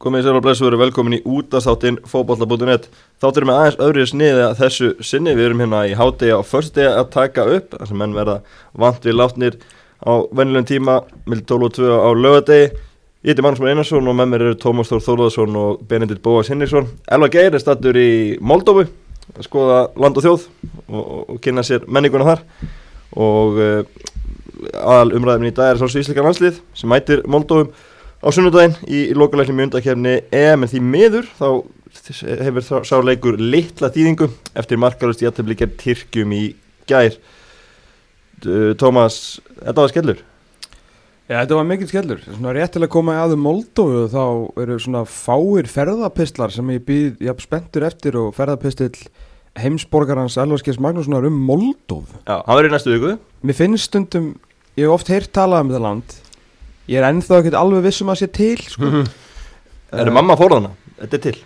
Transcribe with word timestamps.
Komið 0.00 0.22
í 0.22 0.24
sér 0.24 0.36
á 0.40 0.44
blessu 0.44 0.64
og 0.64 0.70
verið 0.70 0.80
velkomin 0.80 1.14
í 1.18 1.24
útastáttin 1.28 1.98
fótballa.net 2.08 2.86
Þáttur 3.20 3.44
með 3.44 3.58
aðeins 3.60 3.80
öðru 3.84 4.04
sniði 4.08 4.44
að 4.46 4.54
þessu 4.62 4.86
sinni. 5.04 5.34
Við 5.36 5.50
erum 5.50 5.60
hérna 5.60 5.80
í 5.90 5.96
hádegi 5.98 6.32
á 6.32 6.40
förstegi 6.40 6.86
að 6.88 7.10
taka 7.12 7.44
upp 7.58 7.74
þar 7.74 7.90
sem 7.90 8.00
menn 8.00 8.14
verða 8.16 8.38
vant 8.80 9.04
við 9.04 9.18
látnir 9.18 9.58
á 10.00 10.24
vennilegum 10.32 10.68
tíma 10.70 10.94
millir 11.26 11.44
12 11.50 11.68
og 11.68 11.74
2 11.76 11.98
á 12.00 12.10
lögadegi 12.16 12.70
Ég 13.20 13.34
heiti 13.34 13.44
Magnús 13.44 13.60
Már 13.60 13.74
Einarsson 13.74 14.08
og 14.08 14.16
með 14.16 14.30
mér 14.32 14.46
eru 14.46 14.56
Tómas 14.56 14.88
Þór 14.88 15.02
Þórðarsson 15.04 15.60
og 15.60 15.84
Benedikt 15.90 16.22
Bóas 16.24 16.48
Hinriksson. 16.48 16.86
Elva 17.04 17.28
Geir 17.28 17.52
er 17.52 17.60
stattur 17.60 17.98
í 18.00 18.38
Moldófu 18.40 18.86
að 19.34 19.44
skoða 19.44 19.82
land 20.00 20.16
og 20.16 20.24
þjóð 20.24 20.46
og, 20.46 21.02
og, 21.02 21.18
og 21.34 21.42
kynna 21.44 21.60
sér 21.68 21.84
menninguna 21.84 22.30
þar. 22.30 22.42
Og 23.20 23.60
uh, 23.60 23.84
aðal 24.80 25.12
umræðin 25.20 25.50
í 25.50 25.54
dag 25.60 25.74
er 25.74 25.82
svo 25.82 25.92
ísleika 25.92 26.24
landslið 26.24 26.64
sem 26.72 26.88
mætir 26.88 27.20
Moldófum 27.28 27.74
á 28.20 28.28
sunnudaginn 28.28 28.76
í, 28.86 29.10
í 29.10 29.16
lokalækni 29.16 29.56
mjöndakefni 29.56 30.16
EM 30.34 30.64
en 30.64 30.70
því 30.70 30.80
miður 30.84 31.28
þá 31.38 31.46
hefur 32.20 32.64
þá, 32.64 32.74
sá 32.86 32.96
leikur 33.02 33.38
litla 33.40 33.90
þýðingu 33.92 34.30
eftir 34.60 34.80
markalust 34.80 35.22
í 35.24 35.28
aðtöflikar 35.28 35.72
Tyrkjum 35.80 36.34
í 36.36 36.42
gær. 36.90 37.16
Tómas, 38.80 39.40
þetta 39.60 39.80
var 39.82 39.92
skellur. 39.92 40.20
Já, 41.30 41.36
þetta 41.44 41.58
var 41.60 41.66
mikill 41.68 41.86
skellur, 41.86 42.22
svona 42.26 42.52
rétt 42.56 42.72
til 42.74 42.82
að 42.82 42.90
koma 42.90 43.14
í 43.14 43.18
aðu 43.22 43.36
Moldófu 43.38 44.06
þá 44.10 44.22
eru 44.64 44.78
svona 44.82 45.04
fáir 45.06 45.68
ferðapistlar 45.70 46.50
sem 46.50 46.72
ég 46.74 46.82
býð, 46.88 47.20
haf 47.28 47.44
spenntur 47.44 47.86
eftir 47.86 48.18
og 48.18 48.32
ferðapistill 48.34 48.96
heimsborgarans 49.60 50.38
Elvarskis 50.42 50.80
Magnússonar 50.82 51.28
um 51.28 51.36
Moldóf 51.46 52.10
Já, 52.24 52.40
hann 52.46 52.58
verið 52.58 52.72
í 52.72 52.74
næstu 52.74 52.96
viku. 52.96 53.12
Mér 53.46 53.58
finnst 53.60 53.86
stundum, 53.86 54.32
ég 54.74 54.88
hef 54.88 54.96
oft 54.96 55.12
heyrt 55.14 55.30
talað 55.36 55.62
um 55.62 55.70
þetta 55.70 55.84
land 55.86 56.18
ég 56.88 57.00
er 57.00 57.08
ennþá 57.10 57.40
ekkert 57.40 57.58
alveg 57.60 57.86
vissum 57.88 58.12
að 58.12 58.20
sé 58.22 58.30
til 58.32 58.56
sko. 58.64 58.90
Er 59.90 60.06
það 60.06 60.14
mamma 60.16 60.36
fórðana? 60.38 60.74
Þetta 61.00 61.18
er 61.18 61.24
til. 61.26 61.38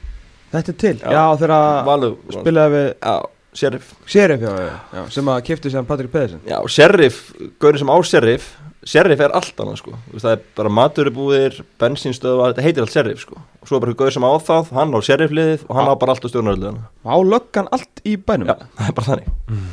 Þetta 0.55 0.71
er 0.71 0.77
til, 0.79 0.97
já, 1.01 1.15
Já, 1.15 1.23
þegar 1.41 2.03
spilaði 2.37 2.75
við 2.75 2.85
Já, 2.95 3.15
Sheriff. 3.55 3.95
Sheriff, 4.07 4.43
já, 4.45 4.53
já, 4.67 4.75
já, 4.99 5.03
sem 5.15 5.31
að 5.31 5.41
kipti 5.49 5.73
sér 5.73 5.87
Patrik 5.89 6.13
Pedersen. 6.13 6.43
Já, 6.47 6.59
Sheriff, 6.71 7.25
gaurið 7.63 7.83
sem 7.83 7.91
á 7.91 7.97
Sheriff 8.07 8.53
Sheriff 8.85 9.21
er 9.25 9.33
allt 9.33 9.61
annað 9.63 9.79
sko. 9.81 9.95
Það 10.13 10.31
er 10.35 10.41
bara 10.59 10.71
maturubúðir, 10.77 11.55
bensínstöða 11.81 12.51
Þetta 12.51 12.65
heitir 12.67 12.85
allt 12.85 12.93
Sheriff 12.93 13.23
sko. 13.25 13.39
Og 13.63 13.71
svo 13.71 13.79
er 13.79 13.85
bara 13.87 13.95
gaurið 13.97 14.17
sem 14.19 14.27
á 14.29 14.33
það 14.45 14.73
Hann 14.77 14.93
á 14.93 15.01
Sheriff 15.07 15.33
liðið 15.39 15.65
og 15.65 15.79
hann 15.79 15.89
á 15.89 15.95
bara 16.03 16.15
allt 16.15 16.27
á 16.27 16.29
stjórnarliðina 16.29 16.83
Á 17.09 17.17
löggan 17.25 17.71
allt 17.73 18.03
í 18.05 18.17
bænum. 18.21 18.51
Já, 18.53 18.59
það 18.77 18.91
er 18.91 18.97
bara 18.99 19.09
þannig. 19.09 19.31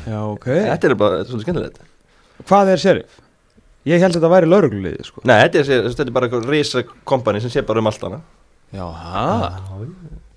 Já 0.08 0.18
ok. 0.30 0.48
Þetta 0.48 0.88
er 0.88 0.96
bara, 1.02 1.18
þetta 1.20 1.28
er 1.28 1.32
svolítið 1.34 1.46
skemmtilegt. 1.48 1.82
Hvað 2.48 2.72
er 2.72 2.82
Sheriff? 2.86 3.20
Ég 3.88 3.98
held 3.98 4.14
að 4.14 4.20
þetta 4.20 4.30
væri 4.30 4.46
laurugluliði 4.50 5.04
sko. 5.08 5.22
Nei, 5.26 5.36
þetta 5.42 5.58
er, 5.62 5.86
þetta 5.90 6.04
er 6.06 6.12
bara 6.14 6.28
eitthvað 6.28 6.50
risa 6.52 6.82
kompani 7.08 7.40
sem 7.42 7.50
sé 7.50 7.64
bara 7.66 7.82
um 7.82 7.88
allt 7.90 8.04
annað. 8.06 8.20
Já, 8.72 8.84
hæ? 8.86 9.24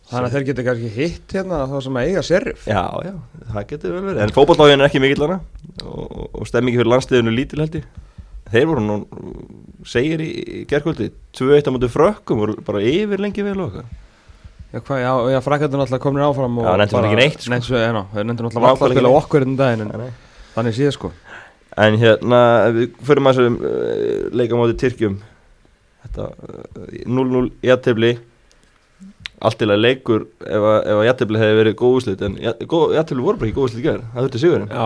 Þannig 0.05 0.27
að 0.29 0.33
þeir 0.35 0.43
geta 0.47 0.63
kannski 0.67 0.89
hitt 0.93 1.33
hérna 1.33 1.59
þá 1.69 1.75
sem 1.81 1.95
að 1.97 2.07
eiga 2.11 2.21
Sheriff 2.25 2.65
Já, 2.69 2.81
já, 3.01 3.13
það 3.55 3.63
getur 3.71 3.93
vel 3.95 4.01
verið. 4.05 4.19
En 4.21 4.33
fótballtáðin 4.35 4.83
er 4.83 4.85
ekki 4.89 4.99
mikill 5.01 5.23
hana 5.25 5.37
Og, 5.81 6.27
og 6.29 6.45
stemmingi 6.49 6.77
fyrir 6.77 6.91
landsliðinu 6.91 7.33
lítil 7.33 7.63
held 7.63 7.77
ég. 7.79 7.87
Þeir 8.53 8.67
voru 8.69 8.83
nú, 8.85 8.97
segir 9.89 10.21
í, 10.21 10.29
gerkvöldi 10.69 11.07
2-1 11.39 11.65
á 11.65 11.71
mútið 11.73 11.93
frökkum 11.95 12.43
voru 12.43 12.57
bara 12.67 12.83
yfir 12.85 13.23
lengi 13.25 13.45
vel 13.47 13.55
og 13.65 13.79
eitthvað. 13.79 13.89
Já, 14.75 14.79
hvað, 14.85 15.01
já, 15.01 15.11
já 15.33 15.39
frækjöndur 15.47 15.81
náttúrulega 15.81 16.03
komin 16.05 16.25
áfram 16.27 16.57
og 16.61 16.65
Já, 16.69 16.75
nenntu 16.83 16.97
bara- 16.99 17.09
ekki 17.09 17.19
neitt, 17.23 17.65
sko. 17.65 17.81
Ná, 17.95 18.01
þeir 18.13 18.25
nenntu 18.29 18.45
náttúrulega 18.45 18.67
valla 18.67 18.89
að 18.89 18.95
spila 18.99 19.13
okkur 19.23 19.45
daginn 19.57 19.85
en 19.85 19.91
Nei, 19.95 19.97
nei. 20.05 20.11
þannig 20.55 20.77
séð 20.77 20.93
sko 20.99 21.11
En 21.75 21.97
hérna, 21.99 22.39
við 22.71 22.93
uh, 23.01 24.29
leika 24.31 24.55
á 24.55 24.59
móti 24.59 24.77
Tyrkjum. 24.79 25.17
Þetta 26.05 26.29
uh, 26.31 27.03
0-0 27.09 27.49
jættefli 27.65 28.15
Allt 29.45 29.57
til 29.59 29.67
að 29.67 29.81
leikur 29.83 30.21
ef 30.45 30.63
að, 30.63 30.77
ef 30.87 30.99
að 31.01 31.07
jættefli 31.09 31.39
hefði 31.41 31.55
verið 31.59 31.73
góð 31.81 31.95
úslit 31.99 32.21
En 32.23 32.35
jættefli 32.39 33.25
voru 33.25 33.39
bara 33.41 33.49
ekki 33.49 33.57
góð 33.57 33.67
úslit 33.67 33.83
gær 33.83 34.03
Það 34.13 34.27
þurfti 34.27 34.41
sigurinn. 34.43 34.69
Já, 34.71 34.85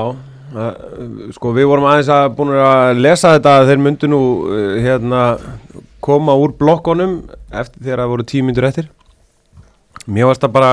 uh, 0.56 1.34
sko 1.36 1.52
við 1.58 1.68
vorum 1.70 1.90
aðeins 1.90 2.10
að 2.16 2.30
búin 2.40 2.54
að 2.58 3.02
lesa 3.04 3.34
þetta 3.36 3.58
að 3.60 3.70
þeir 3.70 3.84
myndu 3.86 4.10
nú 4.10 4.22
uh, 4.48 4.72
hérna 4.82 5.26
koma 6.04 6.34
úr 6.40 6.56
blokkonum 6.58 7.20
eftir 7.52 7.84
þegar 7.84 8.02
það 8.02 8.14
voru 8.16 8.26
tíu 8.32 8.48
myndur 8.48 8.70
eftir. 8.70 8.90
Mér 10.10 10.32
varst 10.32 10.42
það 10.42 10.56
bara 10.56 10.72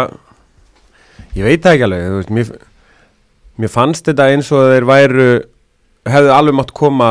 ég 1.36 1.44
veit 1.44 1.60
það 1.60 1.74
ekki 1.74 1.86
alveg 1.90 2.16
veist, 2.16 2.32
mér, 2.32 2.54
mér 3.60 3.72
fannst 3.72 4.08
þetta 4.08 4.30
eins 4.32 4.48
og 4.54 4.70
þeir 4.72 4.88
væru 4.88 5.28
hefðu 6.06 6.32
alveg 6.34 6.58
mátt 6.58 6.74
koma 6.76 7.10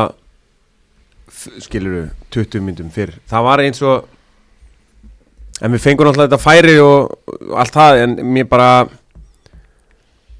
skiluru 1.62 2.06
20 2.34 2.64
myndum 2.64 2.92
fyrr 2.92 3.16
það 3.28 3.48
var 3.48 3.64
eins 3.64 3.82
og 3.84 4.06
en 5.62 5.72
við 5.72 5.82
fengum 5.84 6.08
náttúrulega 6.08 6.30
þetta 6.30 6.44
færi 6.44 6.78
og, 6.84 7.16
allt 7.56 7.76
það 7.76 8.04
en 8.04 8.16
mér 8.34 8.48
bara 8.50 8.70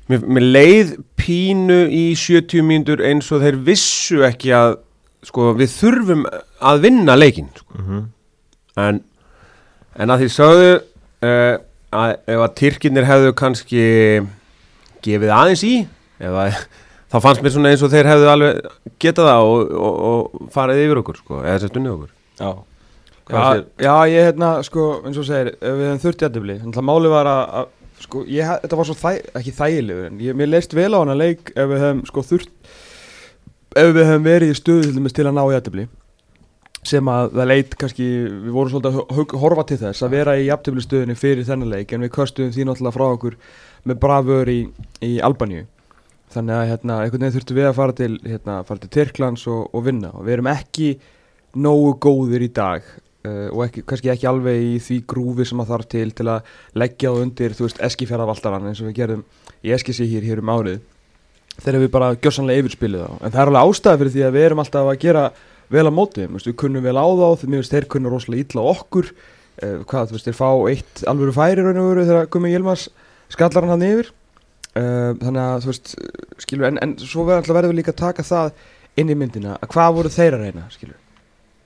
Mér, 0.07 0.23
mér 0.23 0.45
leið 0.55 0.91
pínu 1.19 1.81
í 1.91 2.05
70 2.15 2.63
mínútur 2.63 3.01
eins 3.03 3.27
og 3.35 3.41
þeir 3.43 3.57
vissu 3.67 4.21
ekki 4.23 4.53
að 4.55 4.77
sko, 5.27 5.49
við 5.59 5.73
þurfum 5.73 6.23
að 6.63 6.85
vinna 6.85 7.17
leikinn 7.19 7.49
sko. 7.57 7.67
mm 7.75 7.87
-hmm. 7.87 8.05
en, 8.85 9.01
en 9.99 10.15
að 10.15 10.23
því 10.23 10.29
sögðu 10.37 10.71
uh, 11.27 11.57
að 11.91 12.15
ef 12.27 12.45
að 12.45 12.55
Tyrkinir 12.61 13.09
hefðu 13.09 13.33
kannski 13.35 13.87
gefið 15.03 15.35
aðeins 15.35 15.65
í 15.67 15.75
eða, 16.23 16.47
þá 17.17 17.25
fannst 17.25 17.45
mér 17.45 17.55
svona 17.57 17.73
eins 17.73 17.83
og 17.83 17.93
þeir 17.93 18.13
hefðu 18.13 18.31
alveg 18.31 18.71
getað 19.03 19.29
það 19.33 19.51
og, 19.51 19.77
og, 19.89 20.01
og 20.11 20.49
farið 20.55 20.83
yfir 20.85 21.03
okkur 21.03 21.21
sko, 21.23 21.43
eða 21.43 21.59
að 21.59 21.69
stunni 21.71 21.93
okkur. 21.93 22.11
Já. 22.37 22.51
Já, 23.27 23.65
já, 23.83 23.95
ég 24.07 24.29
hérna, 24.29 24.53
sko, 24.63 24.83
eins 25.03 25.17
og 25.19 25.25
segir, 25.27 25.49
ef 25.59 25.73
við 25.75 25.89
hefum 25.89 26.03
þurft 26.05 26.21
jættibli, 26.23 26.55
þannig 26.61 26.77
að 26.79 26.85
máli 26.87 27.11
var 27.11 27.27
að, 27.27 27.73
sko, 28.05 28.23
ég, 28.31 28.53
þetta 28.63 28.79
var 28.79 28.87
svo 28.87 28.95
þæ, 29.01 29.09
ekki 29.41 29.55
þægilegur, 29.57 30.05
en 30.13 30.21
ég, 30.23 30.37
mér 30.39 30.51
leist 30.53 30.77
vel 30.79 30.93
á 30.95 30.99
hana 31.01 31.17
leik 31.19 31.51
ef 31.51 31.73
við 31.73 31.83
hefum, 31.83 32.05
sko, 32.07 32.23
þurft, 32.29 32.53
ef 33.83 33.91
við 33.97 34.07
hefum 34.13 34.29
verið 34.29 34.53
í 34.53 34.59
stöðu 34.61 35.13
til 35.19 35.27
að 35.27 35.35
ná 35.35 35.43
jættibli, 35.57 35.89
sem 36.87 37.11
að 37.11 37.35
það 37.35 37.51
leit 37.51 37.77
kannski, 37.83 38.09
við 38.31 38.55
vorum 38.55 38.75
svolítið 38.77 39.03
að 39.03 39.39
horfa 39.43 39.67
til 39.73 39.81
þess 39.83 40.07
að 40.07 40.15
vera 40.21 40.39
í 40.39 40.47
jættibli 40.47 40.87
stöðunni 40.87 41.19
fyrir 41.19 41.49
þennan 41.51 41.75
leik, 41.75 41.97
en 41.97 42.07
við 42.07 42.15
köstum 42.15 42.55
því 42.55 42.69
náttúrulega 42.69 42.95
frá 42.95 43.09
okkur 43.09 43.41
með 43.91 44.05
bravör 44.07 44.55
í, 44.55 44.61
í 45.03 45.17
Albaníu. 45.19 45.67
Þannig 46.35 46.57
að, 46.57 46.69
hérna, 46.73 47.01
einhvern 47.03 47.23
veginn 47.23 47.37
þurftum 47.37 47.59
við 47.59 47.69
að 47.69 47.77
fara 47.79 47.97
til, 47.97 48.13
hérna, 48.27 48.61
fara 48.67 48.83
til 48.83 48.93
Tyrklands 48.97 49.47
og, 49.51 49.69
og 49.73 49.85
vinna. 49.87 50.11
Og 50.17 50.27
við 50.27 50.37
erum 50.37 50.49
ekki 50.51 50.89
nógu 51.57 51.93
góðir 52.03 52.45
í 52.45 52.51
dag 52.53 52.85
uh, 53.27 53.49
og 53.53 53.63
ekki, 53.67 53.85
kannski 53.89 54.11
ekki 54.13 54.29
alveg 54.31 54.65
í 54.67 54.75
því 54.83 54.99
grúfi 55.09 55.47
sem 55.49 55.63
að 55.63 55.73
þarf 55.73 55.89
til 55.95 56.09
til 56.17 56.29
að 56.33 56.51
leggja 56.83 57.13
á 57.13 57.15
undir, 57.23 57.57
þú 57.57 57.69
veist, 57.69 57.81
eskifjaravaltaran 57.89 58.69
eins 58.71 58.83
og 58.83 58.91
við 58.91 58.99
gerðum 59.01 59.25
í 59.63 59.73
eskisíkir 59.77 60.27
hér 60.27 60.43
um 60.43 60.53
árið. 60.53 60.83
Þegar 61.57 61.81
við 61.87 61.93
bara 61.95 62.11
gjössanlega 62.21 62.63
yfirspilið 62.63 63.07
á 63.09 63.13
en 63.17 63.33
það 63.33 63.41
er 63.41 63.51
alveg 63.53 63.71
ástæði 63.71 64.01
fyrir 64.03 64.15
því 64.15 64.27
að 64.27 64.35
við 64.37 64.47
erum 64.49 64.63
alltaf 64.63 64.91
að 64.91 65.01
gera 65.07 65.25
vel 65.73 65.87
á 65.89 65.93
móti, 65.95 66.27
við 66.29 66.59
kunnum 66.61 66.85
vel 66.85 66.99
á 67.01 67.07
þá 67.07 67.29
þegar 67.41 67.71
þeir 67.71 67.89
kunnu 67.95 68.13
rosalega 68.13 68.45
illa 68.45 68.69
okkur. 68.75 69.11
Uh, 69.57 69.79
hvað, 69.89 70.11
þú 70.11 70.19
veist, 70.19 70.29
þeir 70.29 70.37
fá 70.37 70.51
eitt 70.69 71.03
alvöru 71.09 71.33
færi 71.33 71.63
raun 71.65 71.81
og 71.81 71.93
veru 71.95 72.03
þegar 72.05 72.27
Gumi 72.29 72.51
Yilmaz 72.53 72.91
skallar 73.33 73.65
hann 73.71 73.85
yfir 73.87 74.11
þannig 74.77 75.43
að, 75.43 75.57
þú 75.65 75.73
veist, 75.73 75.97
skilur 76.45 76.69
en, 76.71 76.79
en 76.85 76.95
svo 77.01 77.25
verður 77.29 77.71
við 77.71 77.79
líka 77.81 77.95
að 77.95 78.03
taka 78.05 78.27
það 78.27 78.53
inn 79.01 79.13
í 79.13 79.19
myndina, 79.19 79.59
að 79.61 79.73
hvað 79.75 79.99
voru 79.99 80.13
þeir 80.13 80.37
að 80.39 80.47
reyna, 80.47 80.69
skilur? 80.73 81.03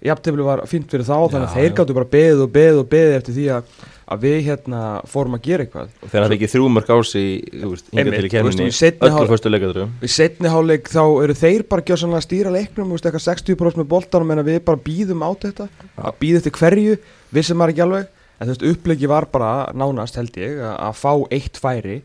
Jafntefli 0.00 0.44
var 0.44 0.62
fínt 0.68 0.88
fyrir 0.88 1.04
þá 1.04 1.16
þannig 1.28 1.42
að 1.44 1.56
þeir 1.58 1.72
gáttu 1.76 1.94
bara 1.96 2.08
beðið 2.08 2.38
og 2.46 2.52
beðið 2.54 2.78
og 2.80 2.86
beðið 2.88 3.16
eftir 3.18 3.34
því 3.36 3.42
að, 3.52 3.72
að 4.14 4.22
við 4.22 4.36
hérna 4.46 4.84
fórum 5.12 5.36
að 5.36 5.42
gera 5.44 5.66
eitthvað. 5.66 5.90
Og 6.00 6.12
þegar 6.12 6.24
það 6.24 6.34
ekki 6.36 6.48
þrjú 6.54 6.70
mörg 6.72 6.92
ás 6.94 7.10
í, 7.20 7.24
Einmitt, 7.60 8.14
til 8.14 8.22
í 8.24 8.30
kemminni 8.32 8.68
Öllu 9.10 9.26
fyrstu 9.28 9.52
leikadröfum 9.52 9.92
í 10.00 10.12
setni 10.14 10.52
háleik 10.54 10.88
þá 10.88 11.02
eru 11.26 11.36
þeir 11.36 11.66
bara 11.68 11.84
gjössanlega 11.90 12.22
að 12.22 12.26
stýra 12.30 12.54
leiknum 12.54 12.94
veist, 12.94 13.10
eitthvað 13.10 13.26
60% 13.26 13.82
með 13.82 13.90
boltanum 13.92 14.32
en 14.32 14.42
við 14.46 14.62
bara 14.70 14.82
býðum 14.88 15.26
á 15.28 15.30
þetta 15.44 15.68
að 16.00 16.16
býða 16.22 16.40
eftir 16.40 16.56
hverju 16.56 16.96
vissum 17.36 17.60
maður 17.60 17.74
ekki 17.74 17.84
alveg. 17.84 18.08
En 18.40 18.48
þú 18.48 18.54
veist 18.54 18.68
upplegi 18.72 19.12
var 19.12 19.28
bara 19.28 19.52
nánast 19.76 20.16
held 20.16 20.40
ég 20.40 20.62
að, 20.64 20.78
að 20.88 20.96
fá 20.96 21.12
eitt 21.28 21.60
færi 21.60 22.00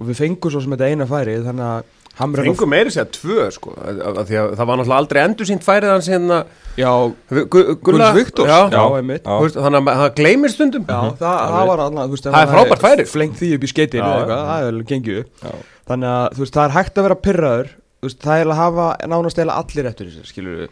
og 0.00 0.08
við 0.08 0.18
fengum 0.24 0.52
svo 0.54 0.62
sem 0.64 0.72
þetta 0.74 0.88
eina 0.90 1.06
færi 1.10 1.38
þannig 1.44 1.66
að 1.70 1.96
Hamrén 2.20 2.48
Fengum 2.50 2.68
meiri 2.68 2.90
sér 2.92 3.06
tvö 3.14 3.44
sko 3.54 3.70
að, 3.80 4.00
að, 4.04 4.16
því 4.28 4.36
að 4.40 4.48
það 4.58 4.66
var 4.68 4.78
náttúrulega 4.80 4.96
aldrei 5.00 5.18
endur 5.22 5.46
sínt 5.48 5.62
færið 5.64 5.92
hans 5.94 6.08
hérna. 6.10 6.38
Já, 6.76 6.90
Gu- 7.30 7.44
Gu- 7.54 7.76
Gulla 7.86 8.08
Gunns 8.10 8.16
Viktors. 8.18 8.50
Já, 8.50 8.58
já, 8.74 8.82
einmitt. 8.98 9.22
Þú 9.24 9.44
veist, 9.46 9.56
þannig 9.64 9.88
að 9.92 10.00
það 10.02 10.10
gleymir 10.18 10.52
stundum. 10.52 10.84
Já, 10.90 10.98
það, 11.20 11.38
það 11.54 11.70
var 11.70 11.82
annað, 11.86 12.10
þú 12.10 12.16
veist, 12.16 12.26
Það 12.26 12.42
er 12.44 12.52
frábært 12.52 12.84
færi. 12.84 13.06
Flengt 13.14 13.38
því 13.40 13.50
upp 13.56 13.64
í 13.64 13.70
skeitinu 13.72 14.02
eða 14.04 14.18
eitthvað, 14.18 14.42
það 14.50 14.60
er 14.60 14.68
vel 14.68 14.84
gengið 14.90 15.20
upp. 15.22 15.30
Já. 15.46 15.54
Þannig 15.92 16.10
að, 16.18 16.26
þú 16.36 16.44
veist, 16.44 16.58
það 16.58 16.66
er 16.68 16.76
hægt 16.76 16.98
að 17.00 17.06
vera 17.08 17.18
pyrraður 17.28 17.70
Þú 18.00 18.08
veist, 18.10 18.20
það 18.26 18.42
er 18.44 18.50
að 18.50 18.60
hafa 18.60 18.84
nánast 19.14 19.40
eða 19.44 19.56
allir 19.62 19.88
eftir 19.94 20.10
þessu, 20.10 20.28
skilur 20.34 20.60
við 20.60 20.68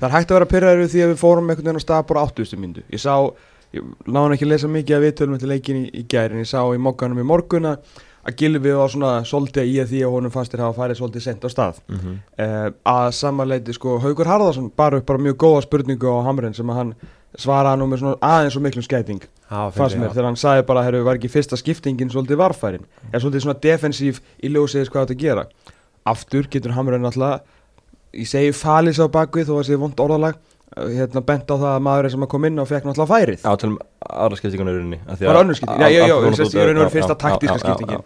Það 0.00 0.08
er 0.08 0.14
hægt 0.16 0.32
að 0.32 0.36
vera 0.38 0.48
pyrraður 0.54 0.90
því 0.92 1.04
að 1.04 1.12
við 1.12 1.20
fórum 1.26 1.46
einhvern 1.52 1.66
veginn 1.70 1.80
á 1.80 1.86
stað 1.86 2.02
bara 2.10 2.24
80. 2.30 2.58
myndu 2.60 2.82
Ég 2.92 3.00
sá, 3.00 3.14
ég 3.76 3.86
náðan 4.06 4.34
ekki 4.36 4.44
að 4.48 4.52
lesa 4.52 4.68
mikið 4.68 4.96
af 4.98 5.04
viðtölum 5.06 5.40
til 5.40 5.48
leikin 5.52 5.78
í, 5.80 5.86
í 5.88 6.02
gær 6.04 6.34
En 6.36 6.42
ég 6.44 6.50
sá 6.50 6.60
í 6.68 6.80
mokkanum 6.84 7.22
í 7.22 7.24
morgun 7.24 7.70
að 8.26 8.32
að 8.32 8.36
Gilvi 8.40 8.72
var 8.74 8.90
svona 8.90 9.10
svolítið 9.26 9.68
í 9.70 9.76
að 9.82 9.92
því 9.92 10.00
að 10.06 10.14
honum 10.16 10.32
fannst 10.34 10.54
þér 10.54 10.62
hafa 10.64 10.78
farið 10.80 10.98
svolítið 11.00 11.24
sent 11.24 11.44
á 11.46 11.48
stað. 11.52 11.78
Mm 11.86 11.98
-hmm. 11.98 12.16
uh, 12.44 12.68
að 12.92 13.10
samanleiti 13.14 13.72
sko 13.72 13.98
Haugur 14.02 14.26
Harðarsson 14.26 14.72
bara 14.76 14.98
upp 14.98 15.06
bara 15.06 15.18
mjög 15.18 15.36
góða 15.36 15.62
spurningu 15.62 16.10
á 16.10 16.26
Hamren 16.26 16.54
sem 16.54 16.70
að 16.70 16.76
hann 16.76 16.94
svaraði 17.38 17.78
nú 17.78 17.86
með 17.86 17.98
svona 17.98 18.16
aðeins 18.20 18.56
og 18.56 18.62
miklum 18.62 18.82
skæting 18.82 19.22
Já, 19.50 19.70
fannst 19.70 19.96
mér, 19.96 20.10
þegar 20.10 20.24
hann 20.24 20.36
sagði 20.36 20.66
bara 20.66 20.82
herru, 20.82 21.04
var 21.04 21.16
ekki 21.16 21.28
fyrsta 21.28 21.56
skiptingin 21.56 22.10
svolítið 22.10 22.36
varfærin? 22.36 22.86
Er 23.12 23.20
svolítið 23.20 23.42
svona 23.42 23.60
defensív 23.62 24.20
í 24.42 24.48
ljósiðis 24.48 24.90
hvað 24.90 25.06
þetta 25.06 25.20
gera. 25.20 25.46
Aftur 26.04 26.48
getur 26.50 26.72
Hamrun 26.72 27.04
alltaf 27.04 27.42
ég 28.16 28.26
segi 28.28 28.52
falis 28.52 28.98
á 28.98 29.06
bakvið 29.06 29.50
þó 29.50 29.58
að 29.60 29.66
sé 29.68 29.76
vond 29.76 30.00
orðalag 30.00 30.38
hérna 30.76 31.22
bent 31.24 31.48
á 31.48 31.54
það 31.54 31.70
að 31.72 31.84
maður 31.86 32.10
sem 32.12 32.26
að 32.26 32.30
kom 32.32 32.46
inn 32.48 32.60
og 32.60 32.68
fekk 32.68 32.88
náttúrulega 32.88 33.12
færið. 33.12 33.44
Já, 33.46 33.52
til 33.62 33.70
aðra 34.06 34.38
skiptingun 34.40 34.68
í 34.68 34.74
rauninni 34.76 34.98
Var 35.06 35.40
önnur 35.40 35.56
skipting? 35.58 35.80
Já, 35.80 35.88
já, 35.92 36.02
já, 36.10 36.16
sést 36.36 36.56
í 36.56 36.60
raun 36.60 36.76
og 36.76 36.82
veru 36.82 36.90
já, 36.90 36.94
fyrsta 36.96 37.16
taktíska 37.22 37.58
skiptingin. 37.62 38.02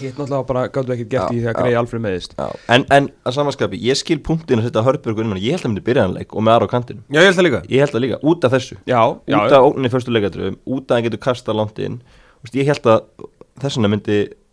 Hitt 0.00 0.16
náttúrulega 0.16 0.46
bara 0.48 0.62
gáttu 0.72 0.94
ekkert 0.94 1.10
gert 1.12 1.28
Já, 1.28 1.34
í 1.34 1.42
því 1.42 1.50
að 1.50 1.58
greið 1.58 1.78
Alfred 1.82 2.04
meðist 2.06 2.32
en, 2.40 2.86
en 2.88 3.10
að 3.28 3.36
samanskapi, 3.36 3.80
ég 3.84 3.98
skil 4.00 4.16
punktin 4.24 4.62
að 4.62 4.70
setja 4.70 4.84
Hörburgur 4.86 5.26
inn, 5.26 5.36
ég 5.36 5.52
held 5.52 5.60
að 5.60 5.66
hann 5.66 5.74
myndi 5.74 5.84
byrja 5.90 6.06
hann 6.06 6.16
leik 6.16 6.32
og 6.32 6.46
með 6.46 6.56
aðra 6.56 6.70
á 6.70 6.72
kantinu, 6.72 7.04
Já, 7.10 7.20
ég 7.20 7.28
held 7.28 7.36
það 7.36 7.46
líka. 7.50 7.60
Ég 7.68 7.84
held 7.84 7.92
það 7.92 8.04
líka, 8.06 8.20
út 8.32 8.46
af 8.48 8.54
þessu. 8.56 8.78
Út 8.80 9.52
af 9.58 9.66
ógninni 9.66 9.92
fyrstu 9.92 10.14
leikadröfum, 10.16 10.56
út 10.64 10.86
af 10.88 10.96
að 10.96 10.96
hann 10.96 11.06
getur 11.10 12.00
Þú 12.40 12.48
veist, 12.48 12.56
ég 12.56 12.70
held 12.70 12.86
að 12.88 13.00
þess 13.60 13.76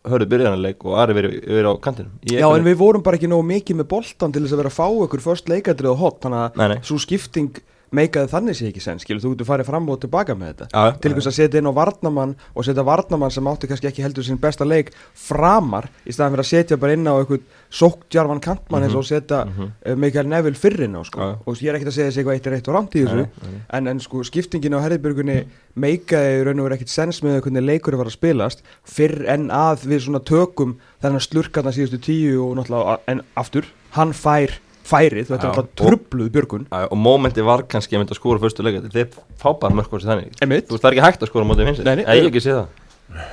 vegna 0.07 0.15
myndi 0.15 0.15
Hörður 0.17 0.31
byrja 0.33 0.51
hann 0.53 0.61
leik 0.63 0.85
og 0.87 0.97
Ari 1.03 1.13
verið 1.17 1.35
veri 1.47 1.67
á 1.67 1.73
kantinu 1.83 2.09
Ég- 2.31 2.39
já, 2.41 2.47
en 2.57 2.63
við 2.65 2.77
vorum 2.79 3.03
bara 3.03 3.17
ekki 3.17 3.27
nógu 3.31 3.45
mikið 3.51 3.79
með 3.81 3.87
boltan 3.91 4.31
til 4.33 4.41
þess 4.43 4.53
að 4.53 4.61
vera 4.63 4.71
að 4.71 4.79
fá 4.79 4.87
ykkur 5.07 5.23
först 5.27 5.47
leikadrið 5.51 5.91
og 5.91 5.97
hot, 5.97 6.21
þannig 6.21 6.39
að 6.55 6.83
svo 6.87 6.97
skipting 6.97 7.51
meikaði 7.95 8.31
þannig 8.31 8.57
sé 8.57 8.69
ekki 8.69 8.81
sen, 8.83 8.99
skilur, 8.99 9.21
þú 9.23 9.33
getur 9.33 9.47
farið 9.47 9.69
fram 9.69 9.87
og 9.91 9.99
tilbaka 10.03 10.35
með 10.37 10.49
þetta 10.51 10.67
Já, 10.71 10.97
til 10.99 11.11
einhvers 11.11 11.29
að 11.29 11.35
setja 11.37 11.61
inn 11.61 11.69
á 11.71 11.73
varnamann 11.77 12.33
og 12.53 12.67
setja 12.67 12.85
varnamann 12.87 13.33
sem 13.33 13.47
átti 13.47 13.69
kannski 13.69 13.89
ekki 13.91 14.03
heldur 14.03 14.27
sín 14.27 14.39
besta 14.41 14.67
leik 14.67 14.91
framar 15.15 15.87
í 16.03 16.15
staðan 16.15 16.35
fyrir 16.35 16.43
að 16.43 16.49
setja 16.49 16.79
bara 16.81 16.97
inn 16.97 17.07
á 17.07 17.15
eitthvað 17.15 17.45
sóktjarvan 17.79 18.43
kantmann 18.43 18.87
eins 18.87 18.97
og 18.97 19.07
setja 19.07 19.45
mm 19.45 19.53
mhm. 19.55 20.01
Mikael 20.01 20.27
Neville 20.27 20.59
fyrrin 20.59 20.95
á 20.99 21.01
sko. 21.07 21.19
Já. 21.19 21.37
og 21.45 21.61
ég 21.61 21.69
er 21.69 21.77
ekkert 21.77 21.91
að 21.91 21.95
segja 21.95 22.09
þessi 22.09 22.19
eitthvað 22.19 22.35
eitt 22.35 22.47
er 22.47 22.57
eitt 22.57 22.67
og 22.67 22.75
rámt 22.75 22.95
í 22.95 23.05
þessu 23.05 23.25
en, 23.73 23.87
en 23.87 23.99
sko 24.03 24.23
skiptingin 24.27 24.75
á 24.75 24.83
Herðibjörgunni 24.83 25.37
meikaði 25.75 26.43
raun 26.43 26.59
og 26.59 26.67
verið 26.67 26.77
ekkert 26.79 26.93
sens 26.93 27.23
með 27.23 27.41
hvernig 27.45 27.65
leikur 27.65 27.97
var 27.97 28.09
að 28.09 28.17
spilast 28.17 28.63
fyrr 28.83 29.25
en 29.31 29.49
að 29.53 29.87
við 29.87 30.05
svona 30.07 30.23
tökum 30.25 30.77
þennan 31.03 31.23
slurkarna 31.23 31.73
síðustu 31.75 31.99
tíu 32.03 32.39
og 32.45 32.57
náttúrulega 32.59 32.97
en 33.07 33.23
aftur, 33.39 33.67
hann 33.95 34.13
fær 34.17 34.57
færið, 34.87 35.29
þetta 35.29 35.43
er 35.43 35.51
alltaf 35.51 35.69
trubluð 35.81 36.33
Björgun. 36.33 36.65
Já, 36.71 36.87
og 36.87 36.97
mómenti 37.01 37.45
var 37.45 37.63
kannski 37.69 37.97
að 37.97 38.03
mynda 38.03 38.15
að 38.15 38.21
skóra 38.21 38.43
fyrstu 38.43 38.65
leikadröf 38.65 38.97
þeir 38.97 39.39
fá 39.39 39.49
bara 39.61 39.77
mörg 39.77 39.91
hvort 39.91 40.07
þannig. 40.07 40.35
Einmitt. 40.41 40.67
Þú 40.67 40.77
veist, 40.77 40.83
það 40.83 40.89
er 40.91 40.97
ekki 40.97 41.07
hægt 41.07 41.25
að 41.25 41.31
skóra 41.31 41.47
mótið 41.49 41.71
finnst 41.71 41.87
ég 41.87 42.03
hef 42.07 42.29
ekki 42.31 42.43
séð 42.47 42.61
það. 42.61 42.83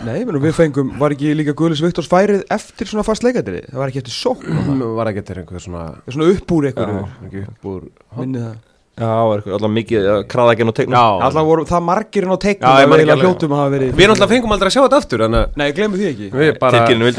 Nei, 0.06 0.20
menn, 0.22 0.38
við 0.38 0.52
fengum, 0.54 0.92
var 1.00 1.12
ekki 1.16 1.32
líka 1.34 1.54
Guðlis 1.58 1.80
Viktors 1.82 2.06
færið 2.10 2.44
eftir 2.54 2.86
svona 2.86 3.02
fast 3.06 3.24
leikadrið 3.26 3.66
það 3.72 3.80
var 3.80 3.90
ekki 3.90 4.02
eftir 4.04 4.14
sókn. 4.14 4.84
Var 5.00 5.10
ekki 5.10 5.24
til 5.26 5.36
einhver 5.40 5.64
svona 5.64 5.82
Það 5.96 6.12
er 6.12 6.16
svona 6.16 6.28
upp 6.34 6.54
úr 6.54 6.68
einhverju. 6.70 7.00
Já. 7.00 7.26
ekki 7.26 7.42
upp 7.48 7.66
úr 7.72 7.88
minni 8.20 8.44
það 8.44 8.54
Já, 8.94 9.06
það 9.10 9.46
allavega 9.56 9.68
mikið 9.74 10.04
kraðaginn 10.30 10.70
og 10.70 10.74
tegnum 10.78 10.94
Já. 10.94 11.06
Alltaf 11.26 11.46
voru 11.48 11.64
það 11.66 11.80
margirinn 11.88 12.30
á 12.30 12.38
teiknum 12.44 12.70
að 12.70 13.22
hljótum 13.24 13.54
að 13.56 13.58
hafa 13.64 13.72
verið 13.74 13.88
Við 13.98 14.06
náttúrulega 14.10 14.30
fengum 14.34 14.52
aldrei 14.54 14.68
að 14.70 14.74
sjá 14.76 14.82
þetta 14.84 14.98
aftur 15.02 15.24
að 15.26 15.32
Nei, 15.58 15.64
glemum 15.74 15.98
því 15.98 16.06
ekki 16.12 16.28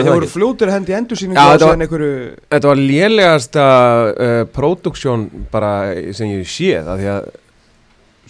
það 0.05 0.11
voru 0.15 0.29
fljótur 0.31 0.71
hendi 0.71 0.95
og 0.95 1.51
þetta 1.51 1.65
var- 1.65 1.75
síðan 1.75 1.83
einhverju 1.85 2.13
Þetta 2.55 2.71
var 2.71 2.79
lélegasta 2.79 3.65
uh, 4.07 4.45
próduksjón 4.55 5.25
bara 5.51 5.73
sem 6.15 6.31
ég 6.31 6.45
hef 6.45 6.53
séð 6.55 6.87
að 6.95 7.03
því 7.03 7.09
að 7.15 7.27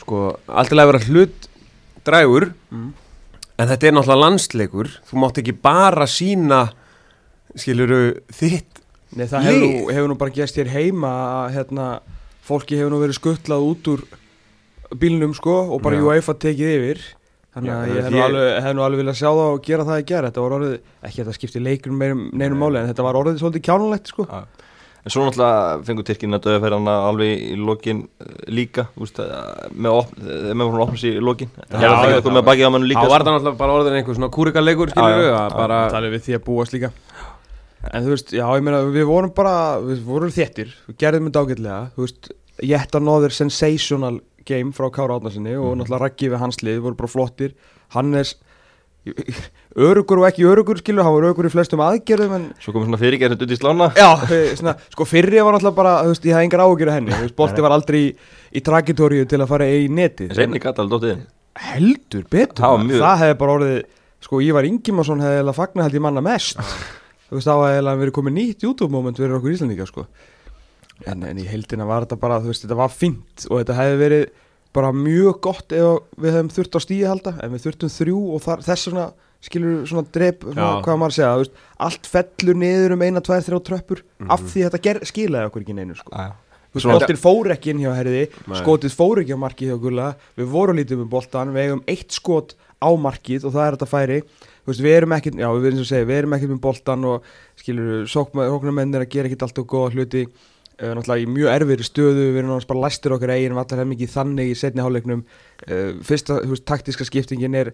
sko 0.01 0.23
alltaf 0.49 0.81
að 0.81 0.89
vera 0.91 1.03
hlut 1.09 1.49
drægur 2.09 2.47
Mm. 2.75 2.89
en 3.61 3.67
þetta 3.69 3.87
er 3.87 3.93
náttúrulega 3.95 4.23
landsleikur 4.25 4.89
þú 5.05 5.21
mátt 5.21 5.37
ekki 5.39 5.53
bara 5.63 6.09
sína 6.09 6.63
skiluru 7.55 8.01
þitt 8.35 8.81
Nei, 9.15 9.27
það 9.31 9.45
hefur 9.47 9.61
nú, 9.61 9.69
Lið. 9.69 9.93
hefur 9.95 10.09
nú 10.11 10.17
bara 10.19 10.33
gæst 10.35 10.57
hér 10.59 10.67
heima 10.73 11.11
að 11.45 11.53
hérna, 11.55 11.85
fólki 12.45 12.77
hefur 12.79 12.93
nú 12.93 13.01
verið 13.03 13.19
skuttlað 13.19 13.67
út 13.71 13.91
úr 13.95 14.03
bílnum 15.01 15.33
sko 15.37 15.55
og 15.75 15.81
bara. 15.83 15.97
UEFA 16.01 16.35
tekið 16.45 16.73
yfir. 16.77 17.01
Þannig 17.55 17.71
að 17.71 17.87
ég- 17.87 17.95
ég 17.95 18.03
hef 18.03 18.11
nú 18.11 18.21
alveg, 18.25 18.47
hef 18.65 18.73
nú 18.75 18.81
alveg 18.83 18.99
viljað 18.99 19.15
sjá 19.21 19.29
það 19.31 19.49
og 19.55 19.61
gera 19.63 19.83
það 19.87 19.95
að 20.01 20.05
gera 20.09 20.29
Þetta 20.29 20.41
var 20.43 20.55
orðið, 20.59 20.73
ekki 21.07 21.21
að 21.21 21.27
það 21.29 21.37
skipti 21.39 21.59
leikunum 21.63 21.99
neinum, 22.03 22.23
neinum 22.35 22.59
máli 22.59 22.77
en 22.81 22.89
þetta 22.93 23.03
var 23.07 23.15
orðið 23.15 23.39
svolítið 23.39 23.63
kjánulegt 23.69 24.07
sko. 24.11 24.25
Já. 24.27 24.43
En 25.05 25.13
svo 25.13 25.21
náttúrulega 25.21 25.85
fengur 25.85 26.03
Tyrkinn 26.03 26.33
að 26.33 26.41
döða 26.47 26.61
fyrir 26.63 26.75
hana 26.79 26.93
alveg 27.05 27.41
í 27.45 27.55
lokin 27.61 27.99
uh, 28.19 28.25
líka 28.49 28.87
úst, 28.97 29.19
uh, 29.21 29.69
með 29.71 29.91
opn, 30.01 30.15
með 30.25 30.63
svona 30.65 30.81
opnast 30.87 31.05
í 31.05 31.11
lokin. 31.21 31.51
Það 31.69 31.77
Já, 31.77 31.89
hefði 31.93 32.01
ekki 32.01 32.15
já, 32.15 32.17
að 32.17 32.23
koma 32.25 32.39
með 32.39 32.47
bakið 32.49 32.65
á 32.65 32.71
mannu 32.73 32.87
líka 32.89 33.03
þá 33.05 33.09
var 33.13 33.21
sko. 33.21 33.27
það 33.29 33.35
náttúrulega 33.35 33.59
bara 33.61 33.75
orðin 33.77 33.97
einhver 33.99 34.17
svona 34.17 34.31
að 35.45 35.53
bara 35.55 35.77
Það 35.93 36.07
er 36.09 36.15
við 36.15 36.23
því 36.25 36.33
að 36.39 36.43
búast 36.49 36.73
líka 36.73 36.89
En 37.93 38.03
þú 38.05 38.13
veist, 38.15 38.31
já, 38.35 38.45
ég 38.57 38.63
meina, 38.65 38.79
við 38.91 39.05
vorum 39.09 39.31
bara, 39.35 39.55
við 39.83 40.01
vorum 40.07 40.31
þéttir, 40.33 40.71
við 40.89 40.97
gerðum 41.03 41.29
þetta 41.29 41.43
ágætlega, 41.45 41.77
þú 41.95 42.07
veist, 42.07 42.31
Jetta 42.65 43.01
Nóður 43.03 43.33
sensational 43.35 44.17
game 44.47 44.71
frá 44.75 44.87
Kára 44.93 45.17
Átnarsinni 45.19 45.53
og 45.59 45.75
náttúrulega 45.79 46.01
Raggi 46.05 46.29
við 46.31 46.41
hans 46.41 46.61
lið, 46.63 46.81
voru 46.85 46.97
bara 46.99 47.11
flottir, 47.11 47.53
Hannes, 47.95 48.35
örugur 49.85 50.21
og 50.23 50.27
ekki 50.29 50.45
örugur, 50.49 50.79
skilur, 50.81 51.05
hann 51.05 51.13
var 51.15 51.27
örugur 51.29 51.47
í 51.49 51.51
flestum 51.53 51.83
aðgerðum, 51.85 52.33
en, 52.39 52.45
Svo 52.63 52.73
komið 52.73 52.89
svona 52.89 52.99
fyrirgerðin 53.03 53.45
út 53.45 53.53
í 53.53 53.59
slána. 53.59 53.89
Já, 53.97 54.07
eh, 54.33 54.55
svona, 54.57 54.73
sko, 54.95 55.05
fyrri 55.09 55.43
var 55.45 55.53
náttúrulega 55.57 55.77
bara, 55.77 55.93
þú 56.07 56.13
veist, 56.15 56.25
ég 56.29 56.37
hafði 56.37 56.49
engar 56.49 56.63
ágjur 56.65 56.91
af 56.91 56.97
henni, 56.99 57.13
þú 57.13 57.27
veist, 57.27 57.37
bolti 57.37 57.65
var 57.65 57.75
aldrei 57.77 57.99
í, 58.01 58.09
í 58.55 58.63
tragitóriu 58.65 59.27
til 59.29 59.41
að 59.45 59.51
fara 59.51 59.69
í 59.69 59.85
netið. 59.93 60.33
Reyni 60.39 60.61
gæti 60.63 60.81
alveg 60.83 60.95
dóttið 60.97 61.25
Heldur 61.69 62.25
betur, 62.33 62.65
mjög- 62.83 62.99
það 63.05 63.21
hefði 63.23 63.37
bara 63.39 63.53
orðið, 63.59 63.77
sko, 64.25 64.41
Ívar 64.43 64.65
Ingimarsson 64.67 65.21
hefði 65.23 65.43
eða 65.45 65.53
fagnað 65.55 65.85
held 65.87 65.99
ég 65.99 66.03
manna 66.03 66.23
mest 66.25 66.57
þú 67.35 67.41
veist, 67.41 67.49
þá 67.51 67.55
hefði 67.59 67.75
eiginlega 67.75 68.01
verið 68.05 68.15
komið 68.15 68.35
nýtt 68.39 68.63
YouTube-moment 68.65 69.19
fyrir 69.19 69.35
okkur 69.35 69.51
Íslandíka, 69.55 69.87
sko. 69.89 70.05
En, 71.05 71.25
en 71.27 71.39
í 71.41 71.45
heildina 71.49 71.85
var 71.89 72.05
þetta 72.05 72.17
bara, 72.21 72.39
þú 72.39 72.53
veist, 72.53 72.63
þetta 72.63 72.77
var 72.79 72.93
fínt 72.93 73.45
og 73.49 73.59
þetta 73.59 73.75
hefði 73.81 73.97
verið 73.99 74.25
bara 74.75 74.91
mjög 74.95 75.37
gott 75.43 75.75
ef 75.75 76.15
við 76.19 76.33
hefðum 76.35 76.51
þurft 76.55 76.75
á 76.75 76.79
stíði 76.83 77.07
halda 77.09 77.33
en 77.43 77.51
við 77.55 77.63
þurftum 77.65 77.91
þrjú 77.91 78.21
og 78.35 78.41
þar, 78.43 78.63
þess 78.65 78.87
svona 78.89 79.05
skilur 79.45 79.83
svona 79.87 80.07
drep, 80.15 80.41
svona, 80.47 80.69
Já. 80.71 80.79
hvað 80.87 80.97
maður 81.01 81.13
að 81.13 81.17
segja 81.19 81.33
þú 81.35 81.43
veist, 81.43 81.59
allt 81.87 82.09
fellur 82.11 82.57
niður 82.63 82.95
um 82.95 83.03
eina, 83.05 83.21
tvær, 83.23 83.43
þrjá 83.45 83.59
tröppur 83.69 84.01
af 84.31 84.43
því 84.47 84.65
þetta 84.65 84.81
ger, 84.87 84.99
skilaði 85.11 85.49
okkur 85.51 85.65
ekki 85.65 85.77
neinu, 85.77 85.95
sko. 85.99 86.11
Já. 86.15 86.31
Þú 86.65 86.79
veist, 86.79 86.85
Svona- 86.87 86.97
boltinn 86.99 87.21
fór 87.21 87.51
ekki 87.53 87.71
inn 87.71 87.83
hjá 87.85 87.91
herði 87.95 88.23
skotið 88.59 88.95
fór 88.99 89.21
ekki 89.21 89.35
á 89.35 89.39
markið 89.39 89.69
hjá 89.71 89.77
Gulla 89.79 90.07
við 90.35 90.49
vorum 90.51 90.79
lítið 90.79 90.99
með 91.03 91.11
boltan, 91.13 91.53
við 91.55 91.69
eigum 91.69 91.83
eitt 91.87 92.11
skot 92.11 92.55
á 92.83 92.89
markið 92.99 93.45
og 93.47 93.53
það 93.55 93.67
er 93.67 93.77
þetta 93.77 93.91
færi 93.93 94.17
veist, 94.71 94.83
við 94.83 94.97
erum 94.99 95.15
ekki, 95.17 95.35
já 95.37 95.47
við 95.51 95.69
erum 95.69 95.77
eins 95.77 95.85
og 95.85 95.89
segja 95.91 96.09
við 96.09 96.21
erum 96.21 96.35
ekki 96.37 96.51
með 96.51 96.61
boltan 96.65 97.07
og 97.09 97.31
skilur 97.61 98.05
sóknarmennir 98.11 99.05
að 99.05 99.11
gera 99.15 99.31
ekkit 99.31 99.47
alltaf 99.47 99.67
góða 99.69 99.95
hluti. 99.95 100.25
Uh, 100.75 100.91
náttúrulega 100.91 101.23
í 101.23 101.27
mjög 101.31 101.53
erfiðri 101.53 101.85
stöðu 101.87 102.23
við 102.33 102.39
erum 102.41 102.49
náttúrulega 102.51 102.71
bara 102.73 102.81
læstir 102.83 103.13
okkar 103.15 103.31
eigin 103.31 103.53
við 103.55 103.61
allar 103.61 103.79
hefum 103.79 103.93
mikið 103.93 104.09
þannig 104.11 104.49
í 104.51 104.57
setni 104.59 104.83
hálfleiknum. 104.83 105.21
Uh, 105.63 105.91
fyrsta, 106.03 106.41
þú 106.43 106.51
veist, 106.51 106.65
taktíska 106.67 107.07
skiptingin 107.07 107.55
er 107.55 107.71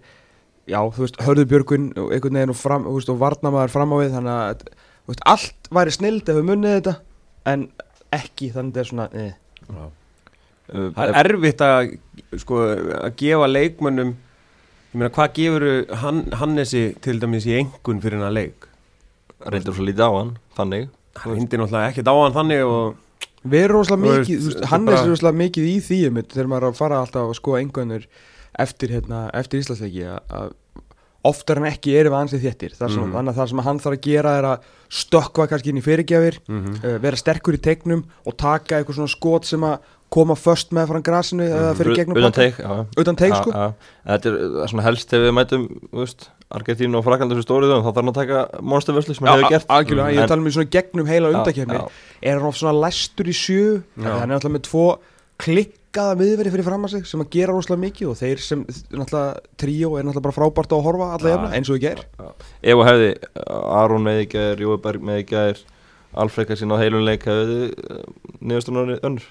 já, 0.70 0.80
þú 0.94 1.06
veist, 1.06 1.22
hörðubjörgun 1.26 1.88
og 1.98 2.12
einhvern 2.14 2.38
veginn 2.38 2.54
og, 2.54 2.60
fram, 2.60 2.86
veist, 2.90 3.10
og 3.10 3.22
varnamaður 3.22 3.74
fram 3.74 3.96
á 3.96 3.98
við 4.02 4.14
þannig 4.18 4.36
að 4.36 4.66
þú 4.68 5.14
veist, 5.14 5.24
allt 5.34 5.72
væri 5.78 5.96
snild 5.96 6.30
ef 6.30 6.38
við 6.38 6.48
munnið 6.52 6.78
þetta 6.78 6.96
en 7.52 7.66
ekki 8.16 8.52
þannig 8.54 8.70
að 8.70 8.76
þetta 8.76 8.84
er 8.84 8.92
svona 8.92 9.08
eh. 9.18 9.34
Uh, 10.72 10.92
það 10.96 11.10
er 11.10 11.18
erfitt 11.26 11.64
að 11.66 11.94
sko 12.40 12.60
að 13.02 13.16
gefa 13.20 13.50
leikmönnum 13.50 14.14
ég 14.92 14.98
meina 15.00 15.12
hvað 15.16 15.34
gefur 15.38 15.66
hann, 16.04 16.24
Hannesi 16.42 16.84
til 17.04 17.20
dæmis 17.22 17.46
í 17.48 17.56
engun 17.60 18.02
fyrir 18.04 18.20
hennar 18.20 18.34
leik? 18.36 18.68
Reyndur 19.42 19.74
svo 19.78 19.86
lítið 19.88 20.04
á 20.06 20.12
hann, 20.20 20.34
þannig. 20.58 20.90
Hann 21.22 21.38
hindi 21.40 21.58
náttúrulega 21.60 21.92
ekkert 21.92 22.12
á 22.12 22.16
hann 22.22 22.36
þannig 22.36 22.66
og 22.68 23.00
Við 23.42 23.64
erum 23.66 23.80
rosalega 23.80 24.04
mikið, 24.06 24.18
veist, 24.22 24.30
þú 24.30 24.46
veist, 24.52 24.58
þetta 24.62 24.68
hann 24.70 24.84
bara- 24.86 24.98
er 25.02 25.08
rosalega 25.10 25.38
mikið 25.42 25.64
í 25.66 25.78
því 25.82 25.98
einmitt, 26.06 26.28
þegar 26.36 26.50
maður 26.52 26.64
er 26.68 26.70
að 26.72 26.78
fara 26.78 26.98
alltaf 27.02 27.24
að 27.32 27.38
skoða 27.40 27.62
einhvernur 27.64 28.04
eftir, 28.60 28.90
hérna, 28.94 29.22
eftir 29.34 29.60
Íslandsleiki 29.64 30.04
að, 30.06 30.20
að 30.30 30.52
oftar 31.26 31.58
en 31.58 31.66
ekki 31.72 31.96
erum 31.98 32.14
við 32.14 32.20
ansið 32.22 32.44
þéttir. 32.46 32.76
Það 32.78 32.94
sem, 32.94 33.16
að 33.18 33.34
það 33.40 33.50
sem 33.50 33.64
hann 33.66 33.80
þarf 33.82 33.98
að 33.98 34.06
gera 34.06 34.36
er 34.38 34.48
að 34.52 34.70
stökkva 35.02 35.48
kannski 35.50 35.70
inn 35.74 35.78
í 35.82 35.86
fyrirgjafir 35.86 36.38
Mhm. 36.48 36.76
uh, 36.86 36.98
vera 37.02 37.16
sterkur 37.18 37.58
í 37.58 37.62
tegnum 37.62 38.04
og 38.28 38.38
taka 38.38 38.78
eitthvað 38.84 38.96
svona 39.00 39.10
skot 39.16 39.46
sem 39.46 39.62
að 39.62 39.80
koma 40.12 40.36
först 40.36 40.74
með 40.76 40.90
frá 40.92 41.00
grasinu 41.06 41.46
eða 41.48 41.72
fyrir 41.80 42.00
gegnum 42.02 42.20
utan 42.20 42.34
teik 42.36 42.58
utan 43.00 43.20
teik 43.20 43.36
sko. 43.38 43.52
Þetta 44.04 44.32
er 44.32 44.40
er 44.66 44.72
svona 44.74 44.86
helst 44.90 45.12
þegar 45.12 45.30
við 45.30 45.36
mætum 45.38 45.68
Argentínu 46.52 47.00
og 47.00 47.06
Frakland 47.06 47.32
þessu 47.32 47.46
stóru 47.46 47.70
þá 47.70 47.78
þarf 47.86 48.00
hann 48.02 48.12
að 48.12 48.18
taka 48.18 48.42
monstervörslu 48.60 49.16
sem 49.16 49.28
hann 49.30 49.40
hefur 49.40 49.54
gert. 49.54 49.70
algjörlega, 49.72 50.12
ég 50.12 50.20
er 50.20 50.26
að 50.26 50.34
tala 50.34 50.44
um 50.44 50.50
í 50.50 50.56
svona 50.58 50.72
gegnum 50.76 51.08
heila 51.08 51.32
undakefni 51.32 51.78
er 51.80 52.34
hann 52.36 52.50
of 52.50 52.58
svona 52.60 52.76
læstur 52.76 53.32
í 53.32 53.36
sjö? 53.36 53.62
Hann 54.04 54.28
er 54.28 54.36
alltaf 54.36 54.52
með 54.52 54.66
tvo 54.68 54.88
klikkaða 55.42 56.18
miðveri 56.20 56.52
fyrir 56.54 56.68
fram 56.68 56.88
að 56.88 56.98
sig 56.98 57.08
sem 57.10 57.24
að 57.24 57.30
gera 57.34 57.56
rosalega 57.56 57.84
mikið 57.86 58.10
og 58.12 58.18
þeir 58.20 58.44
sem 58.44 58.66
náttúrulega 58.68 59.46
tríó 59.64 59.94
er 59.96 60.06
náttúrulega 60.06 60.26
bara 60.28 60.38
frábært 60.38 60.76
á 60.76 60.78
að 60.78 60.86
horfa 60.90 61.08
alla 61.16 61.32
jafna 61.32 61.54
eins 61.56 61.72
og 61.72 61.80
ég 61.80 61.86
ger 61.88 62.04
Ef 62.62 62.82
og 62.82 62.84
hefði 62.90 63.14
Aron 63.80 64.06
með 64.06 64.26
í 64.26 64.28
gær, 64.36 64.62
Jói 64.62 64.76
Berg 64.84 65.08
með 65.08 65.24
í 65.24 65.26
gær 65.32 65.64
Alfreika 66.22 66.60
sín 66.60 66.76
á 66.76 66.78
heilun 66.84 67.08
leik 67.08 67.26
hefði 67.26 67.72
niðurstunarni 68.44 69.00
önnur 69.08 69.26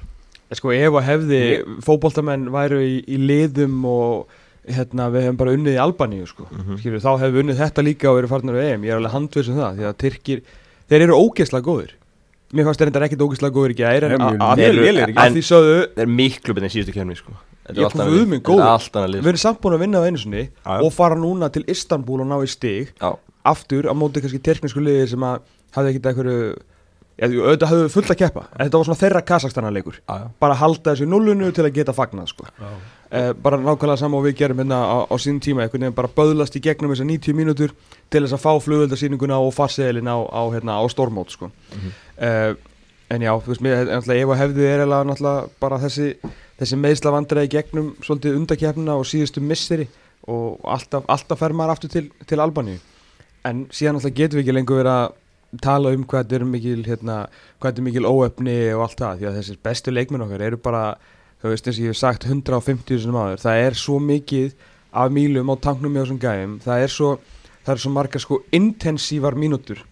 sko 0.59 0.73
ef 0.75 0.93
að 0.99 1.07
hefði 1.09 1.41
fótboltamenn 1.87 2.49
væru 2.51 2.81
í, 2.83 3.05
í 3.07 3.17
liðum 3.23 3.85
og 3.87 4.27
hérna 4.71 5.07
við 5.15 5.23
hefum 5.29 5.39
bara 5.41 5.55
unnið 5.57 5.77
í 5.77 5.81
Albaníu 5.83 6.27
sko 6.29 6.47
Mhm. 6.51 6.79
Skilur, 6.81 7.01
þá 7.01 7.11
hefum 7.21 7.35
við 7.37 7.43
unnið 7.45 7.61
þetta 7.63 7.85
líka 7.87 8.11
og 8.11 8.19
verið 8.21 8.29
farnar 8.35 8.55
við 8.59 8.67
EM. 8.75 8.83
Ég 8.85 8.91
er 8.93 8.99
alveg 9.01 9.15
handvið 9.15 9.45
sem 9.47 9.55
það 9.57 9.79
því 9.79 9.87
að 9.91 9.97
Tyrkir 10.03 10.43
þeir 10.91 11.01
eru 11.07 11.15
ógeðslega 11.21 11.65
góðir. 11.71 11.91
Mér 12.53 12.65
fannst 12.67 12.81
þeir 12.81 12.89
reyndar 12.91 13.05
ekkit 13.07 13.23
ógeðslega 13.23 13.55
en 14.11 14.19
Nei, 14.19 14.27
að- 14.27 14.59
í 15.11 15.15
að 15.15 15.37
því 15.37 15.43
sögðu 15.51 15.77
Það 15.95 16.03
er 16.03 16.07
miklu 16.19 16.55
betur 16.55 16.65
en 16.65 16.75
síðustu 16.75 16.93
kemni 16.95 17.17
sko. 17.17 17.33
Er 17.71 17.75
Ég 17.75 17.93
kom 17.93 18.01
við 18.11 18.27
minn 18.27 18.41
Þetta 18.41 18.51
góður. 18.51 18.67
er 19.15 19.23
við 19.23 19.29
erum 19.31 19.39
samt 19.45 19.61
búin 19.63 19.75
að 19.77 19.79
vinna 19.85 19.99
á 20.03 20.07
einu 20.11 20.19
sinni 20.19 20.49
og 20.67 20.93
fara 20.93 21.15
núna 21.15 21.53
til 21.53 21.63
Istanbul 21.69 22.21
og 22.21 22.27
ná 22.27 22.37
í 22.43 22.49
stig. 22.51 22.91
Aftur 23.47 23.87
á 23.87 23.95
móti 23.95 24.21
kannski 24.21 24.43
terknesku 24.43 24.83
liði 24.83 25.09
sem 25.09 25.21
að 25.21 25.41
hafði 25.73 25.95
ekkit 25.95 26.07
eitthvað 26.11 26.57
auðvitað 27.21 27.71
hafðu 27.71 27.91
fullt 27.93 28.13
að 28.15 28.19
keppa 28.23 28.43
þetta 28.55 28.79
var 28.81 28.89
svona 28.89 29.01
þeirra 29.01 29.21
Kazakstana 29.29 29.73
leikur 29.75 29.99
já, 29.99 30.15
já. 30.23 30.27
bara 30.41 30.57
halda 30.57 30.95
þessu 30.95 31.09
nullunu 31.11 31.51
til 31.53 31.67
að 31.67 31.75
geta 31.77 31.95
fagnað 31.97 32.31
sko. 32.33 32.47
eh, 33.11 33.33
bara 33.37 33.59
nákvæmlega 33.61 34.01
sama 34.01 34.17
og 34.17 34.25
við 34.25 34.39
gerum 34.41 34.63
hérna 34.63 34.79
á, 34.81 34.99
á 35.05 35.15
sín 35.21 35.41
tíma, 35.43 35.67
einhvern 35.67 35.85
veginn 35.85 35.99
bara 35.99 36.13
böðlast 36.17 36.57
í 36.57 36.63
gegnum 36.65 36.95
þessar 36.95 37.11
90 37.11 37.37
mínútur 37.37 37.75
til 38.09 38.25
þess 38.25 38.37
að 38.39 38.45
fá 38.47 38.53
flugöldarsýninguna 38.65 39.41
og 39.41 39.53
farseðilin 39.57 40.09
á, 40.09 40.17
á, 40.17 40.43
hérna, 40.55 40.81
á 40.81 40.85
stormót 40.89 41.37
sko. 41.37 41.51
eh, 42.17 42.55
en 43.11 43.21
já, 43.27 43.33
þú 43.37 43.53
veist 43.53 43.65
mér, 43.67 43.89
ef 43.91 44.07
að 44.09 44.41
hefði 44.41 44.69
er 44.71 44.87
bara 45.61 45.79
þessi, 45.83 46.15
þessi 46.61 46.77
meðsla 46.77 47.13
vandræði 47.13 47.51
gegnum 47.51 47.97
svolítið 48.01 48.37
undakefnina 48.39 48.97
og 48.97 49.05
síðustu 49.05 49.43
misseri 49.43 49.89
og 50.29 50.61
alltaf, 50.65 51.05
alltaf 51.09 51.39
fer 51.39 51.53
maður 51.53 51.75
aftur 51.75 51.91
til, 51.91 52.11
til 52.27 52.41
Albaníu 52.41 52.79
en 53.49 53.65
síðan 53.73 53.97
náttúrulega 53.97 54.19
getum 54.21 54.39
við 54.39 54.45
ekki 54.45 54.55
lengur 54.57 54.81
verið 54.81 54.93
að 54.93 55.20
tala 55.59 55.91
um 55.97 56.05
hvað 56.07 56.27
þetta 56.27 56.37
er 56.39 56.45
mikil 56.47 56.83
hérna, 56.87 57.17
hvað 57.59 57.73
þetta 57.73 57.83
er 57.83 57.89
mikil 57.89 58.07
óöfni 58.07 58.59
og 58.77 58.85
allt 58.87 59.01
það 59.01 59.17
því 59.19 59.31
að 59.31 59.39
þessir 59.41 59.63
bestu 59.67 59.95
leikmenn 59.95 60.27
okkar 60.27 60.45
eru 60.47 60.61
bara 60.63 60.85
þú 61.43 61.55
veist 61.55 61.67
eins 61.67 61.81
og 61.81 61.87
ég 61.87 61.95
hef 61.95 61.99
sagt 61.99 62.27
150 62.29 63.03
sem 63.03 63.17
áður. 63.17 63.43
Það 63.43 63.63
er 63.65 63.79
svo 63.81 63.99
mikið 64.05 64.55
af 64.93 65.13
mílum 65.15 65.51
á 65.51 65.55
tanknum 65.63 65.95
með 65.95 66.05
þessum 66.05 66.21
gæfum 66.23 66.57
það 66.65 66.85
er 66.85 66.93
svo, 66.95 67.11
það 67.65 67.75
er 67.75 67.83
svo 67.85 67.93
margar 67.95 68.25
sko 68.25 68.41
intensívar 68.57 69.39
mínútur 69.39 69.83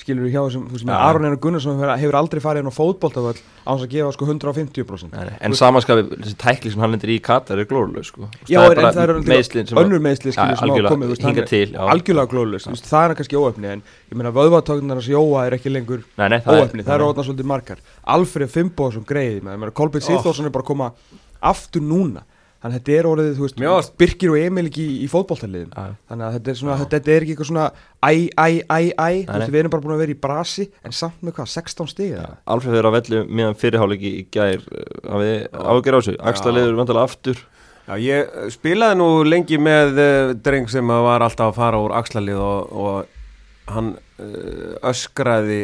skilur 0.00 0.24
við 0.26 0.32
hjá 0.34 0.40
þessum, 0.46 0.64
þú 0.70 0.76
veist 0.76 0.86
með. 0.88 1.00
Aron 1.06 1.26
Einar 1.28 1.40
Gunnarsson 1.44 1.80
hefur, 2.00 2.16
aldrei 2.20 2.40
farið 2.44 2.64
inn 2.64 2.70
á 2.72 2.74
fótboltavöll 2.74 3.36
á 3.36 3.70
hans 3.70 3.84
að 3.84 3.92
gefa 3.94 4.12
sko 4.16 4.28
150% 4.30 5.14
Nei. 5.14 5.34
En 5.40 5.56
samanskapi, 5.56 6.04
þessi 6.24 6.36
tækli 6.40 6.72
sem 6.72 6.80
hann 6.80 6.94
lendir 6.94 7.12
í 7.14 7.18
Katar 7.22 7.60
er 7.60 7.68
glórulega 7.70 8.04
sko. 8.08 8.28
Já, 8.48 8.60
en 8.70 8.80
það 8.80 9.02
eru 9.04 9.16
meðslin 9.28 9.68
sem 9.68 9.76
að- 9.78 9.84
önnur 9.84 10.02
meðsli 10.04 10.32
skilur 10.34 10.56
Já, 10.56 10.60
sem 10.60 10.74
hafa 10.74 10.94
komið 10.94 11.14
hann 11.20 11.38
er 11.40 11.94
algjörlega 11.94 12.50
veist, 12.70 12.88
það 12.90 13.10
er 13.10 13.14
kannski 13.20 13.38
óöfni 13.40 13.70
en 13.70 13.82
ég 14.10 14.16
meina 14.16 14.32
vöðvatögnar 14.34 15.00
að 15.00 15.06
sjóa 15.08 15.46
er 15.46 15.56
ekki 15.58 15.72
lengur 15.72 16.04
Nei, 16.16 16.28
nei, 16.28 16.38
það 16.40 16.54
er- 16.54 16.64
óöfni, 16.64 16.84
það 16.86 16.94
eru 16.94 17.08
ótaf 17.12 17.26
svolítið 17.28 17.50
margar. 17.50 17.78
Alfred 18.04 18.50
Fimboðsson 18.50 19.04
greiði, 19.06 19.42
maður. 19.42 19.72
Kolbjörn 19.72 20.06
Sigþórsson 20.06 20.46
er 20.46 20.50
bara 20.54 20.64
að 20.64 20.70
koma 20.72 20.92
aftur 21.40 21.82
núna 21.82 22.22
þannig 22.60 22.74
að 22.74 22.74
þetta 22.76 22.94
er 22.98 23.06
orðið, 23.08 23.30
þú 23.36 23.44
veist, 23.46 23.60
varst- 23.64 23.94
Birkir 24.00 24.32
og 24.34 24.38
Emil 24.40 24.64
ekki 24.68 24.82
í, 24.84 24.96
í 25.00 25.06
fótboltaliðum 25.08 25.70
Já. 25.72 25.94
þannig 26.10 26.26
að 26.26 26.34
þetta 26.36 26.50
er 26.52 26.58
svona, 26.60 26.74
þetta, 26.80 26.98
þetta 26.98 27.12
er 27.14 27.24
ekki 27.24 27.34
eitthvað 27.34 27.48
svona 27.50 27.66
æ, 28.04 28.12
æ, 28.36 28.48
æ, 28.68 28.80
æ, 29.00 29.08
þú 29.30 29.38
veist, 29.38 29.52
við 29.54 29.60
erum 29.62 29.72
bara 29.74 29.84
búin 29.86 29.94
að 29.94 30.02
vera 30.04 30.14
í 30.14 30.18
brasi 30.26 30.66
en 30.84 30.96
samt 30.96 31.24
með 31.24 31.36
hvað, 31.38 31.48
16 31.54 31.88
stig 31.94 32.12
eða? 32.18 32.34
Alfred 32.52 32.76
verið 32.76 32.90
á 32.92 32.96
velli 32.98 33.22
meðan 33.40 33.56
fyrirháleiki 33.62 34.12
í 34.18 34.26
gær 34.36 34.60
eh, 34.60 34.92
hafið 35.08 35.64
ágjör 35.72 35.96
á 35.96 36.00
sig 36.04 36.20
Axla 36.20 36.54
liður 36.56 36.78
vantilega 36.82 37.08
aftur? 37.08 37.42
Já, 37.88 37.94
ég 37.96 38.28
eh, 38.28 38.50
spilaði 38.52 39.00
nú 39.00 39.08
lengi 39.24 39.58
með 39.60 40.02
uh, 40.04 40.34
dreng 40.36 40.68
sem 40.70 40.92
að 40.92 41.06
var 41.08 41.24
alltaf 41.24 41.54
að 41.54 41.60
fara 41.62 41.80
úr 41.80 41.96
axlalið 41.96 42.44
og, 42.44 42.76
og 42.76 43.70
hann 43.70 43.94
öskraði 44.84 45.62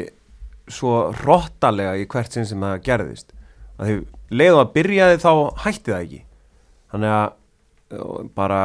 svo 0.72 1.10
hrottalega 1.20 1.96
í 2.00 2.06
hvert 2.08 2.32
sinn 2.32 2.46
sem 2.48 2.62
það 2.62 2.80
gerðist. 2.86 3.34
Að 3.76 3.90
því 3.90 3.96
leiðu 4.40 4.60
að 4.62 4.70
byrjaði 4.76 5.18
þá 5.22 5.30
hætti 5.64 5.92
það 5.92 6.04
ekki 6.06 6.20
þannig 6.96 7.16
að 7.16 8.30
bara 8.34 8.60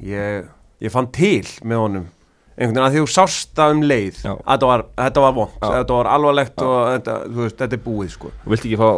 ég, 0.00 0.46
ég 0.80 0.92
fann 0.94 1.10
til 1.14 1.44
með 1.64 1.82
honum 1.84 2.06
einhvern 2.54 2.70
veginn 2.76 2.84
að 2.86 2.92
því 2.94 3.00
þú 3.02 3.10
sást 3.10 3.50
það 3.58 3.72
um 3.74 3.80
leið 3.82 4.18
Já. 4.22 4.30
að 4.30 4.42
þetta 4.52 4.66
var, 4.70 4.82
þetta 5.00 5.22
var 5.24 5.32
vond, 5.34 5.54
Já. 5.58 5.68
þetta 5.74 5.96
var 5.98 6.08
alvarlegt 6.14 6.62
og 6.62 6.74
þetta, 6.94 7.14
þú 7.34 7.40
veist, 7.42 7.56
þetta 7.58 7.74
er 7.78 7.82
búið 7.88 8.10
sko 8.14 8.30
og 8.30 8.52
vilt 8.52 8.66
ekki 8.68 8.78
fá 8.78 8.90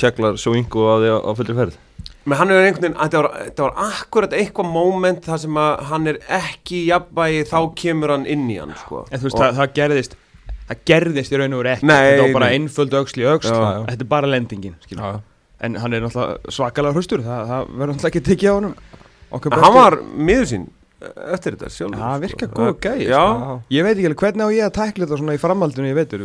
tjekklar 0.00 0.38
svo 0.40 0.54
yngu 0.56 0.86
á 0.88 0.94
því 1.02 1.10
á, 1.12 1.30
fullri 1.36 1.56
ferð 1.62 1.80
Men 2.22 2.38
hann 2.38 2.52
er 2.54 2.60
einhvern 2.62 2.84
veginn, 2.86 2.98
þetta 3.00 3.18
var, 3.18 3.28
þetta 3.48 3.64
var 3.66 3.78
akkurat 3.82 4.34
eitthvað 4.38 4.68
moment 4.70 5.24
þar 5.26 5.40
sem 5.42 5.56
að 5.58 5.80
hann 5.88 6.04
er 6.12 6.18
ekki 6.38 6.76
í 6.78 6.82
jafnvægi, 6.92 7.40
þá 7.50 7.56
kemur 7.80 8.12
hann 8.14 8.26
inn 8.30 8.44
í 8.46 8.58
hann, 8.60 8.74
sko. 8.78 9.00
En 9.10 9.18
þú 9.18 9.26
veist, 9.26 9.34
Og- 9.34 9.42
það, 9.42 9.56
það 9.58 9.72
gerðist 9.80 10.14
það 10.68 10.84
gerðist 10.92 11.34
í 11.34 11.40
raun 11.40 11.56
og 11.56 11.62
veru 11.64 11.72
ekki 11.74 11.88
Nei, 11.90 11.96
þetta 12.06 12.22
var 12.28 12.36
bara 12.38 12.50
nei. 12.52 12.54
einföld 12.60 12.94
öxl 13.00 13.24
í 13.24 13.26
öxl 13.26 13.50
Já, 13.50 13.58
já. 13.58 13.80
þetta 13.90 14.06
er 14.06 14.10
bara 14.14 14.30
lendingin 14.30 14.76
skilur. 14.86 15.18
En 15.62 15.74
hann 15.78 15.92
er 15.94 16.00
náttúrulega 16.02 16.52
svakalega 16.56 16.92
hraustur 16.96 17.20
það, 17.22 17.42
það 17.52 17.66
verður 17.78 17.92
náttúrulega 17.94 18.12
ekki 18.12 18.22
tekið 18.28 18.50
á 18.50 18.54
honum 18.58 18.74
Okkar 19.32 19.52
En 19.52 19.58
besti- 19.58 19.64
hann 19.64 19.74
var 19.78 19.94
miður 20.28 20.48
sín 20.52 20.64
eftir 21.02 21.54
þetta 21.56 21.68
sjálfur. 21.74 21.98
Já, 21.98 22.02
hann 22.12 22.20
virkar 22.22 22.48
sko. 22.48 22.62
góð 22.62 22.74
Já, 23.10 23.22
Já. 23.22 23.60
ég 23.74 23.82
veit 23.86 23.96
ekki 23.96 24.06
alveg 24.10 24.20
hvernig 24.22 24.42
á 24.46 24.48
ég 24.54 24.64
að 24.68 24.74
tækla 24.76 25.06
þetta 25.06 25.18
svona 25.18 25.34
í 25.34 25.40
framhaldinu 25.42 25.88
ég 25.90 25.96
veitur, 25.98 26.18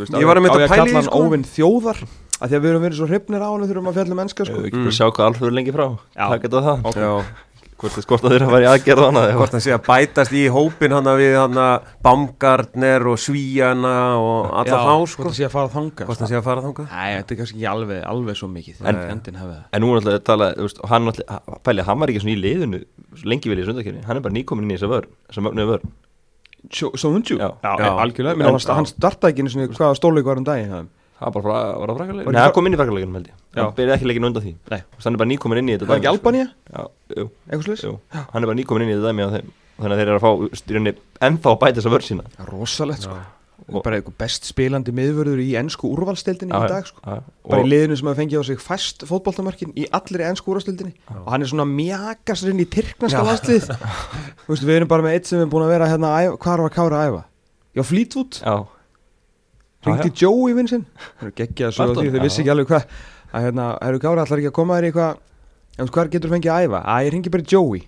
á 0.54 0.58
að 0.58 0.62
ég 0.62 0.68
að 0.68 0.76
kalla 0.78 0.98
hann 1.00 1.08
sko. 1.08 1.22
óvinn 1.26 1.46
þjóðar 1.50 1.98
að 2.38 2.48
því 2.52 2.54
að 2.58 2.62
við 2.62 2.70
erum 2.70 2.84
verið 2.86 2.98
svo 3.00 3.08
hrifnir 3.10 3.42
á 3.42 3.50
hann 3.50 3.62
þegar 3.62 3.68
við 3.68 3.74
erum 3.78 3.88
að 3.90 3.98
fjalla 3.98 4.18
mennska 4.20 4.46
sko. 4.46 4.54
Ef 4.54 4.62
við 4.62 4.68
ekki 4.70 4.78
Mm. 4.78 4.86
bara 4.86 4.98
sjá 5.00 5.08
hvað 5.18 5.26
er 5.48 5.56
lengi 5.58 5.74
frá. 5.74 5.88
Takk 6.14 6.42
þetta 6.46 6.62
það 6.68 6.78
já. 7.02 7.26
Hvort 7.78 7.94
skorta 8.02 8.30
þeirra 8.32 8.48
að 8.48 8.54
fara 8.56 8.66
í 8.66 8.68
aðgerð 8.72 9.04
og 9.06 9.18
Hvort 9.38 9.52
hann 9.54 9.62
sé 9.62 9.74
að 9.76 9.84
bætast 9.86 10.32
í 10.34 10.44
hópin 10.50 10.96
hann 10.96 11.10
við 11.20 11.36
hann 11.38 11.60
að 11.62 11.92
Baumgartner 12.08 13.06
og 13.12 13.20
Svíjana 13.22 13.92
og 14.18 14.48
alla 14.64 14.80
þá, 14.82 14.94
hvort 14.96 15.12
sko. 15.12 15.26
það 15.28 15.36
sé 15.38 15.46
að 15.46 15.54
fara 15.54 15.72
þangað 15.76 16.10
Hvort 16.10 16.24
hann 16.24 16.32
sé 16.32 16.40
að 16.40 16.48
fara 16.48 16.64
þangað. 16.66 16.88
Nei, 16.90 17.12
þetta 17.20 17.36
er 17.36 17.40
kannski 17.44 17.60
ekki 17.60 17.70
alveg, 17.74 18.02
alveg 18.14 18.40
svo 18.42 18.50
mikið 18.50 18.82
En- 18.82 18.96
en 18.96 19.14
endin 19.14 19.38
hafi 19.38 19.54
það 19.54 19.78
En 19.78 19.86
nú 19.86 19.92
er 19.92 20.02
alltaf 20.02 20.18
að 20.18 20.26
tala, 20.32 20.50
veist, 20.58 20.82
og 20.82 20.90
hann 20.90 21.12
alltaf, 21.14 21.62
pæli, 21.70 21.86
hann 21.86 22.02
var 22.02 22.08
ekki 22.16 22.24
svona 22.26 22.34
í 22.34 22.42
liðinu 22.42 22.82
lengi 23.30 23.54
vel 23.54 23.62
í 23.62 23.70
sundakefni, 23.70 24.04
hann 24.10 24.18
er 24.18 24.26
bara 24.26 24.34
nýkomin 24.34 24.66
inn 24.66 24.74
í 24.74 24.78
þessa 24.80 24.90
vörn, 24.96 25.14
þessa 25.30 25.46
mögnuðu 25.46 25.72
vörn. 25.76 25.96
Svo 26.74 27.14
hundjú? 27.14 27.38
Já. 27.38 27.54
Algjörlega, 27.64 28.74
hann, 28.74 28.90
startaði 28.90 29.34
ekki 29.36 29.46
einu 29.46 29.54
sinni 29.54 29.68
hvaða 29.70 29.96
stóleik 29.96 30.26
var 30.26 30.42
um 30.42 30.48
daginn. 30.48 30.90
Það 31.18 31.34
var 31.34 31.42
bara 31.42 31.54
það 31.58 31.96
frakalegin? 31.98 32.26
Var 32.28 32.34
Nei, 32.36 32.42
fra- 32.44 32.54
kom 32.54 32.68
inn 32.68 32.74
í 32.74 32.78
frakalegin, 32.78 33.14
held 33.18 33.28
ég. 33.28 33.38
Já. 33.58 33.62
Hann 33.64 33.72
byrjaði 33.78 33.96
ekki 33.98 34.10
leikin 34.12 34.28
undan 34.28 34.44
því. 34.44 34.52
Hann 34.70 35.14
er 35.14 35.22
bara 35.24 35.30
nýkomin 35.32 35.58
inn 35.64 35.70
í 35.72 35.78
þetta 35.78 35.88
Var 35.88 35.98
ekki 35.98 36.06
dæmi, 36.06 36.18
sko. 36.18 36.18
Albanía? 36.18 36.48
Já, 36.70 36.84
jú, 37.18 37.30
Eitthvað 37.50 37.64
slis? 37.72 37.82
jú. 37.88 37.96
Hann 38.14 38.44
er 38.44 38.48
bara 38.52 38.58
nýkomin 38.60 38.86
inn 38.86 38.92
í 38.92 38.98
þetta 39.00 39.10
dæmi 39.10 39.26
á 39.26 39.30
þeim. 39.34 39.50
Þannig 39.78 39.94
að 39.94 40.00
þeir 40.02 40.12
eru 40.12 40.20
að 40.20 40.26
fá 40.28 40.60
styrjunni 40.62 40.94
ennþá 41.22 41.50
að 41.54 41.60
bæta 41.64 41.80
þessa 41.82 41.94
vörn 41.96 42.08
sína. 42.12 42.24
Rosalegt 42.52 43.02
sko 43.08 43.18
Og- 43.68 43.84
Bara 43.84 43.98
eitthvað 44.00 44.16
best 44.22 44.46
spilandi 44.48 44.94
miðvörður 44.96 45.42
í 45.44 45.50
ennsku 45.60 45.90
úrvalstildinni 45.92 46.54
í 46.54 46.62
Já, 46.62 46.68
dag 46.72 46.86
sko 46.88 47.02
já, 47.04 47.22
Bara 47.50 47.64
í 47.66 47.68
liðinu 47.68 47.98
sem 47.98 48.08
hafa 48.08 48.22
fengið 48.22 48.40
á 48.40 48.44
sig 48.48 48.58
fæst 48.64 49.04
fótboltamörkin 49.04 49.74
í 49.76 49.88
allri 49.92 50.24
ennsku 50.24 50.54
úrvalstildinni 50.54 50.94
Og 51.10 51.28
hann 51.34 51.42
í 59.88 59.94
að 59.94 59.98
að 59.98 60.02
að 60.02 60.04
Ringdi 60.04 60.22
Joey 60.24 60.56
vinn 60.58 60.70
sinn 60.72 60.86
Það 60.98 61.28
er 61.28 61.34
geggjað 61.42 61.68
að 61.68 61.76
sögja 61.78 61.88
Barton, 61.88 62.04
því, 62.04 62.12
þau 62.14 62.26
vissi 62.28 62.42
ekki 62.44 62.54
alveg 62.54 62.72
hvað 62.72 62.86
að 63.38 63.48
hérna, 63.48 63.66
eru 63.88 64.02
Kára 64.04 64.24
allar 64.26 64.42
ekki 64.42 64.52
að 64.52 64.56
koma 64.58 64.78
þér 64.78 64.88
í 64.88 64.92
eitthvað 64.92 65.18
veist, 65.78 65.94
hvar 65.98 66.12
getur 66.14 66.34
fengið 66.34 66.54
að 66.54 66.68
æfa? 66.68 66.82
Æ, 66.84 66.96
ég 67.08 67.12
ringi 67.16 67.34
bara 67.34 67.46
í 67.46 67.52
Joey 67.54 67.84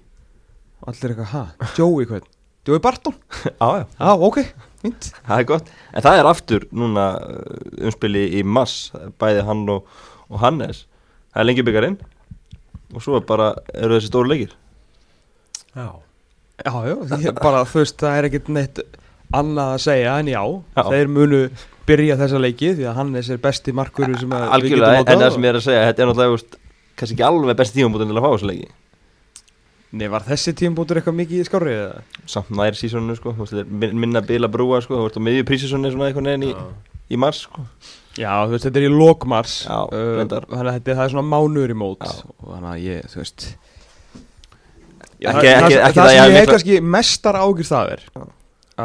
Og 0.79 0.91
allir 0.91 1.13
eitthvað, 1.13 1.31
ha? 1.33 1.71
Joey 1.77 2.09
hvern? 2.09 2.27
Joey 2.69 2.83
Barton? 2.83 3.15
já, 3.45 3.67
já. 3.79 3.85
Já, 3.99 4.11
ok, 4.29 4.39
fínt 4.83 5.09
Það 5.15 5.35
er 5.37 5.49
gott, 5.53 5.73
en 5.93 6.05
það 6.05 6.19
er 6.21 6.29
aftur 6.29 6.67
núna 6.75 7.07
uh, 7.23 7.87
umspili 7.89 8.25
í 8.39 8.43
mass 8.45 8.89
bæði 9.21 9.45
hann 9.47 9.65
og, 9.73 9.89
og 10.29 10.43
Hannes 10.43 10.85
það 11.33 11.43
er 11.43 11.49
lengi 11.49 11.65
byggarinn 11.67 11.99
og 12.89 13.03
svo 13.05 13.19
er 13.19 13.25
bara 13.29 13.51
eru 13.73 13.97
þessi 13.97 14.11
stóru 14.11 14.31
leikir 14.31 14.55
Já. 15.75 15.89
Já, 16.59 16.73
já, 16.89 17.31
bara 17.39 17.61
þú 17.69 17.83
veist, 17.83 18.01
það 18.01 18.17
er 18.17 18.27
ekkert 18.27 18.49
neitt 18.51 18.79
annað 19.35 19.75
að 19.75 19.83
segja 19.85 20.15
en 20.19 20.31
já, 20.31 20.41
Já. 20.75 20.81
þeir 20.89 21.11
munu 21.13 21.41
byrja 21.89 22.17
þessa 22.19 22.41
leiki 22.43 22.73
því 22.77 22.87
að 22.89 22.97
Hannes 22.99 23.29
er 23.33 23.41
besti 23.43 23.73
markur 23.75 24.11
sem 24.19 24.29
við 24.35 24.67
getum 24.69 24.85
en 24.99 25.23
það 25.23 25.31
sem 25.35 25.47
ég 25.47 25.53
er 25.53 25.59
að 25.59 25.65
segja 25.67 25.87
þetta 25.89 26.03
er 26.05 26.11
náttúrulega 26.11 26.59
kannski 26.99 27.15
ekki 27.17 27.27
alveg 27.29 27.59
besti 27.63 27.79
tímabútin 27.81 28.11
til 28.13 28.19
að 28.19 28.25
fá 28.27 28.31
þessu 28.35 28.49
leiki 28.53 28.69
Nei, 29.89 30.05
var 30.05 30.21
þessi 30.21 30.51
tímbútur 30.53 30.99
eitthvað 30.99 31.15
mikið 31.17 31.39
í 31.41 31.45
skárið 31.47 31.77
eða? 31.79 32.01
samt 32.29 32.51
nær 32.53 32.75
sísonu 32.77 33.15
sko, 33.17 33.31
minna 33.73 34.21
bila 34.21 34.45
brúa 34.51 34.77
sko, 34.85 34.99
þú 34.99 35.07
veist, 35.07 35.17
á 35.17 35.21
miðju 35.25 35.45
prísisonu 35.49 35.89
svona 35.89 36.11
einhvern 36.11 36.29
veginn 36.29 36.43
í, 36.45 36.51
í 37.09 37.17
mars 37.17 37.39
sko. 37.47 37.63
Já, 38.19 38.29
þú 38.45 38.53
veist, 38.53 38.67
þetta 38.67 38.81
er 38.83 38.85
í 38.85 38.91
lokmars 38.93 39.55
Já, 39.65 39.79
reyndar. 40.19 40.45
Þannig 40.51 40.69
að 40.75 40.91
það 40.91 41.01
er 41.07 41.13
svona 41.15 41.25
mánuður 41.31 41.73
í 41.73 41.77
mót 41.81 42.05
Já. 42.05 42.13
og 42.37 42.51
þannig 42.53 42.69
að 42.75 42.83
ég, 42.85 43.09
þú 43.09 43.21
veist 43.23 43.47
Ekki- 45.19 45.25
það, 45.25 45.41
ekki- 45.41 45.49
það, 45.49 45.65
ekki 45.65 45.79
það 45.79 45.97
það 45.97 46.09
sem 46.09 46.13
ég 46.13 46.21
hef 46.21 46.35
mikla- 46.37 46.53
kannski 46.53 46.77
mestar 46.99 47.39
ágjur 47.41 47.69
það 47.73 47.93
er 47.95 48.05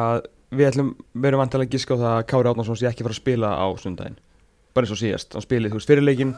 að 0.01 0.25
við 0.59 0.69
ætlum, 0.71 0.95
við 1.15 1.29
erum 1.31 1.41
vantilega 1.45 1.69
að 1.69 1.75
giska 1.77 1.95
á 1.95 1.99
það 2.03 2.13
að 2.19 2.27
Kári 2.31 2.49
Átnarsson 2.53 2.77
sé 2.81 2.87
ekki 2.91 3.05
fara 3.07 3.15
að 3.15 3.23
spila 3.23 3.49
á 3.55 3.67
sundaginn 3.81 4.17
bara 4.75 4.83
eins 4.89 4.91
og 4.91 4.99
síðast, 4.99 5.31
hann 5.37 5.43
spilið, 5.45 5.71
þú 5.71 5.79
veist, 5.79 5.87
fyrirleikin 5.87 6.31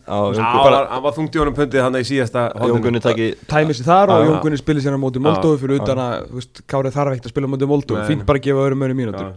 hann 0.44 0.58
var- 0.76 0.88
hann 0.92 1.02
var 1.06 1.12
þungt 1.16 1.32
í 1.32 1.40
honum 1.40 1.54
pundið 1.56 1.80
hann 1.86 1.94
í 1.96 2.02
síðasta 2.04 2.42
tæmið 3.48 3.78
sér 3.78 3.86
þar 3.88 4.10
og 4.12 4.26
Jón. 4.28 4.42
Gunni 4.42 4.58
spilir 4.60 4.82
sér 4.84 4.92
á 4.92 5.00
móti 5.00 5.22
Moldófi 5.24 5.60
fyrir 5.62 5.80
utan 5.80 5.96
að, 5.96 6.26
Kári 6.68 6.90
þarf 6.92 7.14
ekkert 7.16 7.26
að 7.30 7.32
spila 7.32 7.48
á 7.48 7.52
móti 7.54 7.66
Moldófi, 7.70 8.04
fínt 8.10 8.26
bara 8.28 8.38
að 8.38 8.44
gefa 8.44 8.60
öðrum 8.66 8.84
öðrum 8.84 9.00
mínútur 9.00 9.32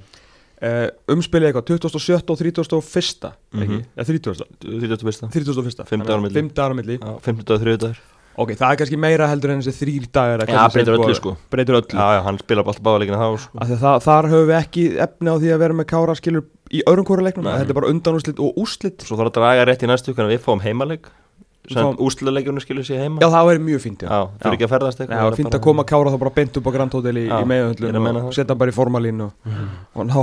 uh, 0.60 0.88
umspilið 1.16 1.48
eitthvað 1.54 1.66
27. 1.80 2.30
og 2.30 2.38
31. 2.44 3.32
ekki, 3.32 3.32
Mhm. 3.56 3.86
eða 3.96 4.06
30. 4.06 4.44
31. 4.60 5.32
31. 5.32 5.86
Fimm 5.88 6.04
dagar 6.04 6.20
á 6.20 6.76
milli. 6.76 7.00
5 7.24 7.46
dagar 7.80 8.19
á 8.36 8.42
milli 8.42 8.46
á 8.46 8.46
15. 8.46 8.46
og 8.46 8.46
30. 8.46 8.50
Ok, 8.50 8.52
það 8.60 8.72
er 8.72 8.80
kannski 8.80 9.00
meira 9.00 9.28
heldur 9.30 9.52
en 9.52 9.62
þessi 9.64 9.80
þrýr 9.80 10.06
dagar 10.14 10.44
Já, 10.48 10.62
breytir 10.74 10.96
öllu 10.96 11.16
sko 11.18 11.36
Breytir 11.52 11.80
öllu 11.80 11.96
Já, 11.96 12.08
já, 12.16 12.22
hann 12.24 12.40
spila 12.40 12.64
alltaf 12.64 12.84
báðaleikina 12.86 13.20
þá 13.20 13.28
sko 13.44 13.60
Af 13.60 13.68
því 13.68 13.76
að 13.76 13.84
það, 13.84 13.98
Þar 14.06 14.30
höfum 14.34 14.48
við 14.50 14.58
ekki 14.60 14.86
efni 15.08 15.30
á 15.30 15.36
því 15.40 15.54
að 15.56 15.64
vera 15.66 15.80
með 15.80 15.90
kára 15.90 16.16
skilur 16.20 16.46
í 16.70 16.84
öðrum 16.86 17.08
hvora 17.10 17.26
leiknum. 17.26 17.48
Þetta 17.50 17.74
er 17.74 17.80
bara 17.80 17.90
undanúslit 17.90 18.40
og 18.40 18.60
úslit 18.62 19.02
Svo 19.02 19.18
þarf 19.18 19.32
að 19.32 19.40
draga 19.40 19.66
rétt 19.66 19.84
í 19.84 19.90
næstu 19.90 20.14
Hvernig 20.14 20.38
við 20.38 20.46
fáum 20.46 20.62
heimaleik 20.64 21.10
Úsluleikjunni 22.06 22.62
skilur 22.64 22.86
sér 22.88 23.02
heima 23.04 23.22
Já, 23.22 23.28
það 23.34 23.48
væri 23.50 23.62
mjög 23.68 23.82
fínt, 23.84 24.02
já 24.06 24.10
Já, 24.10 24.22
þurfi 24.42 24.58
ekki 24.58 24.66
að 24.68 24.72
ferðast 24.74 25.02
eitthvað 25.04 25.20
það 25.22 25.30
er 25.32 25.38
fínt 25.40 25.58
að 25.60 25.64
koma 25.68 25.86
kára 25.92 26.14
þá 26.14 26.18
bara 26.24 26.34
beint 26.40 26.58
upp 26.60 26.70
á 26.70 26.72
Grand 26.76 26.96
Hotel 26.98 27.14
í, 27.20 27.24
í 27.24 27.30
er 27.30 27.36
að 27.38 27.50
meðhundlun 27.52 28.00
og 28.00 28.18
það. 28.20 28.30
setja 28.40 28.50
hann 28.54 28.62
bara 28.64 28.74
í 28.74 28.78
formalín 28.80 29.22
og, 29.26 29.32
og 29.94 30.08
ná 30.10 30.16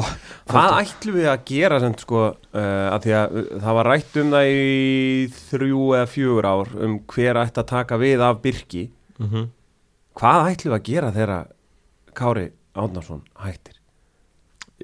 Hvað 0.50 0.76
ætlum 0.80 1.18
við 1.20 1.28
að 1.32 1.44
gera 1.52 1.80
sem 1.84 1.94
sko, 2.02 2.22
uh, 2.34 2.86
að 2.96 3.06
því 3.06 3.14
að 3.20 3.36
uh, 3.36 3.46
það 3.66 3.78
var 3.80 3.90
rætt 3.92 4.18
um 4.22 4.34
það 4.36 4.50
í 4.50 5.30
þrjú 5.50 5.82
eða 6.00 6.10
fjögur 6.16 6.50
ár 6.50 6.74
um 6.88 6.98
hver 7.14 7.40
ætti 7.44 7.62
að 7.62 7.70
taka 7.76 8.00
við 8.02 8.26
af 8.30 8.42
Birki 8.44 8.86
Mhm. 9.16 9.46
Hvað 10.16 10.50
ætlum 10.52 10.72
við 10.74 10.78
að 10.80 10.86
gera 10.90 11.08
þegar 11.14 11.46
Kári 12.16 12.46
Átnarsson 12.76 13.22
hættir? 13.40 13.75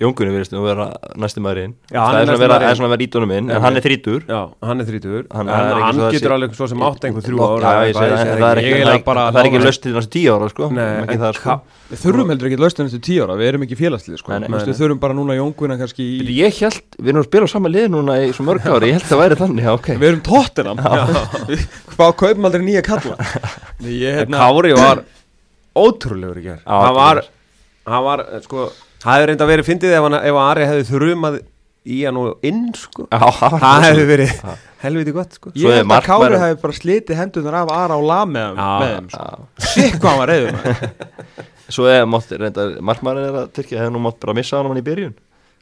Jóngunni 0.02 0.32
verðist 0.35 0.52
nú 0.54 0.62
vera 0.66 0.87
næsti 1.23 1.42
maðurinn. 1.44 1.75
Já, 1.92 2.00
Það 2.02 2.18
er 2.18 2.76
svona 2.76 2.88
að 2.88 2.92
vera 2.92 3.04
ídónum 3.06 3.32
inn 3.37 3.49
Já, 3.52 3.56
En 3.56 3.62
hann 3.66 3.76
er 3.78 3.85
þrítur 3.87 4.25
Já, 4.26 4.40
hann 4.68 4.82
er 4.82 4.88
þrítugur. 4.90 5.25
Hann- 5.32 5.49
En 5.52 5.62
er 5.62 5.82
hann 5.82 6.00
getur 6.16 6.35
alveg 6.37 6.56
svo 6.59 6.68
sem 6.73 6.82
átt 6.88 7.06
einhver 7.06 7.23
þrjú 7.26 7.38
ára 7.47 7.73
það, 7.92 9.37
er 9.38 9.49
ekki, 9.49 9.61
löst 9.62 9.82
til 9.87 9.92
næstu 9.97 10.12
tíu 10.16 10.35
ára 10.35 10.49
sko. 10.50 10.68
Sko. 11.38 11.56
þurfum 12.02 12.32
heldur 12.32 12.49
ekki 12.50 12.59
lausnum 12.62 12.87
eftir 12.88 13.02
tíu 13.04 13.23
ára, 13.26 13.37
við 13.38 13.49
erum 13.52 13.64
ekki 13.66 13.76
félagslið 13.78 14.18
sko. 14.23 14.32
Þurfum 14.82 15.00
bara 15.02 15.14
núna 15.14 15.37
Jónguna 15.38 15.76
kannski 15.80 16.06
Ég 16.32 16.61
held, 16.62 16.82
við 16.99 17.12
erum 17.12 17.23
að 17.23 17.28
spila 17.28 17.44
á 17.47 17.50
sama 17.52 17.68
lið 17.73 17.88
núna 17.92 18.16
í 18.25 18.32
svo 18.32 18.47
mörg 18.49 18.64
ári 18.66 18.90
Ég 18.92 18.97
held 18.99 19.06
að 19.06 19.12
það 19.12 19.23
væri 19.23 19.38
þannig, 19.42 19.66
Við 20.02 20.09
erum 20.09 20.23
tóttinam 20.26 20.78
Hvað 21.97 22.14
kaupum 22.23 22.49
aldrei 22.49 22.64
nýja 22.64 22.82
kalla? 22.87 23.16
Hérna, 23.82 24.38
Kári 24.40 24.73
var 24.78 25.02
ótrúlegur 25.85 26.40
í 26.40 26.44
gerð 26.47 26.64
var, 26.97 27.23
hann 27.88 28.04
var, 28.04 28.23
eh, 28.32 28.40
sko 28.44 28.66
Það 29.02 29.16
hefði 29.16 29.30
reynda 29.30 29.49
verið 29.50 29.68
fyndið 29.68 29.97
ef, 29.97 30.04
hann, 30.06 30.18
ef 30.30 30.38
Ari 30.42 30.68
hefði 30.71 30.85
þrumað 30.92 31.38
í 31.82 31.97
hann 32.06 32.21
og 32.21 32.44
inn, 32.47 32.61
sko. 32.78 33.09
Já, 33.11 33.18
það 33.59 33.87
hefði 33.88 34.04
verið 34.12 34.35
Já. 34.37 34.52
helviti 34.85 35.14
gott, 35.16 35.35
sko. 35.38 35.50
Ég 35.59 35.80
held 35.80 35.94
að 35.97 36.06
Kári 36.06 36.38
hefði 36.44 36.61
bara 36.62 36.76
slitið 36.78 37.18
hendunar 37.18 37.59
af 37.64 37.73
Ara 37.75 37.99
og 37.99 38.06
Lam 38.06 38.37
með, 38.37 38.62
þeim 38.85 39.11
sko. 39.11 39.49
Sikk 39.73 39.99
hvað 39.99 40.09
hann 40.12 40.23
var 40.23 40.32
reyður 40.32 40.56
maður. 40.59 40.87
Svo 41.75 41.88
er 41.90 42.06
mátt, 42.06 42.32
reynda, 42.38 42.68
markmaðurinn 42.85 43.30
er 43.32 43.40
að 43.42 43.52
Tyrkja 43.59 43.80
hefði 43.82 43.94
nú 43.97 44.04
mátt 44.06 44.21
bara 44.23 44.37
missa 44.38 44.61
hann 44.62 44.78
í 44.78 44.87
byrjun. 44.87 45.14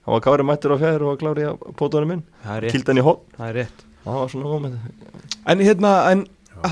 Hann 0.05 0.17
var 0.17 0.23
kári 0.25 0.45
mættur 0.49 0.73
á 0.75 0.79
fjær 0.81 1.03
og 1.05 1.13
var 1.13 1.19
klári 1.21 1.45
á 1.45 1.53
pótunum 1.77 2.09
minn 2.15 2.23
Það 2.45 2.55
er 2.57 2.65
rétt, 2.65 2.73
Kildi 2.75 2.91
hann 2.91 3.01
í 3.01 3.05
hotn 3.05 3.37
það 3.37 3.49
er 3.51 3.57
rétt. 3.61 3.83
Það 4.05 4.17
var 4.17 4.31
svona 4.33 4.53
moment 4.55 5.45
En 5.53 5.61
hérna, 5.65 5.91
en 6.11 6.23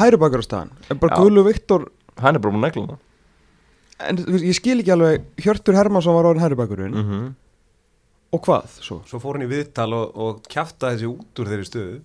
hæri 0.01 0.21
bakar 0.21 0.41
á 0.41 0.45
staðan 0.47 0.73
En 0.89 1.01
bara 1.03 1.13
Já. 1.13 1.21
Guðlu 1.21 1.45
Viktor 1.45 1.85
Hann 2.23 2.39
er 2.39 2.43
bara 2.43 2.57
múin 2.57 2.65
að 2.65 2.79
hann 2.81 2.97
En 4.07 4.19
þú 4.19 4.31
veist, 4.37 4.47
ég 4.47 4.57
skil 4.59 4.79
ekki 4.79 4.95
alveg 4.95 5.43
Hjörtur 5.43 5.75
Hermansson 5.79 6.15
var 6.15 6.29
orðin 6.31 6.45
hæri 6.45 6.59
bakurinn 6.59 6.95
mm 6.95 7.05
-hmm. 7.05 7.29
Og 8.33 8.41
hvað 8.45 8.65
svo? 8.85 9.03
Svo 9.07 9.19
fór 9.19 9.33
hann 9.39 9.47
í 9.47 9.51
viðtal 9.51 9.93
og, 9.97 10.17
og 10.17 10.43
kjafta 10.49 10.91
þessi 10.93 11.07
út 11.09 11.39
úr 11.41 11.47
þeirri 11.49 11.65
stöðu 11.65 12.01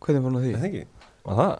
Hvernig 0.00 0.22
fór 0.22 0.30
hann 0.30 0.36
að 0.36 0.44
Er 0.44 0.46
því? 0.46 0.52
Það 0.54 0.64
ekki? 0.64 0.86
Var 1.24 1.34
það? 1.34 1.54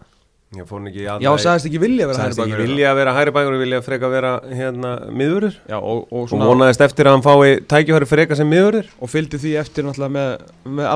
Já, 0.54 0.64
fór 0.64 0.78
hann 0.78 0.88
ekki 0.88 1.02
Já, 1.24 1.36
sagðist 1.38 1.66
ekki 1.66 1.78
vilja 1.78 2.06
vera 2.06 2.18
hæri 2.18 2.34
Sagðist 2.34 2.54
ekki 2.54 2.62
vilja 2.62 2.90
að 2.90 2.96
vera 2.96 3.12
hæri 3.14 3.30
bækur 3.30 3.54
og 3.54 3.60
vilja 3.64 3.82
freka 3.82 4.08
vera 4.08 4.40
hérna 4.44 4.90
miðurur 5.10 5.54
Já, 5.66 5.78
og, 5.80 5.98
og, 6.12 6.12
og 6.12 6.28
svona, 6.28 6.46
vonaðist 6.46 6.80
eftir 6.80 7.06
að 7.06 7.12
hann 7.12 7.22
fái 7.22 7.60
tækifæri 7.66 8.06
freka 8.06 8.34
sem 8.36 8.48
miðurur 8.48 8.86
og 9.00 9.10
fylgdi 9.10 9.38
því 9.38 9.56
eftir 9.58 9.84
náttúrulega 9.84 10.14
með, 10.14 10.38
með 10.64 10.86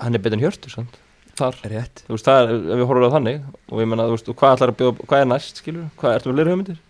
hann 0.00 0.14
er 0.16 0.22
betur 0.24 0.38
en 0.38 0.44
Hjörtur 0.46 0.72
sant? 0.72 0.96
Þar 1.36 1.60
Rétt 1.68 2.02
Þú 2.06 2.16
veist, 2.16 2.24
það 2.28 2.40
er, 2.48 2.56
við 2.80 2.86
horfum 2.88 3.08
á 3.12 3.16
þannig 3.18 3.44
Og 3.68 3.84
ég 3.84 3.88
meina, 3.92 4.08
veist, 4.16 4.32
hvað 4.40 4.56
að 4.72 4.80
bjóða 4.80 5.06
Hvað 5.12 5.20
er 5.20 5.28
næst, 5.28 5.60
skilur? 5.60 5.86
Hvað 6.00 6.16
ertu 6.16 6.32
með 6.32 6.40
leira 6.40 6.52
hugmyndir? 6.56 6.80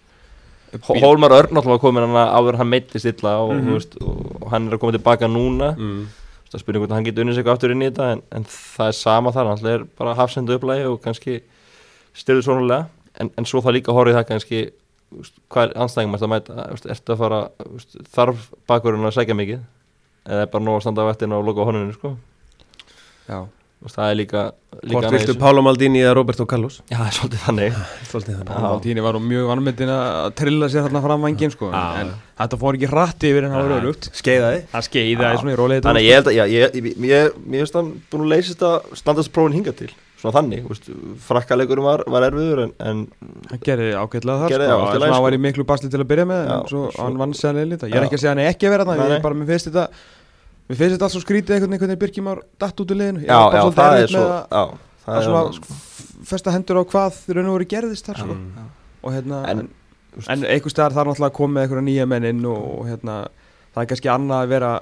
Hó- 0.72 0.96
Hólmar 1.02 1.30
Örn 1.36 1.52
náttúrulega 1.52 1.74
var 1.76 1.82
komin 1.82 2.06
hann 2.06 2.32
áður 2.32 2.56
hann 2.56 2.68
meittist 2.72 3.04
illa 3.10 3.32
og, 3.42 3.50
Mhm. 3.52 3.66
þú 3.68 3.72
veist, 3.76 3.96
og 4.02 4.50
hann 4.50 4.68
er 4.68 4.76
að 4.76 4.80
koma 4.80 4.92
tilbaka 4.96 5.28
núna 5.28 5.74
mm. 5.76 6.06
það 6.52 6.60
spyrir 6.62 6.80
hvort 6.80 6.90
hann 6.96 7.04
getur 7.04 7.24
unnið 7.24 7.34
sig 7.34 7.46
aftur 7.46 7.70
inn 7.74 7.82
í 7.82 7.90
þetta 7.90 8.12
en, 8.12 8.22
en 8.32 8.44
það 8.44 8.86
er 8.88 8.92
sama 8.96 9.32
þar, 9.32 9.46
hann 9.52 9.66
er 9.66 9.84
bara 9.98 10.14
hafsendu 10.14 10.56
upplægi 10.56 10.86
og 10.88 11.00
kannski 11.02 11.40
styrður 12.14 12.42
svonulega 12.46 12.86
en, 13.20 13.30
en 13.36 13.44
svo 13.44 13.60
það 13.60 13.76
líka 13.78 13.92
horfið 13.92 14.16
það 14.16 14.28
kannski 14.32 14.60
veist, 15.12 15.34
hvað 15.52 15.62
er 15.70 15.78
anstæðingum 15.84 16.16
að 16.16 16.32
mæta 16.32 16.68
ertu 16.88 17.12
að 17.12 17.18
fara, 17.18 17.40
veist, 17.72 17.96
þarf 18.16 18.50
bakurinn 18.66 19.04
að 19.04 19.12
segja 19.18 19.34
mikið 19.36 19.60
eða 20.24 20.40
er 20.46 20.46
bara 20.52 20.64
nóg 20.64 20.76
að 20.78 20.84
standa 20.86 21.02
á 21.04 21.10
vettinu 21.12 21.34
og 21.36 21.44
loka 21.44 21.60
á 21.60 21.68
honuninu 21.68 21.92
sko. 21.96 22.16
Já 23.28 23.46
það 23.90 24.10
er 24.10 24.16
líka, 24.20 24.42
líka 24.82 24.92
Hvort 24.94 25.14
viltu. 25.16 25.34
Pála 25.40 25.62
Maldini 25.66 26.02
eða 26.04 26.12
Roberto 26.18 26.46
Carlos? 26.46 26.76
Já, 26.86 26.98
það 27.00 27.08
er 27.08 27.16
svolítið 27.16 27.42
þannig. 27.46 27.80
Svolítið 28.10 28.36
þannig. 28.38 28.52
Já. 28.52 28.62
Maldini 28.66 29.04
var 29.06 29.18
mjög 29.32 29.50
anmyndin 29.56 29.92
að 29.94 30.28
trilla 30.38 30.68
sér 30.70 30.86
hérna 30.86 31.02
fram 31.02 31.26
vangin 31.26 31.54
sko. 31.54 31.72
Já. 31.72 31.82
En 32.04 32.14
þetta 32.42 32.60
fór 32.62 32.78
ekki 32.78 32.92
hratti 32.92 33.32
yfir 33.32 33.48
en 33.48 33.56
það 33.56 33.66
var 33.66 33.76
örugt 33.80 34.08
Skeiðaði. 34.20 34.62
Það 34.72 34.86
skeiðaði 34.88 35.42
svona 35.42 35.52
í 35.56 35.58
rólega 35.58 35.86
Þannig 35.88 36.04
að 36.04 36.08
ég 36.08 36.20
held 36.20 36.30
að, 36.30 36.38
já, 36.38 36.44
ég, 37.10 37.42
veist 37.58 37.78
að 37.82 37.92
búin 38.12 38.24
að 38.26 38.32
leysa 38.36 38.54
þetta 38.54 39.02
standardsprófin 39.02 39.58
hinga 39.58 39.76
til. 39.82 39.90
Svona 40.22 40.38
þannig, 40.38 40.66
frakkalegurum 41.26 41.86
var, 41.88 42.04
var 42.06 42.22
erfiður 42.28 42.60
en, 42.68 42.72
en 42.86 43.00
Það 43.50 43.62
gerði 43.66 43.88
ágætlega 43.98 44.36
þar 44.44 44.52
sko, 44.54 44.66
hann 45.02 45.14
sko. 45.16 45.22
var 45.24 45.34
í 45.34 45.40
miklu 45.42 45.64
basli 45.66 45.90
til 45.90 45.98
að 45.98 46.10
byrja 46.12 46.26
með 46.30 46.42
Já, 46.44 46.52
en 46.54 46.68
svo 46.70 46.82
svo- 46.94 47.08
Ég 47.90 47.96
er 47.98 48.06
ekki 48.06 48.18
að 48.20 48.22
segja 48.22 48.34
hann 48.36 48.42
ekki 48.46 48.68
að 48.68 48.74
vera 48.76 48.86
þarna 48.86 49.02
Nei, 49.02 49.10
Ég 49.10 49.18
er 49.18 49.24
bara, 49.24 49.38
mér 49.40 49.50
finnst 49.50 49.66
þetta 49.72 49.88
Mér 50.70 50.78
finnst 50.78 50.94
þetta 50.96 51.06
allt 51.08 51.14
svo 51.16 51.22
skrítið 51.24 51.54
einhvern 51.56 51.72
veginn 51.74 51.82
hvernig 51.82 52.00
Birkjum 52.02 52.28
ár 52.32 52.40
datt 52.62 52.80
út 52.80 52.92
úr 52.94 52.98
liðinu 53.00 53.22
Ég 53.24 53.28
já, 53.28 53.40
já, 53.52 53.62
það 53.76 53.96
er 54.02 54.12
svo 54.12 54.22
að- 54.22 54.46
Já, 54.52 54.62
það 55.02 55.12
að 55.12 55.18
er 55.18 55.26
svona 55.26 55.52
sko. 55.58 55.78
festa 56.32 56.54
hendur 56.54 56.78
á 56.78 56.82
hvað 56.92 57.20
raun 57.36 57.50
og 57.50 57.56
veru 57.58 57.68
gerðist 57.72 58.06
þar 58.08 58.20
sko. 58.22 58.34
Mm. 58.38 58.70
og 59.02 59.12
hérna 59.16 59.40
En, 59.50 59.62
en, 60.28 60.44
einhvers 60.46 60.72
staðar 60.76 60.94
þarf 60.96 61.10
náttúrulega 61.12 61.30
að 61.32 61.36
koma 61.40 61.54
með 61.58 61.62
einhverja 61.66 61.86
nýja 61.88 62.06
menn 62.12 62.24
inn 62.30 62.44
og, 62.46 62.86
hérna 62.86 63.16
það 63.74 63.82
er 63.82 63.90
kannski 63.92 64.12
annað 64.12 64.42
að 64.46 64.52
vera 64.54 64.72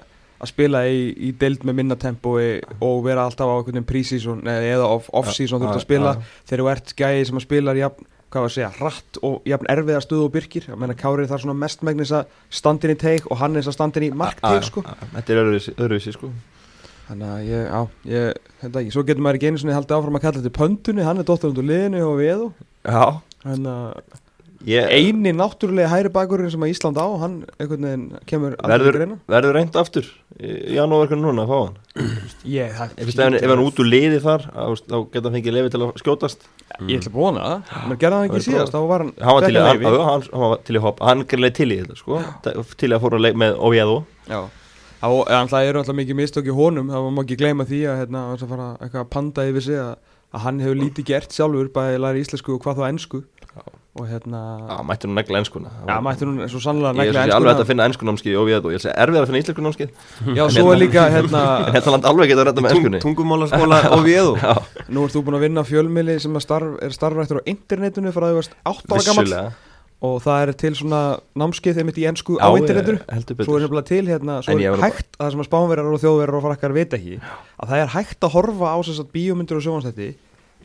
að 0.41 0.49
spila 0.53 0.85
í, 0.89 1.01
í 1.17 1.33
deild 1.41 1.65
með 1.69 1.75
minna 1.81 1.97
tempói 2.01 2.61
og 2.81 3.03
vera 3.05 3.25
alltaf 3.29 3.49
á 3.49 3.55
einhvern 3.57 3.75
veginn 3.81 3.89
pre-season 3.91 4.41
eða 4.49 4.87
off- 4.89 5.11
off-season 5.13 5.61
þú 5.61 5.69
ert 5.69 5.81
að 5.81 5.85
spila 5.89 6.15
þegar 6.49 6.63
þú 6.65 6.71
ert 6.75 6.95
gæði 6.97 7.27
sem 7.29 7.37
að 7.41 7.45
spila 7.49 7.75
jafn, 7.77 8.07
hvað 8.31 8.45
var 8.45 8.51
að 8.51 8.55
segja, 8.55 8.71
hratt 8.79 9.19
og 9.27 9.49
jafn 9.51 9.69
erfiða 9.73 10.01
stöðu 10.05 10.29
og 10.29 10.33
byrkir, 10.37 10.69
ég 10.71 10.79
meina 10.79 10.97
Kári 10.99 11.27
þar 11.31 11.43
svona 11.43 11.57
mestmægnis 11.59 12.13
að 12.15 12.37
standin 12.61 12.95
í 12.95 12.99
teik 13.01 13.27
og 13.31 13.41
hann 13.41 13.59
þess 13.59 13.73
að 13.73 13.77
standin 13.77 14.07
í 14.07 14.11
markteik 14.15 14.67
sko. 14.69 14.85
Þetta 15.17 15.35
er 15.35 15.43
öðruvísi, 15.43 16.15
sko. 16.15 16.31
Þannig 17.09 17.31
að 17.35 17.49
ég, 17.49 17.65
já, 17.67 17.81
ég, 18.13 18.51
þetta 18.61 18.83
ekki. 18.85 18.95
Svo 18.95 19.03
getur 19.09 19.25
maður 19.27 19.41
ekki 19.41 19.51
einu 19.51 19.63
svona 19.63 19.79
haldið 19.81 19.97
áfram 19.97 20.19
að 20.21 20.25
kalla 20.27 20.43
þetta 20.45 20.59
pöndunni, 20.61 21.07
hann 21.09 21.23
er 21.23 21.27
dóttur 21.27 21.51
undir 21.51 21.67
liðinu 21.67 22.05
og 22.07 22.21
við 22.21 22.45
Já, 22.87 23.03
þannig 23.43 23.73
að 23.73 24.20
ég, 24.69 24.87
eini 24.93 25.33
náttúrulega 25.33 25.89
hæri 25.93 26.11
bakurinn 26.13 26.51
sem 26.53 26.61
að 26.67 26.73
Ísland 26.75 26.99
á 27.01 27.07
hann 27.23 27.37
einhvern 27.57 27.87
veginn 27.87 28.05
kemur 28.29 28.57
verður, 28.61 28.99
verður 29.31 29.57
reynd 29.57 29.79
aftur 29.81 30.09
í 30.41 30.77
janúarkun 30.77 31.23
núna 31.25 31.47
að 31.47 31.53
fá 31.53 31.59
hann? 31.63 31.79
Ég, 32.45 32.75
það, 32.77 32.95
Ef 33.01 33.15
hann 33.23 33.39
ef 33.41 33.49
hann 33.55 33.65
út 33.65 33.81
úr 33.83 33.89
liði 33.89 34.21
þar 34.25 34.47
á- 34.53 34.77
þá 34.85 34.97
geta 35.15 35.25
hann 35.27 35.37
fengið 35.39 35.57
lefi 35.57 35.73
til 35.75 35.81
að 35.87 35.93
skjótast. 36.03 36.47
Ég 36.87 37.01
ætla 37.01 37.11
að 37.13 37.19
vona 37.19 37.49
það 37.49 37.89
menn 37.89 38.01
gerði 38.05 38.21
hann 38.21 38.31
Það 38.31 38.39
ekki 38.41 38.47
síðast 38.51 38.77
þá 38.77 38.81
var 38.93 39.05
hann 39.07 39.13
hann 39.21 39.37
var 39.37 39.47
til 39.49 39.57
í, 39.57 39.65
hann, 39.65 40.31
hann 40.33 40.47
var 40.51 40.65
til 40.69 40.77
í 40.77 40.85
hopp 40.87 41.05
hann 41.09 41.27
gerði 41.33 41.53
til 41.61 41.71
í 41.71 41.81
þetta 41.83 42.01
sko. 42.01 42.23
Til 42.81 42.91
að 42.95 43.03
fóra 43.05 43.21
leik 43.21 43.37
með 43.41 43.61
já. 44.31 44.41
Það 45.01 45.65
eru 45.65 45.81
alltaf 45.81 45.97
mikið 45.97 46.17
mistök 46.19 46.49
í 46.51 46.55
honum 46.55 46.91
það 46.93 47.07
má 47.17 47.23
ekki 47.25 47.37
gleyma 47.41 47.65
því 47.65 47.79
að 47.89 48.01
hérna, 48.03 48.25
að 48.35 48.49
fara 48.51 48.67
eitthvað 48.85 49.05
að 49.07 49.13
panda 49.15 49.47
yfir 49.49 49.65
sig 49.65 49.79
að, 49.81 49.95
að 50.37 50.43
hann 50.45 50.59
hefur 50.61 50.77
lítið 50.77 51.07
gert 51.09 51.33
sjálfur 51.33 51.71
bæði 51.73 51.95
að 51.97 52.03
læra 52.05 52.21
íslensku 52.21 52.53
og 52.59 52.61
hvað 52.67 52.83
þá 52.83 52.85
ennsku 52.91 53.23
Já. 53.25 53.63
Og 53.99 54.07
hérna 54.07 54.41
Já, 54.71 54.77
mætti 54.87 55.09
hún 55.09 55.17
negla 55.19 55.39
enskuna 55.43 55.71
já, 55.89 55.97
mætti 56.07 56.23
hún 56.29 56.37
svo 56.49 56.61
sannlega 56.63 56.93
Ég 57.03 57.11
er 57.11 57.17
negla 57.17 57.25
svo 57.25 57.31
sem 57.31 57.37
alveg 57.37 57.51
hægt 57.51 57.59
ennskuna 57.59 57.65
að 57.65 57.71
finna 57.71 57.87
ennskunámskið 57.91 58.31
í 58.31 58.37
Oviedo 58.39 58.71
Ég 58.71 58.85
er 58.87 59.01
erfið 59.03 59.19
að 59.21 59.27
finna 59.31 59.41
íslensku 59.43 59.65
námskið 59.67 59.89
já, 60.39 60.45
svo 60.55 60.67
er 60.75 60.79
líka 60.79 61.07
hérna 61.11 61.41
En 61.67 61.75
þetta 61.75 61.95
land 61.97 62.07
alveg 62.13 62.31
getur 62.31 62.47
rætta 62.51 62.63
með 62.63 62.77
ennskunni 62.77 63.01
Tungumálaskóla 63.03 63.81
og 63.97 64.05
viðu 64.07 64.37
Já, 64.39 64.53
nú 64.95 65.03
ert 65.09 65.17
þú 65.17 65.25
búin 65.27 65.39
að 65.41 65.45
vinna 65.49 65.65
fjölmili 65.67 66.17
sem 66.23 66.39
að 66.39 66.47
starf, 66.47 66.79
er 66.87 66.95
starfrættur 66.95 67.43
á 67.43 67.49
internetinu 67.51 68.15
frá 68.15 68.29
því 68.29 68.31
að 68.31 68.37
þú 68.37 68.41
varst 68.41 68.57
8 68.63 68.95
ára 68.95 69.05
gammal 69.11 69.27
vissulega. 69.27 69.51
Og 70.01 70.15
það 70.25 70.39
er 70.47 70.51
til 70.57 70.71
svona 70.79 71.01
námskeið 71.37 71.77
þeim 71.77 71.91
í 71.93 72.05
ennsku 72.09 72.39
á 72.41 72.49
internetinu. 72.57 73.03
ég- 73.05 73.43
svo 73.45 73.59
er 73.59 73.67
nefnilega 73.67 73.89
til 73.91 74.07
hérna 74.09 74.39
svo 74.47 74.55
ég 74.57 74.73
er 74.73 74.81
hægt 74.81 75.19
að 75.19 75.27
það 75.27 75.33
sem 75.35 75.43
að 75.43 75.49
spánverjar 75.51 75.91
og 75.93 76.01
þjóðverjar 76.01 76.39
og 76.39 76.45
frakkar 76.47 76.73
veit 76.79 76.95
ekki 76.97 77.19
að 77.21 77.69
það 77.75 77.83
er 77.83 77.91
hægt 77.99 78.25
að 78.25 78.33
horfa 78.39 78.71
á 78.73 78.79
þess 78.81 79.03
að 79.03 79.11
bíómyndir 79.13 79.59
og 79.61 79.67
sjónastætti 79.67 80.09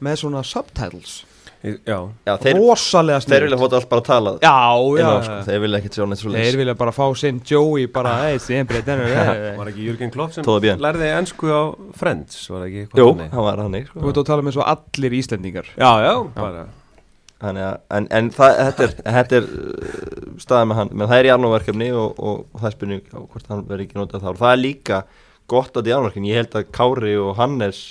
með 0.08 0.16
svona 0.24 0.44
subtitles 0.48 1.18
Já, 1.66 1.98
Já, 2.28 2.32
þeir, 2.44 2.60
rosalega 2.60 3.24
þeir 3.26 3.46
vilja 3.48 3.60
fóta 3.62 3.80
allt 3.80 3.90
bara 3.90 4.04
að 4.04 4.08
tala. 4.10 4.34
Já, 4.44 4.54
já, 5.00 5.10
sko. 5.26 5.40
Þeir 5.48 5.62
vilja 5.64 5.82
ekkert 5.82 5.98
sjá 5.98 6.06
neitt 6.12 6.22
svo 6.22 6.34
Þeir 6.36 6.60
vilja 6.62 6.78
bara 6.78 6.94
fá 6.94 7.04
sinn 7.18 7.42
Joey 7.50 7.90
bara, 7.96 8.16
þennan 8.46 9.58
var 9.58 9.72
ekki 9.72 9.90
Jürgen 9.90 10.14
Klopp 10.14 10.36
sem 10.36 10.46
lærði 10.46 11.12
ennsku 11.16 11.50
á 11.50 11.62
Friends, 11.98 12.46
var 12.52 12.64
það 12.64 12.70
ekki 12.70 12.86
eitthvað 12.86 13.04
Jú, 13.04 13.12
hann 13.34 13.46
var 13.50 13.62
hann 13.64 13.78
Þú 13.92 14.10
ert 14.12 14.22
að 14.22 14.32
tala 14.32 14.46
með 14.46 14.58
svo 14.60 14.66
allir 14.76 15.20
Íslendingar. 15.20 15.70
Já, 15.74 15.92
já, 16.06 16.14
bara. 16.38 16.66
Þannig 17.46 17.66
að, 17.68 17.78
en, 17.98 18.08
en 18.16 18.32
það, 18.34 18.58
þetta 18.62 18.86
er, 18.86 18.94
þetta 19.18 19.38
er 19.38 19.48
uh, 19.52 20.26
staðið 20.42 20.70
með 20.70 20.80
hann, 20.80 20.92
menn 20.94 21.10
það 21.12 21.20
er 21.20 21.28
jarnóverkefni 21.30 21.90
og, 21.94 22.16
og, 22.16 22.42
og 22.54 22.62
það 22.62 22.70
er 22.70 22.76
spurning 22.78 23.02
hvort 23.12 23.50
hann 23.52 23.64
verður 23.68 23.84
ekki 23.86 24.00
notað 24.00 24.24
þá. 24.24 24.30
Og 24.32 24.40
það 24.40 24.54
er 24.54 24.62
líka 24.62 25.00
gott 25.52 25.80
að 25.80 25.90
jarnóverkefni, 25.92 26.32
ég 26.32 26.40
held 26.42 26.56
að 26.62 26.70
Kári 26.78 27.16
og 27.20 27.34
Hannes 27.40 27.82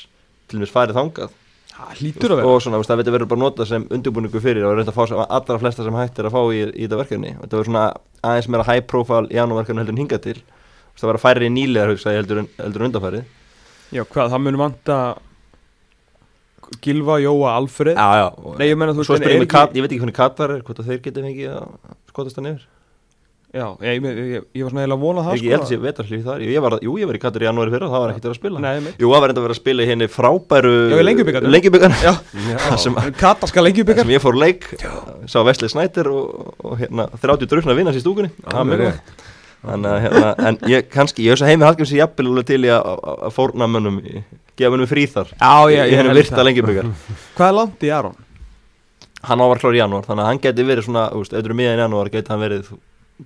til 0.48 0.62
mér 0.62 0.72
farið 0.72 1.00
þangað. 1.00 1.34
Það 1.34 1.43
hlýtur 1.74 2.30
að 2.34 2.36
vera. 2.40 2.46
og 2.48 2.62
svona, 2.62 2.78
það 2.86 3.04
verður 3.10 3.28
bara 3.28 3.40
notað 3.44 3.66
sem 3.68 3.86
undirbúningu 3.90 4.40
fyrir 4.40 4.64
og 4.64 4.76
reynda 4.78 4.92
að 4.92 4.98
fá 4.98 5.08
sem 5.10 5.18
allra 5.24 5.58
flesta 5.58 5.84
sem 5.84 5.94
hægt 5.98 6.18
er 6.18 6.28
að 6.28 6.36
fá 6.36 6.42
í, 6.54 6.60
í 6.70 6.84
þetta 6.86 7.00
verkefni. 7.02 7.32
Þetta 7.40 7.56
verður 7.58 7.70
svona 7.70 7.86
aðeins 8.22 8.48
meira 8.54 8.64
high 8.68 8.84
profile 8.86 9.28
jarnóverkefni 9.34 9.82
heldur 9.82 9.96
en 9.96 10.02
hingað 10.04 10.22
til. 10.28 10.36
Það 10.94 11.08
verður 11.10 11.24
færri 11.24 11.48
nýlegar 11.50 11.90
hugsa 11.90 12.12
ég 12.14 12.20
heldur, 12.22 12.38
en- 12.44 12.50
heldur 12.62 12.82
en 12.84 12.86
undanfærið 12.92 13.24
Já, 13.94 14.02
hvað, 14.06 14.28
það 14.30 14.42
mun 14.44 14.58
vanta 14.60 14.98
Gilva, 16.84 17.16
Jóa, 17.20 17.56
Alfred 17.58 17.96
Já, 17.98 18.06
já, 18.22 18.28
Nei, 18.58 18.68
ég 18.70 18.78
meina, 18.78 18.94
þú 18.94 19.02
veist, 19.02 19.10
en 19.18 19.26
er 19.28 19.34
ekki- 19.40 19.50
Kat, 19.50 19.74
ég 19.74 19.82
veit 19.84 19.90
ekki 19.92 20.00
hvernig 20.04 20.14
Katar 20.16 20.50
er, 20.54 20.62
hvort 20.62 20.78
að 20.78 20.86
þeir 20.92 21.02
geti 21.02 21.24
fengið 21.26 21.50
að 21.50 21.66
skotast 22.08 22.38
það 22.38 22.46
niður 22.46 22.62
Já, 23.54 23.66
ég, 23.86 24.02
ég, 24.02 24.16
ég, 24.34 24.44
ég 24.58 24.64
var 24.66 24.72
svona 24.72 24.82
eiginlega 24.82 24.98
að 24.98 25.02
vona 25.04 25.22
það 25.22 25.34
Ég, 25.38 25.42
ég 25.46 25.52
held 25.54 25.62
að 25.64 25.68
sé 25.70 25.76
vetarhlýf 25.78 26.22
þar 26.26 26.40
Jú, 26.42 26.48
ég 26.50 26.62
var, 26.64 26.74
jú, 26.82 26.94
ég 26.98 27.06
var 27.10 27.14
í 27.14 27.20
Katar 27.22 27.44
í 27.44 27.46
janúari 27.46 27.70
fyrra 27.74 27.90
Það 27.92 28.02
var 28.02 28.10
ekkert 28.14 28.24
verið 28.26 28.34
að 28.34 28.40
spila. 28.40 28.62
Nei, 28.64 28.94
Jú, 28.98 29.10
það 29.12 29.20
var 29.24 29.30
enda 29.34 29.40
að 29.40 29.46
vera 29.46 29.54
að 29.54 29.60
spila 29.60 29.84
í 29.84 29.90
henni 29.92 30.08
frábæru 30.10 30.72
Já, 30.90 30.96
í 30.98 31.04
Lengjubikarnum. 31.06 31.52
Lengjubikarnum. 31.54 32.00
Já, 32.02 32.12
Það 32.64 32.80
sem, 32.82 32.98
Kata 33.20 33.50
skal 33.52 33.68
byggja 33.70 33.96
sem 34.02 34.10
ég 34.16 34.24
fór 34.24 34.40
leik 34.42 34.66
Sá 35.30 35.38
Vesli 35.46 35.70
Snæder 35.70 36.10
og, 36.10 36.50
og 36.66 36.74
hérna 36.82 37.06
30 37.22 37.46
drukna 37.54 37.78
vinnast 37.78 38.00
í 38.00 38.02
stúkunni. 38.02 38.32
Þannig 39.64 39.88
að 39.94 40.00
hérna 40.04 40.32
En 40.50 40.58
ég 40.68 40.88
kannski, 40.92 41.24
ég 41.24 41.32
hef 41.32 41.40
svo 41.40 41.48
heimi 41.48 41.64
halgjum 41.64 41.88
sér 41.88 42.02
jafnvel 42.02 42.42
til 42.44 42.60
í 42.66 42.72
að- 42.74 42.84
að 42.90 43.22
að 43.30 43.32
fórna 43.38 43.68
mönnum 43.70 44.00
Gefa 44.58 44.70
mönnum 44.74 44.90
frí 44.90 45.06
þar 45.08 45.30
Já, 45.38 45.54
ég, 45.72 45.94
ég 45.94 46.02
held 46.02 46.12
virta 46.18 46.36
það. 46.36 46.46
lengjubikar 46.50 46.90
Hvað 47.38 47.48
er 47.48 47.56
langt 47.62 47.86
í 47.86 47.92
Aron? 47.96 48.18
Hann 49.24 49.40
ávar 49.40 49.62
klár 49.62 49.78
í 49.78 49.80
janúar 49.80 50.04
Þannig 50.04 50.26
að 50.26 50.28
hann 50.28 50.42
geti 50.44 50.66
verið 50.68 50.84
svona 50.90 51.06
þú 51.14 51.38
eru 51.40 51.56
miðan 51.56 51.80
í 51.80 51.84
janúar 51.86 52.10
Geti 52.12 52.34
hann 52.34 52.42
verið 52.44 52.68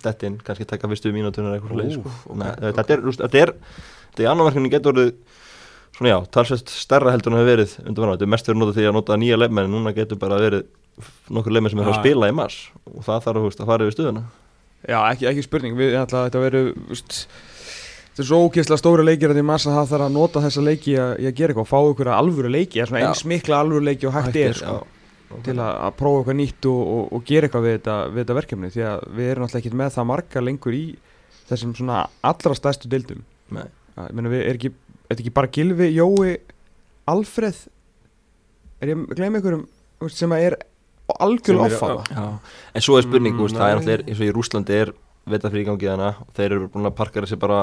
Dettinn, 0.05 0.39
kannski 0.45 0.67
taka 0.69 0.89
fyrstu 0.91 1.13
mínútunar 1.15 1.57
eitthvað 1.57 1.73
svoleiðis, 1.73 1.99
sko. 1.99 2.35
Nei, 2.37 2.51
Þetta 2.61 2.95
er, 2.95 3.03
þú 3.05 3.13
veist, 3.13 3.23
þetta 3.25 3.41
er 3.41 3.53
Þetta 3.59 4.21
er 4.21 4.27
janúarverkefni 4.29 4.73
getur 4.73 4.93
orðið 4.93 5.15
Svona 5.99 6.11
já, 6.13 6.19
talsveit 6.31 6.71
stærra 6.71 7.11
heldur 7.15 7.33
en 7.33 7.39
það 7.39 7.41
hefur 7.43 7.55
verið 7.57 7.73
undan 7.83 8.05
vann, 8.05 8.13
þetta 8.13 8.27
er 8.27 8.33
mest 8.35 8.49
verið 8.51 8.61
notað 8.61 8.77
því 8.77 8.85
að 8.87 8.93
nota 8.95 9.17
nýja 9.19 9.39
leifmenn 9.41 9.67
en 9.67 9.73
núna 9.75 9.93
getur 9.97 10.21
bara 10.21 10.37
verið 10.39 10.67
nokkur 11.35 11.55
leifmenn 11.57 11.73
sem 11.73 11.81
er 11.83 11.89
að 11.89 11.97
Já. 11.97 12.01
spila 12.05 12.29
í 12.31 12.35
mars. 12.39 12.59
Og 12.93 13.01
það 13.07 13.25
þarf 13.25 13.47
veist, 13.49 13.63
að 13.65 13.71
fara 13.73 13.89
yfir 13.89 13.97
stöðuna. 13.97 14.23
Já, 14.87 14.99
ekki, 15.11 15.27
ekki 15.33 15.43
spurning 15.43 15.75
Við 15.79 15.97
ætla 15.99 16.21
að 16.21 16.29
þetta 16.29 16.63
veist, 16.93 17.17
Þetta 18.19 18.23
er 18.25 18.29
svo 18.33 18.39
ókýrslega 18.47 18.81
stóra 18.81 19.07
leikir 19.07 19.31
að 19.31 19.37
því 19.39 19.43
massa 19.47 19.75
það 19.75 19.91
þarf 19.93 20.05
að 20.09 20.15
nota 20.15 20.41
þessa 20.43 20.63
leiki 20.67 20.91
í 20.91 20.95
að, 20.99 21.11
í 21.19 21.27
að 21.29 21.35
gera 21.39 21.55
eitthvað 21.55 21.69
fá 21.71 21.79
ykkur 21.93 22.09
alvöru 22.11 22.49
leiki, 22.51 22.81
eins 22.83 23.21
mikla 23.31 23.61
alvöru 23.63 23.85
leiki 23.87 24.09
og 24.09 24.17
hægt 24.17 24.39
er 24.43 24.57
sko, 24.59 24.73
til 25.45 25.55
að, 25.61 25.73
að 25.87 25.97
prófa 25.99 26.19
eitthvað 26.23 26.39
nýtt 26.41 26.69
og, 26.71 26.81
og, 26.95 27.03
og 27.19 27.25
gera 27.29 27.49
eitthvað 27.49 27.67
við 27.67 27.75
þetta, 27.79 27.97
við 28.13 28.23
þetta 28.23 28.37
verkefni 28.39 28.71
því 28.75 28.85
að 28.89 29.03
við 29.19 29.31
erum 29.33 29.47
alltaf 29.47 29.61
ekki 29.61 29.73
með 29.83 29.91
það 29.97 30.07
marga 30.13 30.43
lengur 30.45 30.77
í 30.79 30.85
þessum 31.49 31.75
svona 31.79 31.99
allra 32.31 32.55
stærstu 32.59 32.89
deildum 32.93 33.21
Nei. 33.55 33.67
Já, 33.97 34.01
ég 34.09 34.15
meina 34.19 34.33
við 34.33 34.43
er 34.47 34.59
ekki, 34.59 34.71
er 34.73 35.11
þetta 35.13 35.23
ekki 35.25 35.35
bara 35.39 35.53
Gilvi, 35.59 35.91
Jói, 35.97 36.33
Alfreð 37.09 37.61
er 38.83 38.93
ég 38.93 39.01
að 39.05 39.15
gleyma 39.19 39.41
ykkur 39.43 39.57
um 39.59 40.11
sem 40.13 40.33
að 40.37 40.45
er 40.51 40.57
algjörlega 41.19 41.73
offaða. 41.79 42.25
En 42.77 42.85
svo 42.85 42.99
er 42.99 43.07
spurning, 43.07 43.33
Mm, 43.35 43.41
mm, 43.49 43.57
það 43.57 43.71
er 43.71 43.79
nei. 43.79 43.81
náttúrulega 43.81 44.09
eins 44.13 44.21
og 44.21 44.27
í 44.29 44.35
Rúslandi 44.37 44.75
er 44.77 44.91
vetafrí 45.33 45.63
í 45.63 45.67
gangi 45.69 45.89
þannig 45.91 46.21
og 46.25 46.31
þeir 46.39 46.47
eru 46.57 46.69
búin 46.73 46.89
að 46.89 46.95
parkera 46.99 47.29
sér 47.31 47.41
bara 47.43 47.59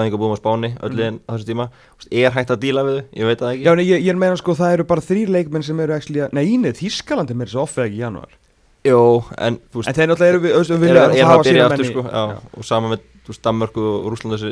aðingabúum 0.00 0.34
á 0.34 0.38
Spáni 0.40 0.70
öll 0.84 0.92
liðin 0.94 1.18
á 1.26 1.30
þessu 1.34 1.48
tíma. 1.50 1.66
Er 2.10 2.34
hægt 2.34 2.52
að 2.54 2.62
díla 2.64 2.84
við 2.86 2.98
þau, 3.00 3.04
ég 3.20 3.28
veit 3.30 3.40
það 3.42 3.52
ekki. 3.54 3.64
Já, 3.66 3.72
nei, 3.78 3.84
ég, 3.88 4.04
ég 4.08 4.18
meina 4.20 4.36
sko 4.40 4.56
það 4.58 4.76
eru 4.78 4.86
bara 4.92 5.04
þrý 5.04 5.22
leikmenn 5.34 5.66
sem 5.66 5.80
eru 5.84 5.96
actually 5.96 6.24
að, 6.26 6.34
nei, 6.36 6.44
nei, 6.62 6.72
Þískalandi 6.78 7.36
með 7.38 7.50
þessu 7.50 7.62
offið 7.64 7.84
ekki 7.88 7.98
í 7.98 8.04
janúar. 8.04 8.36
Jó, 8.84 9.00
en 9.40 9.58
þú 9.72 9.80
veist 9.80 9.88
En 9.88 9.96
þeir 9.96 10.08
náttúrulega 10.10 10.34
eru 10.34 10.40
við, 10.44 10.54
er, 10.60 10.80
vilja 10.82 11.04
er, 11.04 11.12
er 11.16 11.28
hafa 11.30 11.40
að 11.40 11.46
byrja 11.48 11.52
sína 11.54 11.68
aftur 11.70 11.78
menn 11.78 11.84
í- 11.84 11.92
sko, 11.94 12.02
já, 12.04 12.58
og 12.60 12.66
sama 12.68 12.90
með 12.92 13.04
þú 13.24 13.32
veist, 13.32 13.42
Danmörku 13.46 13.84
og 13.88 14.08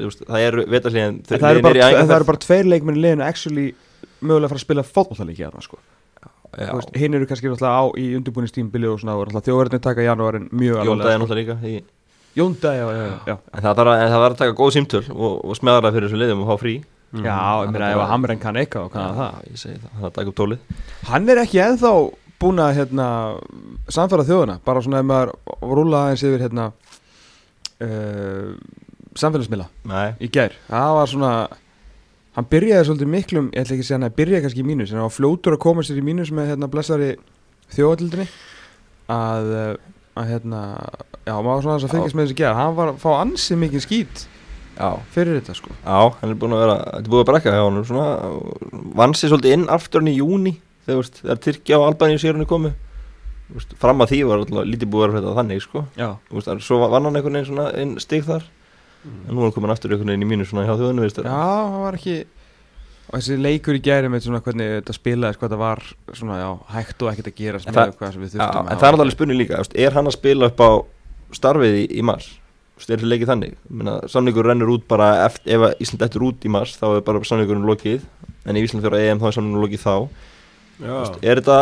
veist, 0.09 0.23
það 0.25 0.45
eru 0.47 0.65
vetarlíðin 0.73 1.19
En 1.21 1.43
það 1.43 1.51
eru 1.51 1.65
bara, 1.67 1.77
í 1.77 1.83
eru 2.17 2.29
bara 2.31 2.41
tveir 2.47 2.71
leikmenn 2.73 2.97
í 2.97 3.03
liðinu 3.05 3.27
actually 3.27 3.67
mögulega 4.23 4.49
að 4.49 4.55
fara 4.55 4.63
sko. 5.67 5.83
Já. 6.53 6.69
Hinn 7.01 7.15
eru 7.17 7.27
kannski 7.29 7.49
náttúrulega 7.49 7.81
á 7.81 7.85
í 7.97 8.07
undirbúinistímbili 8.19 8.89
og 8.91 8.99
svona 9.01 9.15
og 9.17 9.31
náttúrulega 9.31 9.47
þjóðverðin 9.49 9.85
taka 9.87 10.05
janúarin 10.05 10.49
mjög 10.53 10.75
Jón 10.77 10.83
alvarlega, 10.83 11.09
Dæði 11.09 11.15
sko. 11.17 11.23
náttúrulega 11.23 11.41
líka 11.41 11.57
í, 11.65 11.77
Jónda, 12.39 12.73
já, 12.73 12.87
já, 12.89 13.05
já, 13.05 13.19
já. 13.29 13.37
en 13.53 13.63
það 13.65 13.79
þarf 13.79 13.93
að, 13.93 14.03
en 14.03 14.11
það 14.13 14.23
þarf 14.23 14.35
að 14.35 14.41
taka 14.41 14.57
góð 14.57 14.75
símtöl 14.77 15.03
og, 15.13 15.33
og 15.45 15.59
smæðara 15.59 15.93
fyrir 15.93 16.09
þessu 16.09 16.21
liðum 16.23 16.45
og 16.45 16.51
fá 16.53 16.63
frí. 16.63 16.75
Já, 17.13 17.37
ég 17.61 17.73
meina 17.75 17.91
ef 17.93 18.01
að 18.01 18.09
Hamren 18.09 18.41
kann 18.41 18.57
eitthvað 18.57 18.87
og 18.89 18.95
kann 18.95 19.19
það? 19.19 19.41
Ég 19.51 19.61
segi 19.61 19.81
það, 19.83 19.91
það 19.99 20.07
er 20.07 20.09
að 20.09 20.15
taka 20.17 20.33
upp 20.33 20.39
tólið. 20.41 20.85
Hann 21.11 21.29
er 21.29 21.41
ekki 21.43 21.61
ennþá 21.61 21.91
búin 22.43 22.63
að 22.65 22.79
hérna, 22.79 23.09
samfæra 23.93 24.25
þjóðuna 24.31 24.57
bara 24.65 24.85
svona 24.85 25.03
ef 25.03 25.11
maður 25.11 25.35
rúla 25.77 26.07
aðeins 26.07 26.25
yfir 26.27 26.47
hérna, 26.47 26.71
uh, 27.85 28.55
samfélagsmiðla 29.21 29.69
Nei, 29.93 30.09
í 30.25 30.31
gær. 30.33 30.57
Það 30.71 30.97
var 30.99 31.13
svona 31.13 31.35
hann 32.37 32.49
byrjaði 32.49 32.89
svolítið 32.89 33.13
miklum, 33.13 33.53
ég 33.53 33.65
ætla 33.65 33.77
ekki 33.77 33.85
að 33.85 33.89
segja 33.91 33.99
hann 33.99 34.09
að 34.09 34.19
byrjaði 34.19 34.45
kannski 34.47 34.63
í 34.63 34.69
mínus 34.69 34.93
en 34.93 34.99
hann 34.99 35.09
var 35.09 35.17
fljótur 35.19 35.57
að 35.57 35.63
koma 35.67 35.85
sér 35.85 36.01
í 36.01 36.05
mínus 36.07 36.33
með 36.33 36.53
hérna 36.55 36.69
blessari 36.73 37.11
þjóðaldildinni 37.77 38.27
að, 39.13 39.51
eh, 39.59 39.75
að 40.19 40.29
hérna 40.33 40.61
já, 41.25 41.35
maður 41.35 41.49
var 41.53 41.65
svona 41.65 41.79
þess 41.79 41.89
að 41.89 41.95
fylgjast 41.97 42.19
með 42.19 42.27
þessi 42.27 42.39
gera 42.43 42.59
hann 42.59 42.77
var 42.77 42.93
að 42.93 43.01
fá 43.03 43.11
ansið 43.17 43.61
mikið 43.63 43.85
skít 43.87 44.25
já, 44.77 44.89
fyrir 45.15 45.39
þetta 45.39 45.57
sko. 45.57 45.75
Já, 45.85 45.99
hann 46.21 46.33
er 46.33 46.39
búin 46.41 46.57
að 46.57 46.63
vera 46.65 46.79
þetta 46.83 47.03
er 47.03 47.13
búin 47.15 47.23
að 47.23 47.29
brekka 47.31 47.55
hjá 47.55 47.63
hann 47.63 47.85
svona, 47.89 48.07
vann 49.01 49.17
sér 49.17 49.33
svolítið 49.33 49.57
inn 49.57 49.69
aftur 49.73 50.03
hann 50.03 50.13
í 50.13 50.17
júni 50.19 50.55
þegar, 50.87 51.13
þegar 51.21 51.43
Tyrkja 51.47 51.79
og 51.79 51.87
Albaníu 51.91 52.23
sér 52.23 52.39
hann 52.39 52.49
komu. 52.49 52.73
Þú 53.49 53.59
veist, 53.59 53.75
fram 53.83 54.03
að 54.03 54.13
því 54.13 54.21
var 54.29 54.43
alltaf 54.43 54.69
lítið 54.69 54.91
búið 54.93 55.05
að 55.05 55.13
vera 55.13 55.21
þetta 55.21 55.37
þannig 55.39 55.65
sko. 55.65 55.85
Já, 55.99 56.09
veist, 56.33 56.53
svo 56.67 56.81
vann 56.83 57.09
hann 57.09 57.19
einhvern 57.19 57.39
veginn 57.39 57.51
svona 57.51 57.67
inn 57.83 57.97
stig 58.03 58.25
þar. 58.27 58.47
En 59.05 59.35
nú 59.35 59.43
er 59.43 59.49
hann 59.49 59.57
komin 59.57 59.75
aftur 59.75 59.93
einhvern 59.93 60.13
veginn 60.13 60.25
í 60.27 60.31
mínu 60.31 60.47
svona 60.49 60.65
hjá 60.69 60.77
þjóðinu 60.79 61.09
já, 61.11 61.33
hann 61.33 61.83
var 61.83 61.99
ekki 61.99 62.17
og 63.13 63.19
þessi 63.21 63.37
leikur 63.45 63.77
í 63.77 63.83
gæri 63.85 64.09
með 64.09 64.25
svona 64.27 64.41
hvernig 64.45 64.71
þetta 64.81 64.95
spilaði 64.97 65.37
sko, 65.37 65.47
þetta 65.49 65.59
var 65.61 65.83
svona, 66.17 66.39
já, 66.41 66.51
hægt 66.73 67.03
og 67.05 67.11
ekkert 67.13 67.29
að 67.29 67.35
gera 67.43 67.61
En 67.61 67.67
með 67.69 67.79
það- 67.81 67.97
hvað 67.99 68.13
sem 68.13 68.23
við 68.23 68.37
Já, 68.39 68.47
en 68.49 68.79
það 68.81 68.87
er 68.89 68.93
náttúrulega 68.97 69.17
spurning 69.17 69.39
líka, 69.43 69.65
er 69.87 69.93
hann 69.99 70.07
að 70.09 70.17
spila 70.17 70.47
upp 70.49 70.61
á 70.65 70.71
starfið 71.37 71.77
í, 71.83 71.85
í 71.99 72.03
mars? 72.03 72.31
Er 72.83 72.97
þessi 72.99 73.07
leikið 73.13 73.29
þannig? 73.31 73.53
Minna, 73.71 73.93
samningur 74.11 74.47
rennur 74.49 74.73
út 74.73 74.89
bara 74.89 75.11
eftir, 75.29 75.53
ef 75.55 75.61
að 75.69 75.83
Ísland 75.85 76.03
eftir 76.03 76.25
út 76.27 76.43
í 76.43 76.51
mars 76.51 76.73
þá 76.81 76.87
er 76.97 77.05
bara 77.07 77.21
samningurinn 77.23 77.69
lokið. 77.69 78.03
En 78.49 78.57
ef 78.59 78.65
Ísland 78.67 78.83
fyrir 78.83 79.05
EM 79.07 79.21
þá 79.21 79.27
er 79.29 79.37
samningurinn 79.37 79.63
lokið 79.69 79.85
þá. 79.85 79.95
Er 81.23 81.39
þetta 81.39 81.59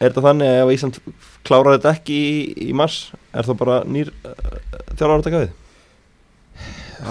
er 0.00 0.08
þetta 0.14 0.24
þannig 0.24 0.48
að 0.48 0.62
ef 0.62 0.72
Ísland 0.78 1.00
klárar 1.44 1.76
þetta 1.76 1.92
ekki 1.98 2.16
í, 2.16 2.70
í 2.70 2.72
mars 2.78 3.12
er 3.34 3.44
þá 3.44 3.52
bara 3.58 3.76
nýr 3.84 4.08
uh, 4.24 4.32
þjálfur 4.96 5.18
að 5.18 5.26
taka 5.28 5.42
við? 5.42 5.52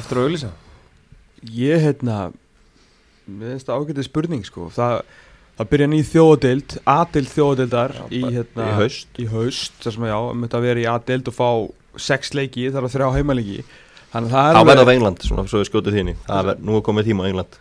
Aftur 0.01 0.17
að 0.21 0.25
auðlýsa 0.25 0.51
Ég 1.51 1.85
hérna 1.85 2.17
Mér 3.27 3.53
finnst 3.55 3.67
það 3.69 3.81
ágætið 3.85 4.07
spurning 4.07 4.45
sko. 4.47 4.69
Það, 4.73 4.95
það 5.59 5.69
byrja 5.73 5.87
ný 5.91 5.99
þjóðadeild 6.09 6.77
A-deild 6.95 7.29
þjóðadeildar 7.35 7.93
Já, 7.99 8.03
í, 8.17 8.21
hérna, 8.37 8.65
í 8.67 8.75
haust. 8.79 9.07
Í 9.21 9.27
haust 9.31 9.77
Það 9.83 9.93
sem 9.97 10.03
að 10.07 10.13
já, 10.13 10.17
um 10.31 10.45
þetta 10.47 10.57
að 10.61 10.67
vera 10.69 10.83
í 10.83 10.87
A-deild 10.95 11.31
og 11.31 11.37
fá 11.37 11.49
sex 12.01 12.33
leiki 12.37 12.69
Það 12.71 12.79
er 12.81 12.87
að 12.89 12.95
þrjá 12.97 13.09
heimalegi. 13.19 13.59
Þannig 14.11 14.31
að 14.31 14.35
það 14.35 14.47
er 14.47 14.55
þá 14.55 14.59
alveg- 14.61 14.71
verða 14.75 14.87
á 14.91 14.95
England, 14.95 15.21
svona 15.27 15.45
svo 15.47 15.59
við 15.61 15.69
skjótið 15.69 15.99
þínu. 16.01 16.15
Það 16.27 16.49
er 16.55 16.63
nú 16.67 16.79
er 16.79 16.81
komið 16.89 17.05
tíma 17.11 17.23
á 17.23 17.29
England. 17.31 17.59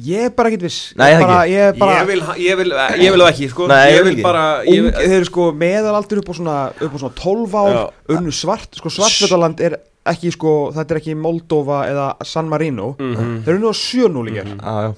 Ég 0.00 0.22
er 0.24 0.30
bara 0.32 0.48
ekkert 0.48 0.62
viss. 0.64 0.76
Nei, 0.96 1.10
Ég 1.10 1.18
það 1.18 1.20
er 1.20 1.26
bara, 1.28 1.40
ekki. 1.44 1.52
ég 1.54 1.64
er 1.68 1.74
bara 1.80 1.94
Ég 1.98 2.06
vil, 2.08 2.20
ég 2.40 2.56
vil, 2.56 2.70
ég 3.04 3.10
vil 3.12 3.20
það 3.20 3.30
ekki 3.34 3.48
sko. 3.52 3.66
Nei, 3.68 3.88
ég 3.92 4.04
vil 4.06 4.22
bara 4.24 4.44
Ung, 4.62 4.68
ég 4.72 4.82
vil, 4.86 4.92
þeir 4.96 5.16
eru 5.18 5.26
sko 5.28 5.48
meðalaldur 5.60 6.20
upp 6.22 6.30
á 6.30 6.34
svona, 6.38 6.54
upp 6.80 6.94
á 6.94 6.98
svona 7.02 7.14
12 7.20 7.56
ár 7.60 7.80
unnu 8.14 8.32
svart, 8.32 8.78
sko 8.80 8.88
svartfjötaland 8.94 9.60
er 9.60 9.76
ekki 10.06 10.32
sko, 10.34 10.72
þetta 10.74 10.94
er 10.94 11.00
ekki 11.00 11.14
Moldova 11.16 11.84
eða 11.88 12.06
San 12.26 12.48
Marino. 12.48 12.94
Mhm. 12.98 13.42
þeir 13.44 13.54
eru 13.54 13.58
nú 13.64 13.70
á 13.72 13.74
7 13.74 14.08
nú 14.12 14.24
líka 14.24 14.44
Mhm. 14.44 14.60
ah, 14.62 14.92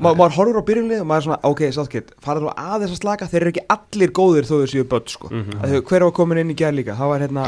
maður 0.00 0.32
horfur 0.38 0.56
á 0.56 0.64
byrjunlið 0.64 1.00
og 1.02 1.06
maður 1.06 1.20
er 1.20 1.26
svona 1.26 1.40
ok, 1.44 1.60
sáttkitt, 1.72 2.08
farið 2.24 2.42
nú 2.46 2.54
aðeins 2.56 2.92
að 2.96 3.00
slaka. 3.02 3.26
Þeir 3.28 3.40
eru 3.42 3.50
ekki 3.52 3.66
allir 3.68 4.10
góðir 4.10 4.44
þó 4.48 4.54
þeir 4.62 4.70
séu 4.72 4.84
börn 4.88 5.06
sko. 5.08 5.28
Mm 5.30 5.44
-hmm. 5.44 5.82
hver 5.84 6.00
var 6.02 6.10
komin 6.12 6.38
inn 6.38 6.50
í 6.50 6.54
gær 6.56 6.72
líka? 6.72 6.96
Það 6.96 7.08
var 7.12 7.20
hérna, 7.20 7.44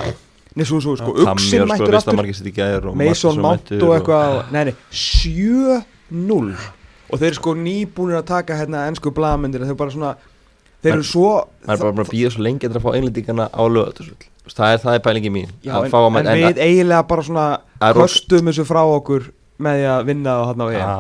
nesu, 0.57 0.81
svo, 0.81 0.97
sko, 0.97 1.15
sko 1.17 1.25
mættur 1.69 1.95
aftur. 1.97 2.17
Mason 2.95 3.41
Mount 3.41 3.71
og 3.83 3.95
eitthvað 3.97 4.53
nei, 4.53 4.65
nei, 4.65 4.75
7-0 4.93 6.55
og 7.11 7.19
þeir 7.21 7.27
eru 7.31 7.35
sko 7.39 7.55
nýbúnir 7.55 8.19
að 8.21 8.27
taka 8.27 8.55
hérna 8.59 8.87
ennsku 8.91 9.11
blaðmyndir 9.15 9.61
þeir 9.65 9.73
eru 9.73 9.79
bara 9.81 9.91
svona 9.95 10.13
þeir 10.83 10.93
eru 10.99 11.03
svo 11.03 11.31
Það 11.65 11.75
er 11.75 11.83
bara 11.83 12.05
að 12.05 12.13
býða 12.13 12.31
svo 12.35 12.43
lengi 12.43 12.69
að 12.69 12.81
fá 12.85 12.91
englendingana 12.95 13.49
á 13.51 13.63
lögatursvöld 13.67 14.25
Það 14.45 14.75
er, 14.75 14.83
það 14.83 14.99
er 14.99 15.05
pælingi 15.07 15.31
mín 15.33 15.49
Já, 15.65 15.73
að 15.79 15.87
en, 15.87 15.95
að 15.95 16.19
en 16.19 16.27
mæta- 16.27 16.35
við 16.37 16.59
eiginlega 16.67 17.07
bara 17.09 17.23
svona 17.25 17.47
kostum 17.97 18.51
þessu 18.51 18.67
frá 18.69 18.83
okkur 18.85 19.31
með 19.65 19.77
því 19.79 19.85
að 19.87 20.01
vinna 20.09 20.33
það 20.35 20.49
hann 20.51 20.63
á 20.65 20.67
Já, 20.75 20.95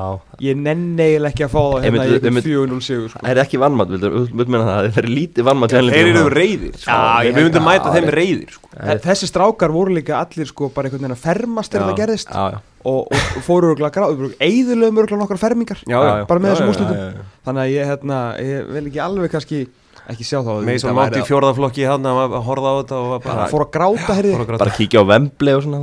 Ég 0.44 0.58
nenni 0.62 1.02
eiginlega 1.04 1.32
ekki 1.34 1.44
að 1.44 1.50
fá 1.52 1.60
það 1.60 1.84
hérna 1.84 2.04
í 2.04 2.12
ykkur 2.14 2.28
einmitt. 2.30 2.46
4-0 2.46 2.78
sigur 2.86 3.08
sko. 3.10 3.20
það 3.24 3.30
er 3.32 3.40
ekki 3.42 3.60
vannmatt, 3.60 3.90
vildur 3.94 4.52
meina 4.54 4.64
það, 4.68 4.88
það 4.94 5.00
er 5.02 5.08
lítið 5.10 5.48
vannmatt 5.48 5.74
Þeir 5.74 5.98
eru 6.00 6.24
reyðir 6.30 6.78
sko. 6.78 6.94
Já, 6.94 7.26
ég 7.26 7.34
Við 7.34 7.48
myndum 7.48 7.64
að- 7.64 7.68
mæta 7.68 7.94
þeim 7.96 8.08
reyðir 8.14 8.54
sko. 8.54 8.70
Þe- 8.74 8.98
Þessi 9.08 9.30
strákar 9.30 9.74
voru 9.74 9.94
líka 9.98 10.20
allir 10.22 10.46
sko 10.50 10.70
bara 10.70 10.88
einhvern 10.88 11.02
veginn 11.04 11.16
að 11.18 11.24
fermast 11.26 11.74
þegar 11.74 11.90
það 11.90 12.00
gerðist 12.00 12.30
Já, 12.30 12.44
já 12.54 12.58
og, 12.84 13.06
og, 13.10 13.42
fóru 13.46 13.72
örgulega 13.74 13.94
gráð 13.96 14.34
Eðurlegum 14.38 14.98
örgulega 15.02 15.22
nokkar 15.24 15.40
fermingar 15.40 15.80
bara 15.88 16.40
með 16.40 16.54
þessum 16.54 16.94
já. 16.94 17.24
Þannig 17.44 17.62
að 17.64 17.72
ég, 17.74 17.88
hérna, 17.90 18.18
ég 18.38 18.68
vil 18.74 18.84
ekki 18.90 19.02
alveg 19.04 19.32
kannski 19.34 19.66
ekki 20.12 20.24
sjá 20.26 20.38
þá 20.44 20.50
að 20.52 20.66
Með 20.68 20.78
svo 20.80 20.88
þetta 20.90 20.96
mátt 20.98 21.16
í 21.16 21.22
fjórðaflokki 21.28 21.86
hann 21.88 22.08
að 22.10 22.34
horfa 22.44 22.70
á 22.70 22.74
þetta 22.80 22.98
og 23.00 23.24
bara 23.24 23.46
Fór 23.52 23.64
að 23.64 23.70
gráta 23.76 24.16
gráta. 24.20 24.58
Bara 24.60 24.74
kíkja 24.76 25.00
á 25.00 25.04
Vembli 25.08 25.54
og 25.56 25.62
svona, 25.64 25.80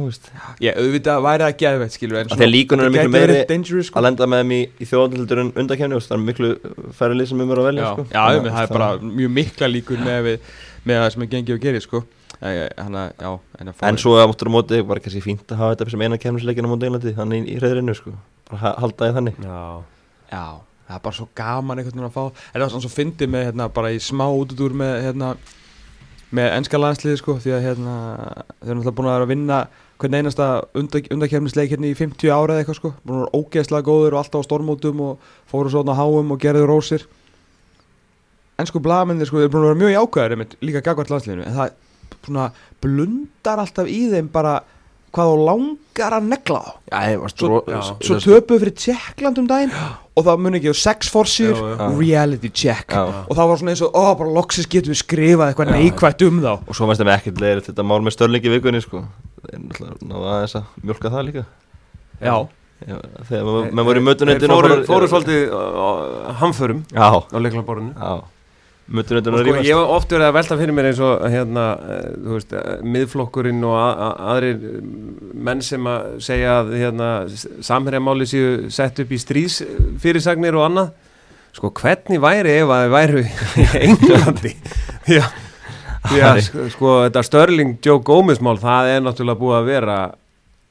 Ég 0.62 0.78
auðvitað 0.78 1.24
væri 1.26 1.48
að 1.48 1.56
geðveitt 1.62 1.96
skilur 1.98 2.22
en 2.22 2.34
að 2.36 2.52
líkunar 2.52 2.88
eru 2.88 2.94
þetta 2.94 3.10
miklu 3.10 3.18
meiri 3.18 3.46
dangerous, 3.50 3.90
sko. 3.90 4.00
að 4.00 4.08
lenda 4.08 4.30
með 4.30 4.44
þeim 4.44 4.54
í, 4.54 4.62
í 4.78 4.90
þjóðanhildur 4.92 5.42
en 5.44 5.52
undakefni 5.64 5.98
og 5.98 6.06
það 6.06 6.18
er 6.18 6.26
miklu 6.30 6.52
færri 6.98 7.18
lið 7.18 7.32
sem 7.32 7.42
um 7.46 7.52
er 7.56 7.62
að 7.62 7.70
velja 7.72 7.84
Já, 7.84 7.92
sko. 7.92 8.08
já, 8.12 8.24
já 8.32 8.42
það 8.52 8.64
er 8.64 8.74
bara 8.78 8.90
mjög 9.22 9.32
mikla 9.42 9.72
líkur 9.72 10.04
með, 10.06 10.20
við, 10.28 10.50
með 10.86 11.02
það 11.02 11.14
sem 11.16 11.26
er 11.26 11.32
gengið 11.36 11.56
og 11.58 11.64
gerir 11.66 11.86
sko. 11.88 12.04
Þannig 12.42 12.98
að, 12.98 13.12
já 13.22 13.32
En, 13.62 13.70
En 13.86 13.98
svo 14.02 14.16
áttur 14.18 14.50
á 14.50 14.54
móti 14.54 14.80
var 14.82 14.98
kannski 15.04 15.22
fínt 15.22 15.52
að 15.54 15.60
hafa 15.62 15.76
þetta 15.76 15.94
sem 15.94 16.02
eina 16.02 16.18
kemnisleikina 16.18 16.66
á 16.66 16.72
móti 16.74 16.88
Englandi 16.90 17.14
þannig 17.14 17.50
í, 17.52 17.58
reyðrinu 17.62 17.94
sko. 17.94 18.14
bara 18.50 18.62
ha- 18.64 18.76
halda 18.82 19.10
því 19.12 19.14
þannig 19.20 19.36
Já, 19.46 19.60
Já, 20.32 20.46
það 20.92 20.98
er 21.00 21.06
bara 21.08 21.18
svo 21.18 21.28
gaman 21.40 21.82
einhvern 21.82 21.98
veginn 21.98 22.10
að 22.10 22.18
fá 22.18 22.24
En 22.52 22.62
það 22.62 22.74
svona 22.74 22.86
svo 22.86 22.94
fyndið 22.94 23.32
með 23.34 23.46
hérna, 23.50 23.68
bara 23.76 23.92
í 23.92 24.02
smá 24.04 24.26
útudúr 24.30 24.76
með 24.82 24.98
hérna, 25.08 25.30
með 26.32 26.50
ennska 26.58 26.82
landsliði 26.82 27.22
sko, 27.22 27.38
því 27.44 27.56
að 27.58 27.66
hérna, 27.70 27.96
þeir 28.60 28.70
eru 28.70 28.80
náttúrulega 28.80 28.98
búin 29.00 29.10
að 29.12 29.16
vera 29.18 29.28
að 29.28 29.34
vinna 29.34 29.62
hvern 30.02 30.18
einasta 30.18 30.48
undakefnisleik 30.78 31.74
hérna 31.76 31.92
í 31.92 31.98
50 31.98 32.32
ára 32.34 32.56
eða 32.56 32.64
eitthvað 32.64 32.80
sko, 32.80 32.94
búin 33.06 33.20
að 33.20 33.26
vera 33.26 33.42
ógeðslega 33.42 33.88
góður 33.88 34.16
og 34.16 34.22
alltaf 34.24 34.44
á 34.44 34.48
stormótum 34.48 35.04
og 35.06 35.32
fóru 35.52 35.74
svona 35.74 35.94
á 35.94 36.00
háum 36.00 36.34
og 36.34 36.42
gerðu 36.42 36.66
rósir. 36.70 37.06
Ennsku 38.62 38.82
blaðmennir 38.82 39.30
sko, 39.30 39.42
þeir 39.42 39.50
eru 39.50 39.54
búin 39.54 39.68
að 39.68 39.74
vera 39.74 39.82
mjög 39.84 40.22
einmitt, 40.26 40.58
líka 40.64 40.84
gagvart 40.86 41.14
landsliðinu 41.14 41.46
en 41.46 41.58
það 41.60 41.76
svona 42.26 42.52
blundar 42.82 43.62
alltaf 43.62 43.90
í 43.90 44.02
þeim 44.12 44.30
bara 44.34 44.60
hvað 45.12 45.32
þú 45.32 45.46
langar 45.48 46.16
að 46.18 46.30
negla 46.32 46.62
á 46.64 46.72
Já, 46.92 47.20
svo, 47.34 47.62
já. 47.68 47.80
svo 48.00 48.20
töpuðu 48.24 48.62
fyrir 48.64 48.76
Tjekkland 48.80 49.42
um 49.42 49.50
daginn 49.50 49.74
og 50.16 50.26
það 50.28 50.40
muni 50.44 50.60
ekki 50.60 50.74
á 50.74 50.78
sex 50.78 51.10
forsýr 51.14 51.56
reality 51.98 52.50
check. 52.52 52.92
Já. 52.92 53.04
og 53.30 53.36
það 53.38 53.48
var 53.52 53.62
svona 53.62 53.72
eins 53.76 53.84
og, 53.86 53.94
ó, 53.96 54.04
bara 54.20 54.34
loksis 54.36 54.68
getum 54.68 54.92
við 54.94 55.00
skrifað 55.04 55.52
eitthvað 55.54 55.72
neikvætt 55.76 56.26
um 56.28 56.42
þá. 56.44 56.52
Og 56.68 56.76
svo 56.76 56.88
fannst 56.90 57.02
þeim 57.04 57.14
ekkert 57.16 57.40
leiðir 57.44 57.64
þetta 57.70 57.86
mál 57.88 58.02
með 58.04 58.16
störlingi 58.18 58.52
vikunni 58.58 58.82
sko. 58.84 59.06
Það 59.42 59.94
náða 60.06 60.34
aðeins 60.36 60.58
að 60.60 60.66
mjölka 60.84 61.14
það 61.16 61.26
líka. 61.30 61.46
Já, 62.22 62.36
Já, 62.82 62.96
Þegar 63.30 63.46
maður- 63.78 63.86
voru 63.86 64.00
í 64.02 64.04
mötunendinu 64.08 64.56
Þeir 64.58 64.86
fóru, 64.90 65.08
svolítið 65.12 65.52
hamförum 66.40 66.80
Já, 66.90 67.10
á 67.30 67.38
leiklaborinu 67.38 67.92
sko, 68.92 69.62
ég 69.64 69.78
var 69.78 69.92
oft 69.96 70.12
verið 70.12 70.28
að 70.28 70.36
velta 70.36 70.58
fyrir 70.60 70.76
mér 70.76 70.90
eins 70.90 71.02
og 71.06 71.22
hérna, 71.32 71.66
uh, 71.80 72.02
þú 72.26 72.34
veist, 72.36 72.56
uh, 72.56 72.74
miðflokkurinn 72.96 73.62
og 73.68 73.78
aðrir 74.34 74.66
uh, 74.68 74.82
menn 75.48 75.64
sem 75.66 75.88
að 75.88 76.10
segja 76.26 76.58
að 76.60 76.74
hérna, 76.80 77.12
samherjamáli 77.64 78.28
séu 78.30 78.72
sett 78.74 79.00
upp 79.04 79.14
í 79.16 79.22
stríðsfyrirsagnir 79.22 80.60
og 80.60 80.68
annað. 80.68 80.92
Sko, 81.56 81.72
hvernig 81.82 82.22
væri 82.24 82.58
ef 82.62 82.72
að 82.72 82.86
þið 82.86 82.94
væru 82.96 83.24
í 83.24 83.66
Englandi? 83.88 84.54
Já, 85.12 85.24
já 86.16 86.28
sko, 86.72 86.98
þetta 87.06 87.24
Störling 87.28 87.78
Joe 87.84 88.04
Gomez 88.08 88.40
mál, 88.44 88.58
það 88.60 88.96
er 88.96 89.06
náttúrulega 89.08 89.42
búið 89.42 89.58
að 89.58 89.72
vera 89.72 89.98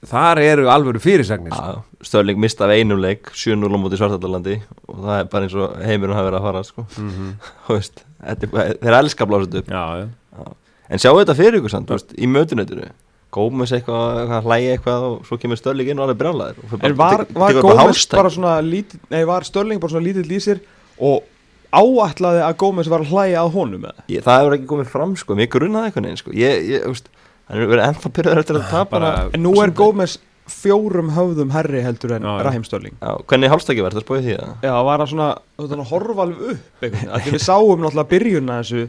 þar 0.07 0.41
eru 0.43 0.69
alvöru 0.73 1.01
fyrirsagnir. 1.03 1.53
Já, 1.53 1.83
Störling 2.07 2.39
mista 2.41 2.65
af 2.65 2.73
einum 2.73 3.01
leik 3.03 3.29
7-0 3.37 3.69
á 3.69 3.79
móti 3.81 3.99
Svartaldalandi 4.01 4.57
og 4.89 5.03
það 5.05 5.19
er 5.19 5.29
bara 5.35 5.45
eins 5.49 5.57
og 5.59 5.77
heimurinn 5.85 6.17
hafi 6.17 6.31
verið 6.31 6.41
að 6.41 6.47
fara 6.49 6.63
sko. 6.65 6.87
mm 6.97 7.29
Þú 7.67 7.77
veist, 7.77 8.03
þetta 8.25 8.51
er- 8.65 8.81
þeir 8.81 8.99
elska 9.03 9.27
að 9.27 9.33
blása 9.33 9.51
þetta 9.51 9.63
upp. 9.65 9.71
Já, 9.77 9.85
já. 10.01 10.49
En 10.91 10.99
sjáu 10.99 11.19
þetta 11.21 11.37
fyrir 11.39 11.61
ykkur 11.61 11.75
samt, 11.77 11.93
veist, 11.93 12.17
í 12.17 12.27
mötunendinu 12.31 12.89
Gómez 13.31 13.71
eitthvað, 13.71 14.17
eitthvað 14.25 14.47
hlægi 14.49 14.71
eitthvað 14.73 15.05
og 15.07 15.19
svo 15.29 15.37
kemur 15.39 15.59
Störling 15.61 15.93
inn 15.93 16.01
og 16.01 16.09
alveg 16.09 16.19
brjálæður 16.19 16.81
en 16.83 16.97
var, 16.99 17.23
var 17.31 17.59
Gómez 17.63 18.09
bara 18.11 18.33
svona 18.35 18.57
lítið, 18.65 19.05
nei, 19.13 19.21
var 19.29 19.47
Störling 19.47 19.79
bara 19.79 19.93
svona 19.93 20.09
lítið 20.09 20.27
lýsir 20.33 20.63
og 20.99 21.23
áætlaði 21.71 22.43
að 22.43 22.57
Gómez 22.59 22.91
var 22.91 23.05
að 23.05 23.13
hlæja 23.13 23.45
að 23.45 23.53
honum 23.55 23.87
ég, 24.11 24.25
Það 24.25 24.41
hefur 24.41 24.57
ekki 24.57 24.69
komið 24.73 24.91
fram 24.91 25.13
sko, 25.21 25.37
mér 25.39 25.51
grunnaði 25.53 25.91
eitthvað 25.91 26.07
neins 26.09 26.23
sko. 26.25 26.35
Ég, 26.35 26.65
ég, 26.73 26.83
þú 26.83 26.95
veist, 26.97 27.11
hann 27.51 27.61
er 27.65 27.71
verið 27.75 27.87
ennþá 27.91 28.13
byrjaður 28.17 28.43
eftir 28.45 28.59
að 28.61 28.69
tapa 28.71 28.91
Bara- 28.97 29.11
hana. 29.17 29.31
en 29.35 29.43
nú 29.45 29.53
er 29.65 29.71
Gómez 29.77 30.17
fjórum 30.51 31.11
höfðum 31.15 31.51
herri 31.55 31.83
heldur 31.85 32.13
en 32.17 32.23
Já, 32.27 32.31
já. 32.39 32.43
Raheem 32.47 32.65
Störling 32.67 32.97
hvernig 33.01 33.51
hálfstæki 33.53 33.83
verður 33.85 34.01
það 34.01 34.07
spóið 34.07 34.25
því 34.27 34.37
það? 34.41 34.55
Já, 34.65 34.71
það 34.75 34.85
var 34.89 34.99
hann 34.99 35.11
svona, 35.13 35.29
þú 35.59 35.69
veist, 35.69 35.91
horfa 35.91 36.25
alveg 36.27 36.41
upp 36.51 37.29
við 37.31 37.45
sáum 37.45 37.85
náttúrulega 37.85 38.11
byrjunna 38.15 38.57
þessu 38.63 38.89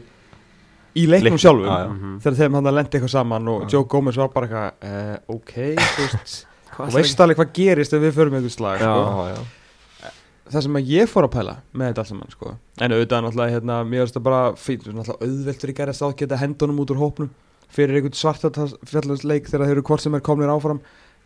í 0.92 1.04
leiknum 1.08 1.38
sjálfum 1.40 1.68
já, 1.68 1.76
já. 1.78 1.88
Mhm. 1.92 2.16
þegar 2.24 2.38
þeim 2.40 2.54
hann 2.58 2.66
að 2.70 2.74
lendi 2.78 2.98
eitthvað 2.98 3.14
saman 3.14 3.48
og 3.48 3.68
Joe 3.72 3.84
Gomez 3.84 4.16
var 4.16 4.28
bara 4.34 4.46
eitthvað, 4.48 4.72
uh, 4.82 5.16
ok, 5.36 5.52
þú 5.76 6.06
veist 6.08 6.46
og 6.82 6.92
veist 6.96 7.20
alveg 7.20 7.36
hvað 7.38 7.52
gerist 7.56 7.92
ef 7.94 8.02
við 8.02 8.12
förum 8.16 8.34
einhvern 8.38 8.50
slag 8.56 8.80
Já. 8.80 8.90
sko. 8.90 9.26
Já, 9.28 9.36
já. 9.36 10.10
það 10.52 10.62
sem 10.66 10.76
að 10.82 10.90
ég 10.92 11.08
fór 11.08 11.24
að 11.28 11.32
pæla 11.36 11.54
með 11.72 11.86
þetta 11.92 12.02
allt 12.02 12.08
saman 12.12 12.30
sko. 12.34 12.56
en 12.80 12.92
auðvitað 12.92 13.24
náttúrulega, 13.24 13.54
hérna, 13.56 13.78
mér 13.88 14.02
finnst 14.04 14.18
það 14.18 14.26
bara 14.26 14.42
náttúrulega 14.52 15.16
auðveldur 15.22 15.72
í 15.72 15.76
gerðast 15.78 16.02
átt 16.08 16.16
geta 16.18 16.36
hendunum 16.42 16.82
út 16.82 16.90
úr 16.92 17.00
hópnum 17.00 17.30
fyrir 17.72 17.98
einhvern 17.98 18.18
svartfjallansleik 18.18 19.48
þegar 19.48 19.66
þeir 19.66 19.76
eru 19.76 19.86
hvort 19.88 20.04
sem 20.04 20.14
er 20.18 20.24
komnir 20.24 20.52
áfram. 20.52 20.82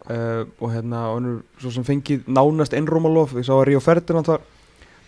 Uh, 0.07 0.45
og 0.63 0.71
hérna, 0.71 1.09
og 1.11 1.17
hann 1.17 1.31
er 1.33 1.63
svo 1.63 1.73
sem 1.75 1.87
fengið 1.87 2.29
nánast 2.31 2.77
einrómalof, 2.79 3.33
ég 3.35 3.47
sá 3.49 3.57
að 3.57 3.65
Ríó 3.73 3.81
Ferdinand 3.83 4.29
var 4.31 4.45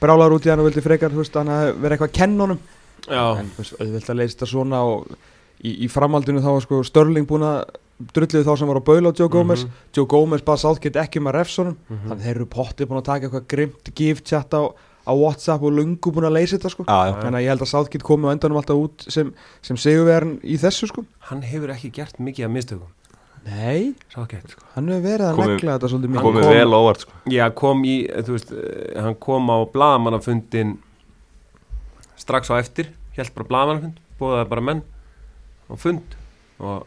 brálar 0.01 0.35
út 0.35 0.47
í 0.47 0.51
hann 0.51 0.59
og 0.59 0.67
vildi 0.67 0.83
frekar, 0.83 1.13
hann 1.15 1.53
hafi 1.53 1.75
verið 1.79 1.95
eitthvað 1.95 2.09
að 2.09 2.17
kenna 2.19 2.47
honum. 2.47 2.63
Já, 3.07 3.23
en 3.39 3.53
veist, 3.57 3.77
auðvelt 3.79 4.11
að 4.11 4.19
leysa 4.19 4.35
þetta 4.35 4.49
svona 4.51 4.81
og 4.89 5.13
í, 5.63 5.85
í 5.87 5.91
framhaldinu 5.93 6.43
þá 6.43 6.51
var 6.51 6.65
sko 6.65 6.81
Störling 6.87 7.29
búin 7.29 7.47
að 7.47 7.61
drullið 8.15 8.47
þá 8.47 8.53
sem 8.59 8.71
var 8.71 8.79
á 8.79 8.89
baula 8.89 9.11
á 9.11 9.19
Joe 9.19 9.31
Gomez. 9.33 9.65
Mhm. 9.65 9.87
Joe 9.97 10.07
Gomez 10.11 10.45
bara 10.47 10.61
sátt 10.61 10.83
get 10.83 10.99
ekki 11.01 11.23
um 11.23 11.31
að 11.31 11.39
refsa 11.39 11.63
honum. 11.63 11.79
Mhm. 11.89 12.09
þannig 12.09 12.25
þeir 12.27 12.35
eru 12.37 12.47
pottið 12.47 12.89
búin 12.89 13.01
að 13.03 13.09
taka 13.11 13.27
eitthvað 13.29 13.49
grimt 13.49 14.25
chat 14.25 14.51
á, 14.55 14.63
á 15.09 15.13
Whatsapp 15.17 15.63
og 15.65 15.73
lungu 15.73 16.13
búin 16.13 16.29
að 16.29 16.37
leysa 16.37 16.59
þetta 16.59 16.71
sko. 16.75 16.85
Já. 16.85 17.17
þannig 17.23 17.39
að 17.41 17.45
ég 17.47 17.49
held 17.55 17.65
að 17.65 17.71
Southgate 17.73 18.05
komi 18.05 18.29
á 18.29 18.35
endanum 18.37 18.61
alltaf 18.61 18.77
út 18.85 19.07
sem, 19.09 19.33
sem 19.65 19.77
sigurverðin 19.81 20.37
í 20.45 20.59
þessu 20.61 20.89
sko. 20.93 21.05
Hann 21.31 21.43
hefur 21.49 21.73
ekki 21.73 21.91
gert 21.97 22.21
mikið 22.21 22.45
af 22.49 22.53
mistökum. 22.55 22.95
Nei, 23.49 23.95
gett, 24.29 24.51
sko. 24.53 24.67
Hann 24.75 24.89
hefur 24.93 25.07
verið 25.09 25.25
að 25.31 25.37
Komi- 25.39 25.55
negla 25.55 25.79
þetta 25.79 25.89
svolítið 25.89 26.11
mikið. 26.13 26.27
Komið 26.29 26.43
kom- 26.45 26.59
vel 26.59 26.77
óvart 26.77 27.01
sko. 27.07 27.13
Já, 27.33 27.45
kom 27.55 27.83
í, 27.89 27.95
þú 28.13 28.35
veist, 28.37 28.53
eh, 28.53 29.01
hann 29.01 29.15
kom 29.15 29.49
á 29.49 29.57
blagamannafundin 29.73 30.77
strax 32.19 32.51
á 32.53 32.59
eftir, 32.61 32.91
held 33.17 33.33
bara 33.35 33.49
blagamannafund, 33.49 33.99
bóðaði 34.21 34.49
bara 34.51 34.61
menn 34.69 34.83
á 35.71 35.75
fund 35.79 36.17
og, 36.61 36.87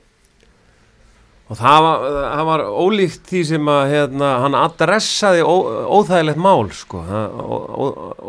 og 1.51 1.57
það, 1.59 1.77
var, 1.83 2.03
það 2.31 2.45
var 2.47 2.61
ólíkt 2.85 3.25
því 3.27 3.41
sem 3.49 3.69
að 3.73 3.81
hérna, 3.91 4.27
hann 4.45 4.55
adressaði 4.55 5.41
ó, 5.43 5.55
óþægilegt 5.99 6.39
mál, 6.39 6.69
sko, 6.71 7.01
það, 7.09 7.37
ó, 7.43 7.55
ó, 7.75 7.85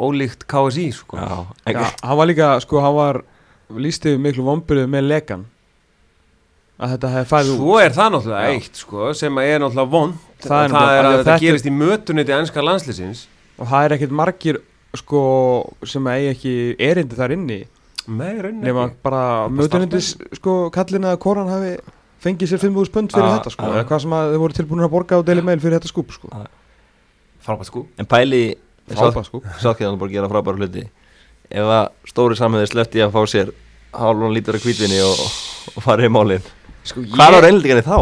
ólíkt 0.09 0.43
KSI, 0.51 0.89
sko. 0.97 1.21
Já, 1.23 1.37
Já, 1.77 1.85
hann 2.03 2.19
var 2.19 2.31
líka, 2.33 2.49
sko, 2.65 2.81
hann 2.83 2.97
var 2.99 3.21
lístið 3.73 4.19
miklu 4.21 4.43
vombyrðu 4.49 4.89
með 4.91 5.07
lekan 5.13 5.45
að 6.83 6.97
þetta 6.97 7.11
hefði 7.15 7.31
fæðið 7.31 7.57
Svo 7.61 7.77
er 7.79 7.95
það 7.95 8.11
náttúrulega 8.17 8.43
Já. 8.43 8.57
eitt, 8.59 8.81
sko, 8.83 9.13
sem 9.15 9.39
að 9.39 9.51
er 9.53 9.63
náttúrulega 9.63 9.93
vond, 9.93 10.19
Það 10.43 10.51
það 10.51 10.59
er 10.59 10.67
er, 10.67 10.73
nefnilega- 10.75 11.13
að, 11.13 11.19
þetta 11.23 11.39
gerist 11.45 11.69
í 11.71 11.75
mötunni 11.79 12.25
til 12.27 12.35
ennska 12.41 12.65
landslýsins. 12.67 13.21
og 13.63 13.69
það 13.71 13.85
er 13.87 13.95
ekkert 13.97 14.17
margir 14.19 14.59
sko 14.99 15.21
sem 15.87 16.05
eigi 16.11 16.31
ekki 16.35 16.55
erindi 16.83 17.17
þar 17.17 17.33
inni 17.37 17.61
Nei, 18.09 18.35
raunin 18.43 18.61
nema 18.67 18.89
ekki. 18.91 18.97
bara 19.05 19.49
mötunindis 19.49 20.17
sko 20.35 20.71
kallin 20.75 21.07
að 21.07 21.19
koran 21.23 21.49
hafi 21.49 21.77
fengið 22.23 22.53
sér 22.53 22.61
5.000 22.63 22.93
pund 22.95 23.15
fyrir 23.15 23.29
Já, 23.29 23.35
þetta 23.37 23.53
sko 23.55 23.69
já. 23.69 23.73
eða 23.77 23.87
hvað 23.91 24.03
sem 24.05 24.17
að 24.17 24.33
þau 24.33 24.41
voru 24.43 24.57
tilbúin 24.59 24.85
að 24.87 24.93
borga 24.93 25.19
á 25.19 25.27
Daily 25.27 25.45
Mail 25.47 25.61
fyrir 25.63 25.79
þetta 25.79 25.91
skúp 25.91 26.15
sko. 26.15 26.31
Frábært 27.43 27.79
en 27.99 28.09
pæli 28.09 28.43
Frábært 28.93 29.29
skúp. 29.29 29.47
Hann 29.47 29.99
bara 29.99 30.09
að 30.11 30.15
gera 30.17 30.31
frábæra 30.31 30.59
hluti. 30.59 30.87
Ef 31.53 31.69
að 31.69 31.85
stóri 32.09 32.39
samhæði 32.39 32.71
sleppti 32.71 33.03
að 33.05 33.15
fá 33.15 33.23
sér 33.31 33.53
hálfum 33.93 34.33
lítur 34.35 34.57
af 34.59 34.65
kvítinni 34.65 34.99
og, 35.05 35.21
og 35.77 35.85
farið 35.85 36.09
í 36.09 36.13
málin. 36.13 36.51
Sko, 36.89 37.05
Hvað 37.13 37.37
var 37.37 37.47
reynildingarnir 37.47 37.87
þá? 37.87 37.99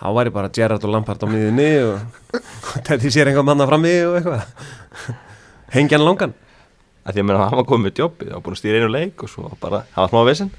Þá 0.00 0.06
væri 0.18 0.32
bara 0.34 0.52
Gerrard 0.54 0.84
og 0.86 0.92
Lampard 0.94 1.24
á 1.24 1.28
miðinni 1.28 1.68
og 1.84 2.40
þetta 2.86 3.12
sér 3.12 3.30
einhver 3.30 3.46
manna 3.46 3.66
frammi 3.68 3.92
og 4.08 4.16
eitthvað. 4.20 4.48
Hengjan 5.74 6.04
langan. 6.04 6.34
Að 7.04 7.16
því 7.16 7.20
að 7.20 7.26
meina 7.28 7.42
hann 7.44 7.58
var 7.58 7.66
komið 7.68 7.84
með 7.84 7.98
jobbi 8.00 8.26
Það 8.28 8.36
var 8.36 8.44
búin 8.46 8.54
að 8.56 8.60
stýra 8.62 8.78
einu 8.80 8.92
leik 8.92 9.24
og 9.24 9.28
svo 9.28 9.50
bara 9.60 9.82
Það 9.92 9.98
var 10.00 10.12
smá 10.12 10.22
vesen 10.24 10.52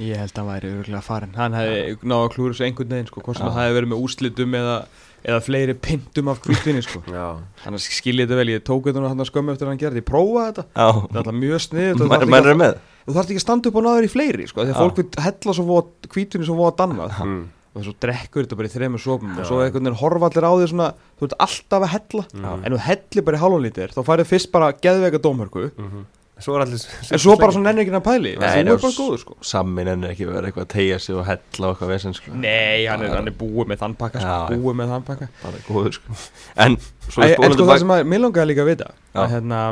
Ég 0.00 0.20
held 0.20 0.32
að 0.32 0.40
hann 0.42 0.50
væri 0.50 0.72
örgulega 0.78 1.04
farin 1.06 1.34
Hann 1.38 1.56
hefði 1.56 1.96
náðu 2.02 2.26
að 2.26 2.34
klúra 2.36 2.54
þessu 2.54 2.66
einhvern 2.68 2.94
veginn 2.96 3.10
sko 3.10 3.24
Hvort 3.24 3.40
sem 3.40 3.48
það 3.48 3.62
hefði 3.62 3.78
verið 3.78 3.92
með 3.92 4.04
úrslitum 4.06 4.56
eða, 4.60 4.76
eða 5.22 5.40
fleiri 5.46 5.76
pintum 5.88 6.30
af 6.32 6.42
kvítvinni 6.44 6.84
sko. 6.86 7.02
Þannig 7.64 7.86
skiljið 7.86 8.26
þetta 8.26 8.40
vel 8.42 8.52
Ég 8.52 8.64
tók 8.66 8.88
þetta 8.88 9.08
hann 9.12 9.28
skömmu 9.28 9.54
eftir 9.54 9.68
að 9.68 9.74
hann 9.74 9.82
gerði. 9.82 10.02
Ég 10.02 10.08
prófaði 10.08 10.48
þetta. 10.50 10.64
Já, 10.72 10.88
Það 10.92 11.12
er 11.12 11.22
alltaf 11.22 11.38
mjög 11.42 11.64
snið 11.66 12.78
Þú 13.02 13.16
þarf 13.16 13.32
ekki 13.32 13.40
að 13.40 13.42
standa 13.42 13.70
upp 13.70 13.78
á 13.78 13.82
náður 13.82 14.06
í 14.06 14.12
fleiri 14.12 14.46
sko 14.46 14.62
að 14.62 14.70
Já. 14.70 14.76
fólk 14.78 15.00
vil 15.00 15.24
hella 15.24 15.54
svo 15.58 15.78
kvítvinni 16.12 16.46
svo 16.46 16.54
voða 16.58 16.74
dannað 16.82 17.16
mm. 17.24 17.40
og 17.74 17.86
svo 17.86 17.94
drekkur 18.04 18.46
þetta 18.46 18.58
bara 18.60 18.70
í 18.70 18.74
þremur 18.76 19.02
sopum 19.02 19.32
og 19.34 19.48
svo 19.48 19.58
einhvern 19.64 19.88
veginn 19.88 19.98
horfa 19.98 20.28
allir 20.28 20.46
á 20.46 20.52
því 20.52 20.68
svona 20.70 20.88
þú 21.18 21.26
ert 21.26 21.34
alltaf 21.46 21.86
að 21.86 21.92
hella. 21.96 22.24
Mhm. 22.30 22.62
en 22.62 22.76
þú 22.76 22.80
hellir 22.86 23.26
bara 23.26 23.40
í 23.40 23.42
hálfum 23.42 23.64
lítir 23.66 23.94
þá 23.96 24.00
færið 24.06 24.30
fyrst 24.30 24.52
bara 24.54 24.70
geðveika 24.86 25.22
dómhörku. 25.24 25.64
Mhm. 25.74 26.04
Svo 26.42 26.56
er 26.58 26.64
allir 26.64 26.82
en 26.82 27.20
svo 27.22 27.36
bara 27.38 27.54
svona 27.54 27.70
nennir 27.70 27.84
ekki 27.86 27.94
að 27.94 28.04
pæli 28.06 28.32
Nei, 28.40 28.48
þú 28.48 28.64
nei, 28.66 28.72
bara 28.72 28.90
s- 28.90 28.98
góður 28.98 29.44
Sammin 29.46 29.90
ennir 29.92 30.10
ekki 30.14 30.26
verið 30.26 30.48
eitthvað 30.48 30.64
að 30.66 30.72
tegja 30.72 30.98
sig 31.04 31.14
og 31.14 31.24
hella 31.28 31.68
og 31.68 31.74
eitthvað 31.76 31.92
vesen 31.92 32.16
sko. 32.18 32.32
Nei, 32.34 32.82
hann 32.90 33.04
er, 33.06 33.14
hann 33.14 33.30
er 33.30 33.36
búið 33.38 33.70
með 33.70 33.80
þann 33.84 33.94
pakka 34.00 34.22
sko, 34.24 34.34
já. 34.34 34.56
búið 34.56 34.76
með 34.80 34.92
þann 34.94 35.06
pakka. 35.06 35.28
Bara 35.44 35.62
góður 35.68 35.96
sko. 35.98 36.18
En 36.66 36.76
svo 37.06 37.22
Æ, 37.22 37.28
er 37.30 37.46
En 37.46 37.54
sko 37.56 37.68
það 37.70 37.80
sem 37.84 37.94
að, 37.94 38.04
mér 38.12 38.24
langaði 38.24 38.50
líka 38.50 38.64
að 38.66 38.70
vita 38.72 38.90
að 39.22 39.32
hérna 39.36 39.62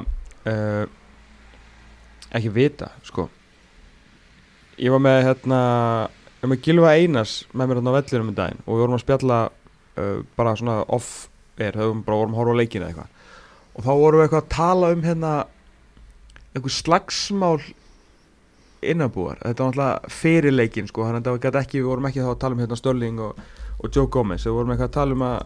uh, 0.54 0.84
ekki 2.38 2.52
vita, 2.54 2.90
sko. 3.06 3.26
Ég 4.80 4.94
var 4.94 5.02
með 5.04 5.18
hérna 5.26 5.60
ég 6.40 6.44
var 6.46 6.52
með 6.54 6.62
Gilva 6.64 6.92
Einars 6.96 7.34
með 7.52 7.66
mér 7.72 7.80
hérna 7.80 7.92
á 7.92 7.96
vellinum 7.98 8.30
í 8.32 8.36
daginn 8.38 8.60
og 8.64 8.70
við 8.76 8.84
vorum 8.84 8.96
að 8.96 9.02
spjalla 9.04 9.40
uh, 9.50 10.20
bara 10.38 10.54
svona 10.56 10.76
off 10.88 11.10
air, 11.60 11.74
þau 11.76 11.88
vorum 11.90 12.04
bara 12.06 12.20
vorum 12.22 12.36
að 12.36 12.40
horfa 12.40 12.54
á 12.56 12.60
leikina 12.62 12.86
eitthvað. 12.88 13.16
Og 13.76 13.84
þá 13.84 13.90
vorum 13.92 14.20
við 14.20 14.24
eitthvað 14.26 14.44
að 14.46 14.54
tala 14.54 14.92
um 14.94 15.02
hérna 15.04 15.32
einhver 16.54 16.74
slagsmál 16.74 17.60
innabúar, 18.80 19.38
þetta 19.42 19.64
var 19.64 19.72
náttúrulega 19.74 20.12
fyrir 20.14 20.54
leikin 20.54 20.88
sko, 20.88 21.04
þannig 21.04 21.26
að 21.26 21.34
þetta 21.36 21.50
var 21.52 21.64
ekki, 21.64 21.80
við 21.80 21.88
vorum 21.90 22.06
ekki 22.08 22.22
þá 22.24 22.30
að 22.32 22.38
tala 22.44 22.56
um 22.56 22.62
hérna 22.64 22.78
Störling 22.80 23.18
og, 23.24 23.42
og 23.76 23.96
Joe 23.96 24.08
Gomez. 24.12 24.46
Við 24.46 24.56
vorum 24.56 24.72
eitthvað 24.72 24.88
að 24.88 24.96
tala 24.96 25.16
um 25.16 25.26
að 25.26 25.36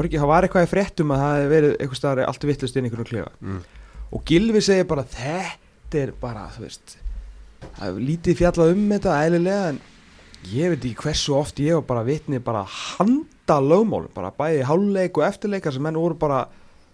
ekki, 0.00 0.18
það 0.18 0.30
var 0.30 0.46
eitthvað 0.46 0.66
í 0.66 0.70
fréttum 0.70 1.14
að 1.14 1.22
það 1.22 1.36
hefði 1.36 1.52
verið 1.54 1.76
eitthvað 1.76 2.00
staðar 2.00 2.24
allt 2.26 2.48
vittlust 2.50 2.76
inn 2.76 2.86
í 2.86 2.90
einhvern 2.90 3.10
klefa. 3.10 3.30
Mm. 3.40 3.62
og 4.10 4.26
Gilvi 4.26 4.62
segir 4.64 4.90
bara 4.90 5.06
þetta 5.06 6.02
er 6.02 6.12
bara, 6.18 6.48
þú 6.54 6.66
veist 6.66 6.96
það 7.60 7.86
er 7.88 8.04
lítið 8.10 8.38
fjallað 8.40 8.74
um 8.74 8.84
þetta 8.94 9.16
eðlilega 9.26 9.72
en 9.72 9.80
ég 10.50 10.72
veit 10.72 10.84
ekki 10.84 11.04
hversu 11.04 11.34
oft 11.36 11.60
ég 11.62 11.78
var 11.78 11.86
bara 11.90 12.06
vitni 12.06 12.40
bara 12.42 12.62
handa 12.64 13.58
lögmálum, 13.62 14.10
bara 14.14 14.32
bæði 14.34 14.64
háluleik 14.66 15.18
og 15.18 15.26
eftirleikar 15.26 15.74
sem 15.74 15.84
menn 15.84 15.98
voru 16.00 16.18
bara 16.18 16.44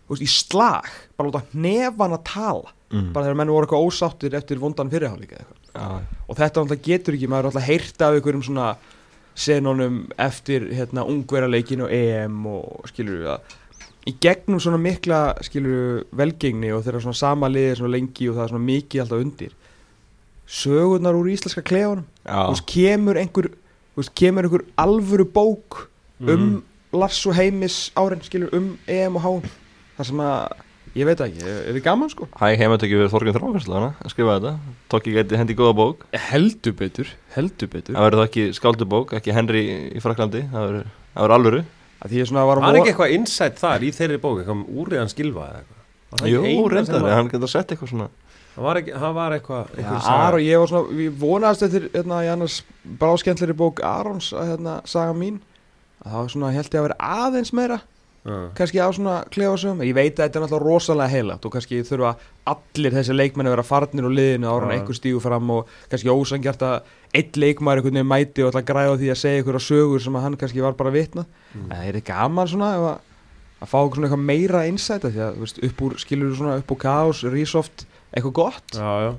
veist, 0.09 0.25
í 0.25 0.31
slag, 0.31 0.89
bara 1.17 1.31
láta 1.31 1.45
hnefan 1.53 2.17
að 2.17 2.27
tala 2.33 2.76
mm. 2.93 3.13
bara 3.15 3.29
þegar 3.29 3.41
menn 3.43 3.53
voru 3.55 3.67
eitthvað 3.67 3.87
ósáttir 3.89 4.37
eftir 4.39 4.63
vondan 4.63 4.93
fyrirháleika 4.93 5.45
Já, 5.77 6.01
og 6.27 6.39
þetta 6.39 6.63
náttúrulega 6.63 6.87
getur 6.87 7.19
ekki, 7.19 7.29
maður 7.29 7.51
er 7.51 7.51
náttúrulega 7.51 7.71
heyrt 7.71 8.05
af 8.07 8.17
einhverjum 8.17 8.47
svona 8.47 8.71
senunum 9.37 10.01
eftir 10.25 10.71
hérna 10.73 11.05
ungverjarleikin 11.05 11.85
og 11.85 11.93
EM 11.93 12.39
og 12.49 12.89
skilur 12.89 13.21
við 13.21 13.33
að 13.35 13.57
í 14.07 14.15
gegnum 14.23 14.63
svona 14.63 14.79
mikla 14.81 15.21
skilur 15.45 16.05
velgengni 16.17 16.71
og 16.73 16.85
þeirra 16.87 17.03
svona 17.05 17.19
sama 17.19 17.51
liðið 17.51 17.81
svona 17.81 17.95
lengi 17.97 18.31
og 18.31 18.39
það 18.39 18.45
er 18.45 18.53
svona 18.55 18.69
mikið 18.71 19.03
alltaf 19.03 19.25
undir 19.27 19.57
sögurnar 20.47 21.19
úr 21.19 21.29
íslenska 21.33 21.63
klefanum. 21.67 22.07
Já, 22.23 22.39
þú 22.47 22.55
veist, 22.55 22.69
kemur 22.71 23.19
einhver 23.19 23.51
veist, 23.99 24.15
kemur 24.15 24.47
einhver 24.47 24.65
alvöru 24.79 25.27
bók 25.27 25.83
um 26.23 26.63
Lars 26.97 27.19
og 27.27 27.35
Heimis 27.37 27.91
árin 27.99 28.23
skilur 28.25 28.55
um 28.55 28.77
EM 28.87 29.19
og 29.19 29.27
HM 29.27 29.51
það 29.99 30.11
sem 30.11 30.23
að, 30.23 30.63
ég 30.97 31.09
veit 31.09 31.23
ekki, 31.27 31.45
er 31.45 31.77
þið 31.77 31.85
gaman 31.85 32.11
sko? 32.13 32.29
Hæ, 32.41 32.47
heimatöki 32.61 32.99
við 32.99 33.11
Þorginn 33.13 33.37
Þrákarsla 33.37 33.83
að 33.93 34.13
skrifa 34.13 34.37
þetta, 34.39 34.53
tók 34.93 35.09
ég 35.11 35.19
gæti 35.21 35.41
hendi 35.41 35.57
góða 35.59 35.77
bók. 35.79 36.05
Heldur 36.31 36.77
betur, 36.79 37.15
heldur 37.37 37.71
betur. 37.73 37.97
Það 37.97 38.07
verður 38.07 38.23
það 38.23 38.29
ekki 38.31 38.45
skáldubók, 38.59 39.17
ekki 39.19 39.37
Henry 39.37 39.65
í 39.93 40.03
Fraklandi 40.05 40.45
það 40.53 40.69
verður, 40.71 40.93
það 41.15 41.37
alvöru. 41.39 41.65
Að 41.97 42.13
því 42.13 42.21
ég 42.21 42.31
svona 42.31 42.45
var 42.49 42.61
Var 42.65 42.79
ekki 42.81 42.93
eitthvað 42.93 43.17
insight 43.17 43.59
þar 43.61 43.85
í 43.87 43.91
þeirri 43.97 44.21
bók 44.21 44.41
eitthvað 44.41 44.57
um 44.57 44.65
úriðan 44.83 45.13
skilfa 45.13 45.49
eða 45.49 45.61
eitthvað? 45.63 45.83
Var 46.07 46.23
það 46.23 46.33
Jú, 46.33 46.69
reyndar, 46.73 47.11
hann 47.17 47.31
getur 47.33 47.53
sett 47.53 47.73
eitthvað 47.73 47.93
svona. 47.93 48.09
Það 48.57 48.65
var, 48.65 48.79
ekki, 48.81 48.93
það 48.97 49.17
var 49.17 49.35
eitthvað 49.37 49.73
einhver 49.77 49.99
saga. 50.01 50.21
Aron, 50.27 50.43
ég 50.47 50.61
var 50.63 50.71
svona, 50.71 50.95
ég 50.97 51.17
vonaðist 51.21 51.65
eftir 51.67 51.89
hérna, 51.93 52.21
í 52.25 52.29
annars 52.33 52.55
bráskendleri 53.03 53.57
bók 53.57 53.83
Arons 53.85 54.31
að 54.33 54.53
hérna, 54.55 54.77
saga 54.89 55.13
mín 55.17 55.43
að 56.01 56.07
það 56.15 56.23
var 56.23 56.31
svona, 56.33 56.53
held 56.55 56.71
ég 56.71 56.79
að 56.81 56.87
vera 56.87 57.11
aðeins 57.27 57.53
meira 57.57 57.79
Já. 58.27 58.39
kannski 58.59 58.81
á 58.83 58.89
svona 58.91 59.17
klefasögum 59.31 59.83
ég 59.87 59.95
veit 59.95 60.17
að 60.19 60.25
þetta 60.27 60.39
er 60.41 60.45
náttúrulega 60.45 60.67
rosalega 60.67 61.13
heilagt 61.13 61.45
og 61.47 61.53
kannski 61.55 61.79
þurfa 61.87 62.15
allir 62.51 62.97
þessi 62.97 63.15
leikmenni 63.15 63.53
að 63.53 63.55
vera 63.55 63.67
farnir 63.69 64.09
og 64.09 64.15
liðinu 64.17 64.49
ára 64.51 64.67
en 64.67 64.73
Já. 64.73 64.79
einhver 64.81 64.99
stígu 64.99 65.21
fram 65.23 65.53
og 65.55 65.71
kannski 65.93 66.11
ósangjart 66.11 66.65
að 66.67 66.91
einn 67.15 67.39
leikmæri 67.45 67.81
einhvern 67.81 68.01
veginn 68.01 68.11
mæti 68.11 68.43
og 68.43 68.59
að 68.59 68.67
græða 68.73 68.97
því 68.99 69.13
að 69.15 69.21
segja 69.23 69.43
einhverja 69.43 69.67
sögur 69.69 70.03
sem 70.03 70.19
að 70.19 70.27
hann 70.27 70.39
kannski 70.41 70.65
var 70.65 70.75
bara 70.79 70.91
vitna 70.91 71.27
Mm. 71.57 71.71
en 71.71 71.79
það 71.79 71.87
er 71.89 72.01
gaman 72.05 72.49
svona 72.51 72.67
að, 72.77 72.87
að 73.63 73.71
fá 73.71 73.79
svona 73.81 74.09
eitthvað 74.09 74.25
meira 74.29 74.61
af 74.67 75.05
því 75.07 75.23
að 75.25 75.39
veist, 75.41 75.63
upp 75.65 75.83
úr, 75.87 75.95
skilur 76.03 76.35
svona 76.37 76.57
upp 76.61 76.73
úr 76.75 76.81
kaos, 76.83 77.23
resoft, 77.33 77.87
eitthvað 78.13 78.35
gott 78.43 78.77
Já, 78.77 78.93
já 79.07 79.13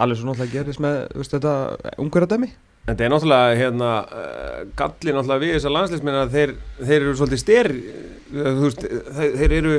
alveg 0.00 0.18
svo 0.18 0.30
náttúrulega 0.30 0.54
gerist 0.56 0.80
með 0.80 0.96
veist, 1.18 1.34
þetta 1.34 1.96
ungverðardæmi 2.00 2.48
En 2.82 2.96
þetta 2.96 3.04
er 3.04 3.12
náttúrulega 3.12 3.58
hérna, 3.60 3.90
uh, 4.10 4.62
galli 4.78 5.12
náttúrulega 5.14 5.42
við 5.44 5.52
þessar 5.58 5.74
landsleismenn 5.76 6.16
að 6.18 6.32
þeir, 6.32 6.54
þeir 6.80 6.96
eru 6.96 7.12
svolítið 7.20 7.42
styr 7.44 7.68
þú 8.32 8.66
veist, 8.66 8.84
þeir, 9.16 9.34
þeir 9.40 9.54
eru 9.58 9.72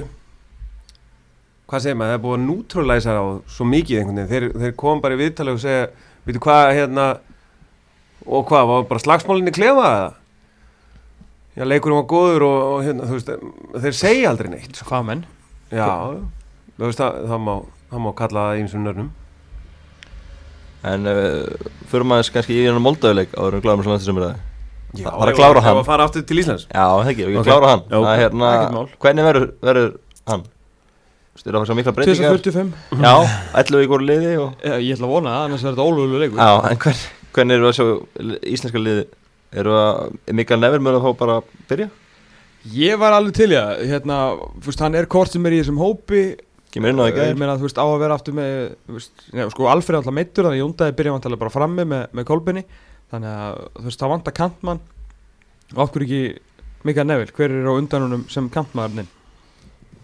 hvað 1.69 1.85
segir 1.85 1.97
maður, 1.97 2.11
það 2.11 2.17
er 2.17 2.23
búið 2.23 2.35
að 2.37 2.43
nútrulæsa 2.47 3.15
á 3.17 3.25
svo 3.49 3.67
mikið 3.69 3.99
einhvern 3.99 4.19
veginn, 4.19 4.31
þeir, 4.33 4.49
þeir 4.63 4.75
kom 4.83 5.01
bara 5.03 5.15
í 5.15 5.21
viðtalið 5.23 5.57
og 5.57 5.63
segja, 5.63 5.87
veitu 6.27 6.43
hvað 6.43 6.73
hérna 6.77 7.07
og 8.23 8.45
hvað, 8.49 8.67
var 8.69 8.85
bara 8.91 9.03
slagsmálinni 9.03 9.55
klefa 9.55 9.87
eða? 9.93 10.11
Já, 11.53 11.65
leikurinn 11.69 11.99
var 11.99 12.07
góður 12.09 12.47
og, 12.47 12.59
og 12.75 12.85
hérna, 12.87 13.09
þú 13.09 13.17
veist, 13.17 13.33
þeir 13.83 13.97
segja 13.97 14.29
aldrei 14.31 14.53
neitt 14.53 14.77
sko. 14.77 14.87
hvað 14.89 15.09
menn 15.09 15.25
Já, 15.73 15.89
þú 16.77 16.87
veist, 16.87 17.01
það, 17.01 17.19
það, 17.33 17.43
má, 17.47 17.53
það 17.91 18.05
má 18.05 18.09
kalla 18.21 18.47
það 18.47 18.61
einsum 18.61 18.87
nörnum 18.87 19.11
En 20.83 21.07
uh, 21.07 21.69
fyrir 21.87 22.03
maður 22.09 22.33
kannski 22.35 22.57
í 22.57 22.65
hennar 22.65 22.83
moldauðleik 22.83 23.37
áður 23.37 23.55
en 23.55 23.61
gláðum 23.63 23.85
sem 23.85 23.93
landið 23.93 24.09
sem 24.09 24.17
er 24.19 24.25
það 24.27 24.41
Já, 24.93 25.07
Það 25.09 25.23
er 25.25 25.31
að 25.31 25.37
klára 25.39 25.61
hann. 25.61 25.63
Það 25.65 25.73
var 25.77 25.83
að 25.83 25.87
fara 25.89 26.03
aftur 26.07 26.25
til 26.29 26.37
Íslands 26.43 26.65
Já, 26.69 26.83
það 26.85 27.07
ekki, 27.13 27.23
við 27.25 27.37
Ok. 27.39 27.45
getum 27.45 27.47
klára 27.49 27.69
hann 27.73 27.83
Já. 27.89 27.95
Það 27.97 28.11
er 28.13 28.21
hérna, 28.23 28.49
hvernig 29.05 29.27
verður, 29.29 29.47
verður 29.69 29.89
hann? 30.29 30.43
Styrir 31.33 31.55
að 31.57 31.63
fara 31.63 31.69
svo 31.71 31.77
mikla 31.79 31.93
breytingar 31.97 32.37
2045 32.37 33.01
Já, 33.01 33.13
11 33.63 33.83
ykkur 33.87 34.05
liði 34.05 34.33
og 34.43 34.61
Já, 34.61 34.75
ég 34.77 34.93
ætla 34.97 35.07
að 35.09 35.13
vona 35.15 35.33
það, 35.33 35.47
annars 35.47 35.65
verður 35.65 35.79
þetta 35.79 35.87
ólögulega 35.89 36.21
leikur 36.27 36.43
Já, 36.43 36.53
en 36.69 36.81
hvern, 36.83 37.01
hvernig 37.33 37.57
eru 37.57 37.69
að 37.71 37.75
sjá 37.79 37.85
íslenska 38.53 38.83
liði 38.85 39.03
Eru 39.63 39.73
að 39.77 40.13
Mikael 40.37 40.61
Never 40.61 40.81
mjög 40.85 40.99
að 40.99 41.03
fá 41.07 41.17
bara 41.23 41.39
að 41.41 41.51
byrja? 41.73 41.89
Ég 42.77 43.01
var 43.01 43.17
alveg 43.17 43.35
til 43.35 43.49
í 43.51 43.57
það, 43.57 43.81
hérna, 43.89 44.17
þú 44.61 44.69
veist, 44.69 44.83
hann 44.85 44.95
er 45.01 45.09
kort 45.11 45.33
sem 45.33 45.45
er 45.49 45.57
í 45.57 45.59
þessum 45.63 45.81
hópi 45.81 46.21
Kemur 46.73 46.89
inn 46.93 47.01
á 47.01 47.05
það 47.09 47.19
Ég 47.33 47.37
meina, 47.41 47.57
þú 47.59 47.67
veist, 47.67 47.81
á 47.81 47.85
að 47.85 47.99
vera 48.05 48.15
aftur 48.17 48.37
með, 48.37 48.53
veist, 48.93 49.25
já, 49.33 49.43
sko, 49.51 49.67
Alfred 49.73 49.93
er 49.97 49.99
alltaf 49.99 50.15
meittur, 50.15 50.45
þannig 50.47 50.57
að 50.57 50.63
Jóndaði 50.63 50.95
byrja 51.01 51.13
vantarlega 51.17 51.41
bara 51.43 51.53
frammi 51.53 51.85
með, 51.91 52.05
með 52.17 52.27
kolbinni 52.29 52.63
Þannig 53.13 53.33
að, 53.37 53.57
þú 53.77 53.87
veist, 53.87 54.01
það 54.01 54.13
vantar 54.15 54.37
kantmann 54.39 54.79
Og 55.73 55.91
hverju 55.93 56.05
ekki 56.07 56.21
Mikael 56.83 57.07
Neville, 57.07 57.33
hver 57.37 57.53
er 57.53 57.67
á 57.69 57.73
undanunum 57.77 58.23
sem 58.33 58.49
kantmaðurinn? 58.51 59.11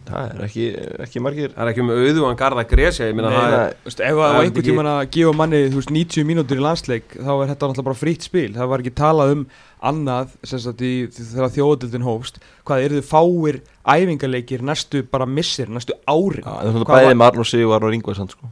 Það 0.10 0.30
er 0.30 0.43
ekki, 0.45 0.65
ekki 1.06 1.22
margir 1.22 1.52
Það 1.54 1.63
er 1.63 1.72
ekki 1.72 1.82
um 1.84 1.89
auðugan 1.93 2.38
garda 2.39 2.63
gresja, 2.69 3.10
ég 3.10 3.17
meina 3.17 3.30
Nei, 3.30 3.39
það 3.39 3.56
er. 3.58 3.74
Þú 3.84 3.89
veist, 3.89 4.00
ef 4.06 4.13
Það 4.15 4.22
var 4.22 4.39
einhver 4.45 4.65
tíman 4.65 4.89
að 4.89 5.02
gefa 5.15 5.34
manni, 5.38 5.60
þú 5.69 5.82
veist, 5.82 5.91
90 5.98 6.28
mínútur 6.30 6.62
í 6.62 6.63
landsleik 6.65 7.17
Þá 7.17 7.30
er 7.34 7.52
þetta 7.52 7.69
náttúrulega 7.69 7.88
bara 7.89 8.00
frýtt 8.00 8.26
spil 8.30 8.48
Það 8.56 8.72
var 8.72 8.84
ekki 8.86 8.93
talað 8.98 9.34
um 9.36 9.43
annað, 9.91 10.34
sem 10.50 10.63
sagt, 10.63 10.82
í, 10.86 10.93
þegar 11.17 11.54
þjóðadildin 11.58 12.08
hófst 12.08 12.39
Hvað 12.65 12.86
eru 12.88 13.02
þið 13.02 13.10
fáir 13.12 13.60
æfingarleikir 13.89 14.65
næstu 14.65 15.04
bara 15.13 15.30
missir, 15.30 15.69
næstu 15.69 15.98
en 16.00 16.41
það 16.48 16.72
er 16.72 16.80
Hvað 16.80 16.95
bæði 16.95 17.12
var- 17.12 17.19
með 17.22 17.28
Arnur 17.30 17.52
Sig 17.52 17.65
og 17.67 17.76
Arnur 17.78 17.95
Ingvarsson 18.00 18.32
sko. 18.34 18.50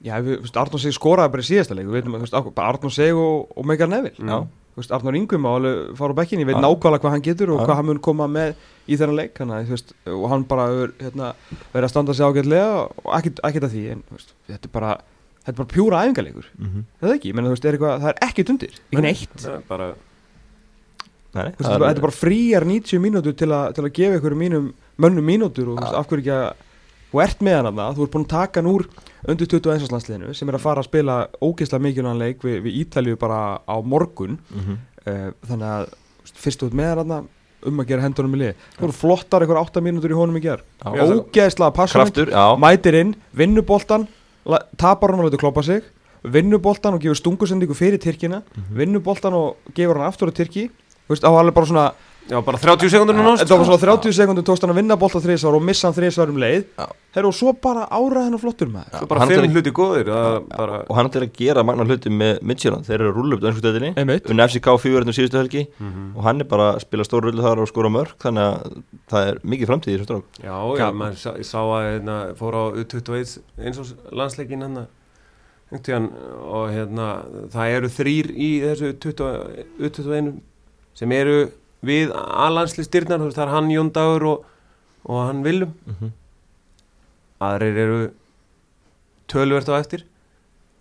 Já, 0.00 0.14
við, 0.24 0.46
Arnór 0.56 0.80
Sig 0.80 0.94
skoraði 0.96 1.32
bara 1.34 1.44
í 1.44 1.48
síðasta 1.50 1.76
leik. 1.76 1.88
Við 1.90 1.98
veitum 1.98 2.16
að, 2.16 2.50
Arnór 2.64 2.94
Sig 2.94 3.12
og, 3.16 3.50
og 3.52 3.68
Mikael 3.68 3.90
Neville. 3.92 4.16
Mm. 4.24 4.48
Ingvi 5.20 5.36
má 5.36 5.50
alveg 5.58 5.96
fara 5.98 6.14
á 6.14 6.18
bekkin 6.20 6.40
Ég 6.40 6.48
veit 6.48 6.56
Já. 6.56 6.62
nákvæmlega 6.64 7.02
hvað 7.02 7.14
hann 7.16 7.24
getur 7.26 7.50
og 7.52 7.60
Já. 7.60 7.64
hvað 7.66 7.76
hann 7.80 7.88
mun 7.90 8.00
koma 8.00 8.28
með 8.30 8.54
í 8.88 8.96
þennan 8.96 9.18
leik. 9.18 9.34
Þú 9.36 9.74
veist, 9.74 9.92
og 10.08 10.26
hann 10.32 10.44
bara 10.48 10.68
hérna, 11.02 11.32
verið 11.74 11.88
að 11.88 11.92
standa 11.92 12.14
sig 12.16 12.24
ágætlega 12.24 12.70
og 12.86 13.10
ekkert, 13.18 13.42
ekkert 13.44 13.66
að 13.68 13.74
því. 13.74 13.82
En, 13.92 14.04
veist, 14.14 14.32
þetta 14.48 14.70
er 14.70 14.74
bara, 14.78 14.94
þetta 15.42 15.52
er 15.52 15.58
bara 15.60 15.72
pjúra 15.74 16.04
æfingarleikur. 16.06 16.48
Mm 16.56 16.86
Það 17.00 17.10
er 17.10 17.18
ekki, 17.18 17.34
þú 17.36 17.50
veist, 17.50 17.64
er 17.68 17.76
eitthvað, 17.76 18.00
það 18.06 18.14
er 18.14 18.22
ekkert 18.30 18.54
undir. 18.54 18.80
Ekki 18.88 19.04
neitt. 19.04 19.36
Það 19.36 19.58
er 19.58 19.66
bara 19.68 19.90
Nei, 21.30 21.44
þetta 21.60 21.90
er 21.90 22.00
bara- 22.00 22.16
fríar 22.16 22.64
90 22.66 22.98
mínútur 22.98 23.36
til, 23.36 23.52
a, 23.52 23.70
til 23.72 23.84
að 23.84 23.92
gefa 23.94 24.16
ykkur 24.18 24.34
mínum 24.34 24.72
mönnum 24.98 25.26
mínútur 25.28 25.76
og 25.76 25.78
af 25.82 26.08
hverju 26.08 26.24
ekki 26.24 26.34
að 26.34 26.54
þú 27.10 27.22
ert 27.24 27.40
með 27.42 27.56
hann 27.60 27.80
að 27.82 27.96
þú 27.98 28.04
ert 28.06 28.12
búin 28.14 28.24
að 28.26 28.32
taka 28.34 28.60
hann 28.62 28.70
úr 28.70 28.86
undir 29.28 29.46
21. 29.50 29.90
landsliðinu 29.92 30.34
sem 30.36 30.48
er 30.48 30.56
að 30.58 30.64
fara 30.64 30.80
að 30.84 30.88
spila 30.88 31.16
ógeðslega 31.42 31.84
mikilvægan 31.86 32.20
leik 32.22 32.44
við, 32.46 32.62
við 32.64 32.78
Ítalju 32.84 33.18
bara 33.20 33.40
á 33.66 33.76
morgun. 33.82 34.38
Mhm. 34.54 34.78
uh, 35.06 35.28
þannig 35.48 35.68
að 35.74 35.92
fyrst 36.40 36.62
út 36.66 36.76
með 36.76 37.02
hann 37.02 37.28
um 37.66 37.80
að 37.82 37.88
gera 37.90 38.02
hendunum 38.06 38.34
í 38.36 38.40
lið. 38.40 38.54
Þú 38.78 38.84
voru 38.86 38.96
flottar 38.96 39.44
ykkur 39.44 39.58
8 39.60 39.82
mínútur 39.84 40.12
í 40.14 40.16
honum 40.16 40.38
í 40.38 40.44
ger 40.44 40.62
ógeðslega 40.80 41.74
já. 42.32 42.44
Mætir 42.56 42.94
inn, 43.02 43.14
vinnur 43.36 43.66
boltan 43.68 44.06
la- 44.48 44.62
tapar 44.80 45.10
hann 45.12 45.20
og 45.20 45.28
letur 45.28 45.42
kloppa 45.42 45.62
sig. 45.66 45.82
Vinnur 46.24 46.60
boltan 46.60 46.94
og 46.94 47.00
gefur 47.00 47.16
stungusendingu 47.16 47.74
fyrir 47.76 47.98
Tyrkina. 48.00 48.42
Mhm. 48.56 48.76
vinnur 48.76 49.00
boltan 49.04 49.34
og 49.34 49.56
gefur 49.74 49.98
hann 49.98 50.08
aftur 50.08 50.30
á 50.30 50.32
Tyrki. 50.32 50.70
Var 51.08 51.16
alveg 51.26 51.54
bara 51.54 51.66
svona 51.66 51.92
Já, 52.30 52.38
bara 52.46 52.58
30 52.62 52.90
sekundur 52.92 53.16
núna 53.18 53.36
Þetta 53.40 53.56
var 53.58 53.66
svona 53.66 53.80
30 53.82 54.14
sekundum 54.14 54.44
tókst 54.46 54.62
hann 54.62 54.70
að 54.70 54.78
vinna 54.80 54.96
bolta 55.00 55.18
þrísvar 55.24 55.56
og 55.58 55.64
missa 55.66 55.88
hann 55.88 55.96
þrísvar 55.96 56.30
um 56.30 56.36
leið. 56.38 56.64
Já. 56.78 56.86
Herru, 57.16 57.30
og 57.32 57.34
svo 57.34 57.52
bara 57.58 57.88
ára 57.90 58.22
hennar 58.22 58.38
flottur 58.38 58.68
maður. 58.70 59.00
Svo 59.00 59.06
bara 59.10 59.20
Hann 59.24 59.32
er- 59.34 59.48
hluti 59.50 59.72
góðir 59.74 60.06
það 60.06 60.36
bara, 60.52 60.76
og 60.88 60.94
hann 60.96 61.10
til 61.10 61.22
að 61.26 61.32
gera 61.34 61.64
magna 61.66 61.84
hluti 61.88 62.12
með 62.14 62.38
Midtjylland. 62.46 62.86
Þeir 62.86 63.00
eru 63.00 63.10
að 63.10 63.18
rúlla 63.18 63.50
upp 63.50 63.58
stöðinni 63.58 63.90
Einmitt. 63.98 64.30
Unni 64.30 64.46
FCK 64.46 64.76
fjóðurinn 64.78 65.16
síðustu 65.16 65.40
helgi. 65.42 65.66
Mhm. 65.80 66.16
og 66.16 66.22
hann 66.22 66.40
er 66.40 66.44
bara 66.44 66.74
að 66.74 66.80
spila 66.86 67.02
stór 67.04 67.22
rullu 67.26 67.42
þar 67.42 67.58
og 67.62 67.68
skora 67.68 67.90
mörg 67.90 68.14
þannig 68.22 68.46
að 68.46 68.82
það 69.10 69.28
er 69.28 69.38
mikið 69.44 69.66
framtíð 69.66 69.90
í 69.90 69.98
þessu 69.98 70.06
strák 70.06 70.24
Já, 70.44 70.56
já, 70.78 70.86
maður 70.92 71.16
sá, 71.42 71.60
að 71.60 71.84
hérna, 71.90 72.16
fór 72.38 72.54
á 72.54 72.64
U21 72.78 73.38
eins 73.58 73.78
og 73.78 73.86
landsleikin 74.12 74.62
hérna 74.62 74.86
einhvern 75.72 76.08
og 76.46 76.70
hérna 76.74 77.08
það 77.52 77.74
eru 77.76 77.88
þrýr 77.88 78.30
í 78.34 78.50
þessu 78.64 78.92
20, 78.98 79.66
U21 79.80 80.32
sem 80.94 81.12
eru 81.12 81.50
við 81.86 82.12
aðlandsli 82.14 82.84
styrnar, 82.84 83.22
það 83.32 83.44
er 83.46 83.52
hann 83.54 83.70
Jón 83.72 83.92
Dagur 83.94 84.26
og, 84.28 84.44
og 85.04 85.22
hann 85.26 85.42
Willum 85.44 85.72
mm 85.86 85.94
-hmm. 86.00 86.10
aðrir 87.40 87.76
eru 87.84 88.10
tölvert 89.28 89.68
á 89.68 89.80
eftir 89.80 90.04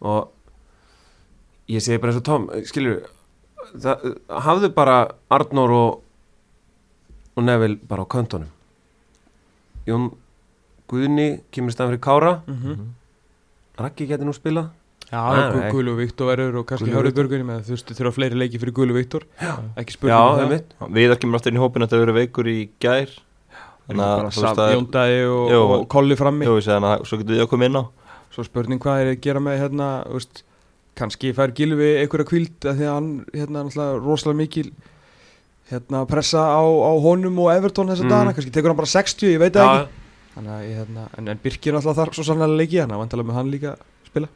og 0.02 0.30
ég 1.70 1.80
segi 1.82 1.98
bara 1.98 2.12
eins 2.12 2.20
og 2.20 2.26
Tom 2.26 2.50
skilur 2.66 3.04
það, 3.78 4.18
hafðu 4.30 4.74
bara 4.74 5.12
Arnór 5.30 5.72
og, 5.72 6.02
og 7.36 7.44
Neville 7.44 7.80
bara 7.88 8.04
á 8.04 8.08
köntunum 8.08 8.50
Jón 9.88 10.12
Guðni 10.90 11.42
kemur 11.52 11.70
í 11.70 11.74
staðan 11.74 11.92
fyrir 11.94 12.02
Kára 12.02 12.42
Mhm. 12.48 12.94
Raggi 13.78 14.08
getur 14.08 14.26
nú 14.26 14.34
spilað 14.34 14.70
Já. 15.10 15.22
Gulu 15.74 15.96
Viktor 15.98 16.28
verður 16.30 16.60
og 16.62 16.66
kannski. 16.70 16.92
Björgunni 16.94 17.46
með 17.48 17.64
þú 17.66 17.74
veist, 17.76 17.94
þurfa 17.98 18.12
fleiri 18.14 18.38
leiki 18.38 18.60
fyrir 18.62 18.76
Gulu 18.78 18.94
Viktor. 18.94 19.24
Ekki 19.80 19.96
spurning 19.96 20.20
um 20.20 20.36
það. 20.38 20.44
er 20.44 20.52
mitt 20.54 20.94
Viðar 21.00 21.20
kemur 21.24 21.40
aftur 21.40 21.52
inn 21.54 21.58
í 21.58 21.64
hópin 21.64 21.86
að 21.88 21.94
það 21.96 22.04
eru 22.06 22.16
veikur 22.20 22.50
í 22.52 22.58
gær. 22.84 23.16
Að 23.90 24.76
Jóndæði 24.76 25.24
og, 25.34 25.48
Jú, 25.50 25.62
og 25.80 25.88
Kolli 25.90 26.18
frammi. 26.20 26.46
Jú, 26.46 26.60
þannig 26.62 26.92
að 26.94 27.08
svo 27.10 27.18
getur 27.24 27.36
við 27.40 27.42
að 27.46 27.50
koma 27.56 27.66
inn 27.70 27.80
á. 27.82 27.84
Svo 28.36 28.46
spurning 28.46 28.80
hvað 28.84 29.02
er 29.02 29.10
að 29.16 29.22
gera 29.26 29.42
með 29.42 29.58
hérna 29.64 29.88
veist, 30.14 30.44
kannski 31.00 31.32
fær 31.34 31.54
Gilvi 31.58 31.88
einhverja 32.04 32.28
kvíld 32.30 32.68
af 32.70 32.78
því 32.78 32.86
að 32.86 32.94
hann 33.00 33.10
hérna 33.34 33.64
náttúrulega 33.66 34.04
rosalega 34.06 34.38
mikil 34.44 34.68
hérna 35.72 36.04
pressa 36.10 36.44
á, 36.54 36.62
á 36.62 36.92
honum 37.02 37.40
og 37.42 37.50
Everton 37.56 37.90
þessa 37.90 38.06
Mm. 38.06 38.10
dagana, 38.14 38.34
kannski 38.38 38.52
tekur 38.54 38.70
hann 38.74 38.78
bara 38.78 38.90
60 38.94 39.34
ég 39.34 39.40
veit 39.42 39.54
það 39.58 39.66
Já, 39.66 39.82
ekki. 39.82 39.90
Þannig 40.36 40.54
að 40.54 40.70
hérna, 40.78 41.08
en, 41.18 41.28
en 41.34 41.42
Birkir 41.44 41.74
náttúrulega 41.74 41.98
þarf 42.04 42.14
svo 42.20 42.24
sannlega 42.30 42.58
leiki 42.62 42.80
hann 42.84 42.94
að 42.94 43.02
vantalega 43.04 43.28
með 43.32 43.40
hann 43.40 43.52
líka 43.54 43.74
spila 44.06 44.30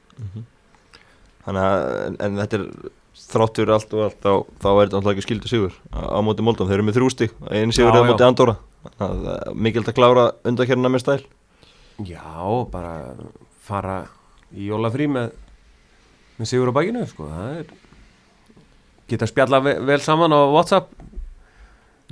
þannig 1.46 1.64
að 1.64 2.38
þetta 2.41 2.60
er 2.60 2.68
þráttur 3.24 3.72
allt 3.76 3.94
og 3.94 4.04
allt 4.08 4.20
þá, 4.24 4.32
þá 4.64 4.68
er 4.70 4.80
þetta 4.82 4.98
náttúrulega 4.98 5.14
ekki 5.14 5.26
skildu 5.28 5.52
sigur. 5.52 5.78
Á, 5.94 6.00
á 6.02 6.20
móti 6.26 6.46
Moldum, 6.46 6.70
þeir 6.70 6.80
eru 6.80 6.88
með 6.88 6.98
þrjústi 7.00 7.30
einu 7.52 7.76
sigur 7.76 7.94
er 7.94 8.02
á 8.02 8.10
móti 8.10 8.26
að 8.26 8.54
það 9.00 9.28
er 9.34 9.56
mikilvægt 9.56 9.94
að 9.94 9.98
klára 10.00 10.26
undakernina 10.50 10.91
með 10.91 11.04
stæl. 11.06 11.22
Já, 12.04 12.26
bara 12.74 12.94
fara 13.64 13.98
í 14.54 14.68
jólafrí 14.68 15.08
með, 15.12 15.32
með 16.39 16.50
Sigur 16.50 16.74
á 16.74 16.78
bakinu 16.78 17.06
sko. 17.08 17.30
er 17.30 17.70
geta 19.10 19.28
spjalla 19.30 19.60
vel, 19.64 19.78
vel 19.86 20.00
saman 20.02 20.34
á 20.34 20.41
Whatsapp 20.52 20.91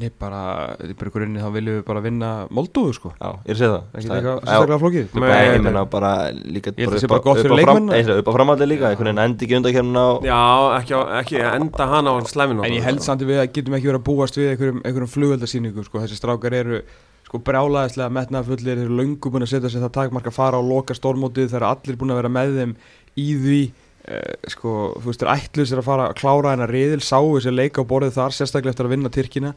ég 0.02 0.12
bara, 0.20 0.40
í 0.84 0.94
byrjurinn 0.98 1.38
þá 1.42 1.48
viljum 1.54 1.76
við 1.78 1.86
bara 1.88 2.02
vinna 2.04 2.30
Moldóðu 2.52 2.94
sko. 2.98 3.12
Já, 3.22 3.30
ég 3.46 3.52
er 3.52 3.56
að 3.56 3.60
segja 3.62 3.72
það. 3.72 3.84
Ekki 3.96 4.08
Það 4.10 4.18
er- 4.18 4.30
eitthvað 4.52 4.82
flókið 4.84 5.14
Nei, 5.14 5.28
Nei, 5.30 5.44
ég 5.52 5.64
menna 5.66 5.84
bara 5.86 6.12
líka 6.32 6.74
Ég 6.74 6.82
held 6.82 6.90
að 6.90 6.96
það 6.98 7.04
sé 7.06 7.12
bara 7.12 7.26
gott 7.28 7.38
fyrir 7.42 7.52
upp 7.52 7.58
á 7.58 7.64
fram- 7.64 7.78
leikmenn. 7.82 8.08
Nei, 8.08 8.18
upp 8.22 8.28
á 8.32 8.34
framhaldi 8.38 8.68
líka, 8.72 8.90
einhvern 8.92 9.10
veginn 9.12 9.24
endi 9.26 9.46
ekki 9.48 9.58
undakernina 9.62 10.04
og 10.16 10.26
Já, 10.26 10.40
ekki, 10.80 10.94
á, 10.98 11.02
ekki 11.22 11.38
enda 11.52 11.88
hana 11.94 12.10
á 12.12 12.16
slæminu 12.32 12.66
En 12.66 12.74
ég 12.74 12.84
held 12.84 13.02
samt 13.06 13.22
að 13.22 13.32
við 13.32 13.54
getum 13.54 13.78
ekki 13.78 13.90
verið 13.92 14.02
að 14.02 14.08
búast 14.10 14.36
við 14.42 14.52
einhverjum, 14.56 14.82
einhverjum 14.86 15.14
flugveldasýningu 15.16 15.84
sko. 15.86 16.00
þessi 16.04 16.18
strákar 16.20 16.54
eru 16.54 16.82
sko 17.28 17.40
brjálaðislega 17.40 18.12
metnafullir, 18.12 18.76
þeir 18.76 18.86
eru 18.90 18.98
löngu 19.00 19.32
búin 19.32 19.46
að 19.46 19.54
setja 19.54 19.70
sér 19.72 19.86
það 19.88 19.94
takmark 20.00 20.26
að 20.28 20.34
fara 20.36 20.58
og 20.60 20.68
loka 20.68 20.94
stórmótið 20.98 21.48
þeir 21.54 21.62
eru 21.62 21.70
allir 21.72 21.96
búin 22.02 22.12
að 22.12 22.20
vera 22.20 22.30
með 22.30 22.58
þeim 22.60 22.74
í 23.16 23.28
því. 23.40 23.62
Eh, 24.02 24.34
sko, 24.50 24.72
þú 24.98 25.06
veist, 25.06 25.22
þeir 25.22 25.30
ætlu 25.32 25.64
sér 25.70 25.78
að 25.80 25.86
fara 25.86 26.08
að 26.10 26.16
klára 26.18 26.52
hennar 26.56 26.72
riðil, 26.74 27.00
sáu 27.06 27.38
þessi 27.38 27.54
leika 27.54 27.86
á 27.86 27.86
borðið 27.86 28.16
þar 28.18 28.34
sérstaklega 28.34 28.74
eftir 28.74 28.88
að 28.90 28.94
vinna 28.98 29.12
Tyrkina 29.14 29.54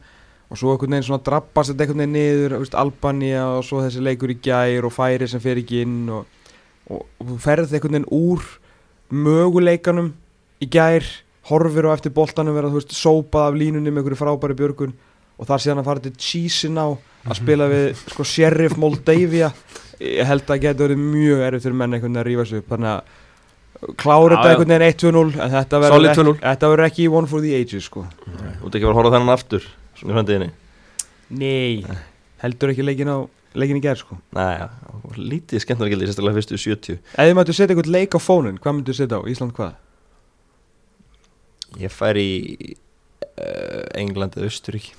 og 0.51 0.61
svo 0.61 0.75
einhvern 0.75 0.97
veginn 0.97 1.07
svona 1.09 1.25
drabbast 1.25 1.73
þetta 1.73 1.87
einhvern 1.87 2.03
veginn 2.05 2.17
niður 2.19 2.57
veist, 2.61 2.77
Albania 2.79 3.47
og 3.57 3.65
svo 3.67 3.83
þessi 3.85 4.03
leikur 4.05 4.35
í 4.35 4.39
gær 4.45 4.87
og 4.87 4.95
færi 4.95 5.29
sem 5.31 5.43
fer 5.43 5.61
ekki 5.63 5.83
inn 5.85 6.03
og, 6.13 6.27
og, 6.91 7.07
og 7.19 7.33
þú 7.33 7.39
ferð 7.47 7.73
einhvern 7.75 7.99
veginn 7.99 8.13
úr 8.15 8.45
möguleikanum 9.25 10.13
í 10.63 10.69
gær 10.71 11.07
horfir 11.49 11.89
á 11.91 11.95
eftir 11.95 12.15
boltanum 12.15 12.57
vera 12.57 12.71
þú 12.73 12.81
veist 12.81 12.95
sópað 12.97 13.51
af 13.51 13.59
línunni 13.61 13.91
með 13.91 14.05
einhverju 14.05 14.21
frábæri 14.21 14.57
björgun 14.61 14.95
og 15.35 15.49
þar 15.49 15.65
síðan 15.65 15.83
að 15.83 15.91
fara 15.91 16.05
til 16.05 16.15
Chisin 16.21 16.79
á 16.79 16.87
að 16.95 17.39
spila 17.41 17.69
við 17.73 18.01
sko 18.13 18.27
Sheriff 18.29 18.79
Moldavia. 18.81 19.51
Ég 19.99 20.27
held 20.29 20.49
að 20.51 20.63
geta 20.63 20.85
verið 20.85 21.03
mjög 21.03 21.45
erfið 21.49 21.67
fyrir 21.67 21.79
menn 21.81 21.97
einhvern 21.97 22.13
veginn 22.15 22.23
að 22.23 22.29
rífa 22.29 22.49
sig 22.49 22.63
upp 22.63 22.75
þannig 22.75 22.91
að 22.93 23.95
klára 24.01 24.37
þetta 24.37 24.51
einhvern 24.53 24.75
veginn 24.75 24.87
1-2-0 24.89 25.25
en 25.45 25.55
þetta 25.55 25.81
verður 25.85 26.09
2-0. 26.21 26.35
ekki, 26.53 26.85
ekki 26.87 27.09
one 27.13 27.31
for 27.31 27.45
the 27.45 27.55
ages 27.59 27.89
sko. 27.91 28.05
Þú 28.25 28.69
ert 28.69 28.79
ekki 28.79 28.85
að 28.85 28.89
fara 28.89 28.95
að 28.95 29.01
horfa 29.01 29.17
þennan 29.17 29.35
aftur 29.35 29.69
Svona 29.99 30.13
í 30.13 30.19
framtíðinni? 30.19 30.51
Nei 31.35 31.85
heldur 32.45 32.73
ekki 32.73 32.85
leikin 32.85 33.11
á 33.11 33.19
leikin 33.55 33.79
í 33.79 33.83
gerð 33.85 34.03
sko. 34.03 34.19
Já, 34.35 34.69
lítið 35.17 35.63
skemmtnar 35.63 35.91
gildi 35.93 36.09
Sérstaklega 36.09 36.39
fyrstu 36.41 36.59
70 36.59 36.97
ef 36.99 37.29
þið 37.29 37.37
mættu 37.39 37.55
setja 37.55 37.75
einhvern 37.75 37.95
leik 37.95 38.17
á 38.17 38.21
fónin 38.21 38.59
hvað 38.61 38.79
myndu 38.79 38.97
setja 38.97 39.21
á? 39.21 39.29
Ísland 39.31 39.55
hvað? 39.57 39.77
Ég 41.81 41.95
fær 41.95 42.19
í 42.19 42.31
uh, 42.75 43.85
England 43.99 44.37
eða 44.39 44.51
Östurík 44.51 44.91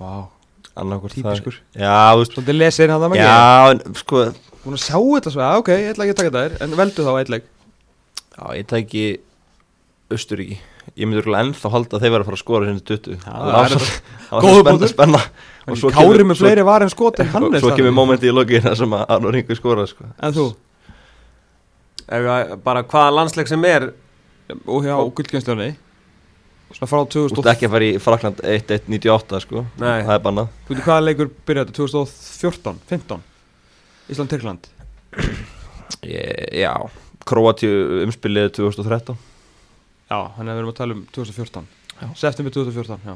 wow, 0.00 0.26
Annarkvort 0.74 1.16
típiskur. 1.16 1.60
Já, 1.76 1.92
þú 2.12 2.24
veist 2.24 2.36
svolítið 2.36 2.60
lesið 2.60 2.86
inn 2.88 2.96
að 2.96 3.04
það 3.04 3.14
með 3.14 3.22
Já, 3.22 3.70
en, 3.70 3.82
sko 4.00 4.24
búin 4.64 4.78
að 4.78 4.84
sjá 4.86 4.98
þetta 4.98 5.34
svo, 5.34 5.44
já 5.44 5.62
ok, 5.62 5.72
ég 5.76 5.90
ætla 5.92 6.06
ekki 6.06 6.16
að 6.16 6.20
taka 6.20 6.30
þetta 6.32 6.44
þér 6.44 6.66
en 6.66 6.78
veldu 6.80 7.06
þá 7.06 7.12
eitt 7.20 7.34
leik. 7.36 7.50
Já, 8.34 8.44
ég 8.58 8.70
tæki 8.72 9.04
Östuríki 10.14 10.62
Ég 10.94 11.08
myndi 11.08 11.18
örugglega 11.18 11.42
ennþá 11.48 11.70
halda 11.74 11.96
að 11.98 12.04
þeir 12.04 12.12
verða 12.14 12.22
að 12.22 12.28
fara 12.28 12.36
að 12.38 12.42
skora 12.44 12.66
sinni 12.68 12.82
20 12.86 13.14
Já, 13.18 13.32
Það 14.28 14.44
var 14.44 14.60
spenna, 14.62 14.90
spenna 14.92 15.22
Og 15.64 15.78
svo 15.80 15.90
Kári 15.94 16.26
með 16.28 16.38
fleiri 16.38 16.64
var 16.68 16.84
en 16.84 16.92
skot 16.92 17.18
en 17.24 17.30
hann 17.32 17.46
Og 17.48 17.56
er 17.58 17.64
svo 17.64 17.72
kemur 17.74 17.96
momenti 17.96 18.30
í 18.30 18.34
lokina 18.34 18.74
sem 18.78 18.94
að 18.94 19.02
Arnur 19.16 19.38
Ingu 19.40 19.56
skora 19.58 19.86
sko. 19.90 20.06
En 20.22 20.36
þú? 20.36 20.44
Bara 22.62 22.84
hvaða 22.84 23.10
landsleik 23.16 23.50
sem 23.50 23.66
er 23.66 23.88
Og 24.68 24.86
hjá 24.86 24.94
gullkjænsljóni 25.18 25.72
Svona 26.74 26.90
frá 26.90 27.00
Þú 27.02 27.26
2000 27.34 27.42
ert 27.42 27.50
ekki 27.56 27.68
að 27.68 27.74
fara 27.74 27.90
í 27.90 27.98
Frakland 28.02 28.40
1-1-98 28.54 29.42
sko. 29.44 29.64
Nei. 29.82 29.98
Það 30.06 30.14
er 30.14 30.24
bannað 30.28 30.54
Þú 30.68 30.74
veit 30.76 30.86
hvaða 30.86 31.04
leikur 31.08 31.34
byrjaði 31.50 31.74
þetta? 31.74 31.78
2014, 31.82 32.80
15 32.94 33.28
Ísland-Tyrkland 34.14 34.70
Já, 36.54 36.74
Kroatíu 37.26 38.02
umspilið 38.06 38.52
2013 38.62 39.18
Já, 40.10 40.18
þannig 40.36 40.50
að 40.50 40.54
við 40.54 40.62
erum 40.62 40.72
að 40.72 40.78
tala 40.80 40.96
um 40.96 41.02
2014 41.14 41.68
Já. 41.94 42.06
September 42.18 42.52
2014, 42.52 43.04
já. 43.06 43.14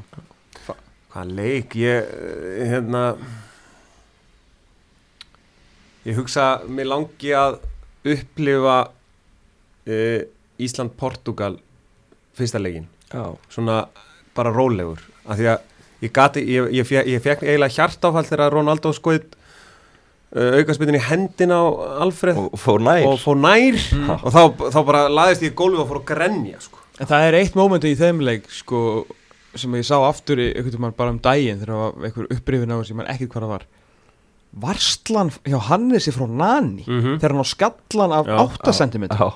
Hvaða 1.09 1.25
leik? 1.35 1.75
Ég 1.77 2.13
eh, 2.15 2.69
hérna 2.71 3.03
ég 6.07 6.17
hugsa 6.17 6.51
mér 6.69 6.89
langi 6.93 7.33
að 7.37 7.59
upplifa 8.09 8.77
uh, 8.89 10.21
Ísland-Portugal 10.59 11.59
fyrsta 12.39 12.61
leikin 12.63 12.87
Já. 13.11 13.35
Svona 13.51 13.83
bara 14.37 14.53
rólegur 14.55 15.03
af 15.27 15.39
því 15.41 15.51
að 15.53 15.67
ég 16.05 16.15
gati, 16.15 16.45
ég, 16.47 16.71
ég, 16.79 16.87
fekk, 16.87 17.11
ég 17.11 17.25
fekk 17.25 17.45
eiginlega 17.45 17.75
hjartáfall 17.75 18.27
þegar 18.29 18.55
Ronaldo 18.55 18.93
skoið 18.95 19.25
uh, 19.27 20.59
aukarsbyttin 20.61 20.99
í 20.99 21.05
hendina 21.09 21.59
á 21.59 21.67
Alfred. 22.05 22.39
Og 22.39 22.59
fór 22.61 22.83
nær. 22.85 23.05
Og 23.09 23.19
fór 23.23 23.39
nær. 23.41 23.79
Mm. 23.97 24.13
og 24.15 24.29
þá, 24.35 24.43
þá 24.77 24.81
bara 24.87 25.07
laðist 25.11 25.47
ég 25.47 25.55
í 25.55 25.59
gólfið 25.59 25.83
og 25.85 25.91
fór 25.91 26.03
að 26.03 26.09
grenja 26.13 26.63
sko. 26.63 26.78
En 26.99 27.07
það 27.07 27.27
er 27.29 27.39
eitt 27.39 27.59
mómenti 27.59 27.93
í 27.93 27.99
þeim 27.99 28.23
leik 28.27 28.49
sko, 28.51 29.07
sem 29.55 29.75
ég 29.79 29.87
sá 29.87 29.97
aftur 30.03 30.41
í 30.43 30.49
einhvern 30.53 30.83
veginn 30.83 30.97
bara 30.99 31.15
um 31.15 31.21
daginn 31.23 31.61
þegar 31.61 31.75
það 31.75 31.83
var 31.83 32.09
einhver 32.09 32.31
upprifin 32.37 32.75
á 32.75 32.77
þessi 32.81 32.97
mann 32.99 33.11
ekkert 33.13 33.33
hvað 33.35 33.47
það 33.47 33.53
var. 33.55 33.67
Varslan 34.59 35.31
hjá 35.45 35.59
Hannesi 35.69 36.15
frá 36.15 36.27
Nani 36.27 36.87
mm 36.87 37.01
-hmm. 37.01 37.19
þegar 37.21 37.35
hann 37.35 37.45
á 37.45 37.49
skallan 37.49 38.17
af 38.19 38.27
Já, 38.27 38.39
8 38.39 38.73
cm 38.73 39.05
Já. 39.13 39.29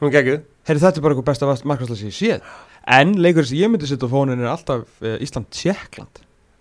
Hún 0.00 0.10
geggjuð. 0.10 0.40
Herri 0.64 0.80
þetta 0.80 0.96
er 0.98 1.02
bara 1.02 1.14
eitthvað 1.14 1.30
besta 1.30 1.66
markværsla 1.68 1.96
sem 1.96 2.08
ég 2.08 2.14
séð. 2.14 2.40
En 2.86 3.14
leikur 3.20 3.46
sem 3.46 3.58
ég 3.58 3.70
myndi 3.70 3.88
setja 3.88 4.08
á 4.08 4.12
fónin 4.12 4.40
er 4.40 4.50
alltaf 4.52 4.84
uh, 5.00 5.16
Ísland-Tjekkland 5.24 6.20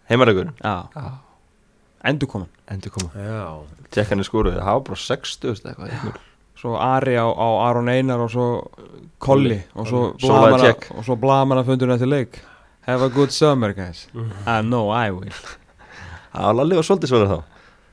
Heimaregur 0.09 0.53
Já. 0.63 0.87
Endur 2.03 2.27
koman 2.31 2.49
Endur 2.71 2.91
koma 2.91 3.11
já. 3.15 3.63
Tjekkanir 3.91 4.27
skoruði 4.27 4.59
Það 4.59 4.77
var 4.77 4.85
bara 4.87 4.99
60 5.03 5.51
veist, 5.51 5.67
eitthvað, 5.67 5.91
1-0. 5.99 6.21
Svo 6.63 6.77
Ari 6.79 7.17
á, 7.19 7.27
á 7.27 7.47
Aron 7.67 7.89
Einar 7.91 8.23
og 8.23 8.31
svo 8.31 8.47
Kolli 9.19 9.57
og 9.75 9.87
svo 9.87 10.03
Blamanna 10.21 10.71
og 10.95 11.19
Blamanna 11.19 11.63
fundurinn 11.67 11.97
eftir 11.97 12.07
leik. 12.07 12.39
Have 12.87 13.03
a 13.03 13.09
good 13.11 13.31
summer 13.35 13.73
guys. 13.73 14.07
Mhm. 14.13 14.31
I 14.47 14.61
know 14.63 14.89
I 14.91 15.11
will. 15.11 15.31
Það 16.33 16.45
var 16.47 16.55
Lalli 16.57 16.75
var 16.79 16.87
svolítið 16.87 17.11
svarur 17.11 17.29
þá. 17.29 17.41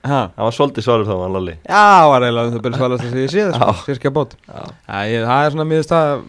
Ha. 0.08 0.20
Það 0.36 0.46
var 0.46 0.54
svolítið 0.56 0.84
svarur 0.86 1.08
þá, 1.08 1.14
hann 1.20 1.34
Lalli. 1.36 1.54
Já, 1.68 1.82
var 2.08 2.24
eiginlega 2.24 2.46
um 2.48 2.54
það 2.54 2.62
byrja 2.66 2.78
svalast 2.80 3.04
að 3.04 3.18
ég 3.20 3.32
séð 3.34 3.50
sko. 3.58 3.74
Sirkja 3.84 4.12
bót. 4.16 4.36
Já. 4.48 4.62
Já, 4.86 5.00
ég, 5.10 5.26
það 5.28 5.44
er 5.48 5.54
svona 5.56 5.66
miðist 5.68 5.92
að 5.98 6.22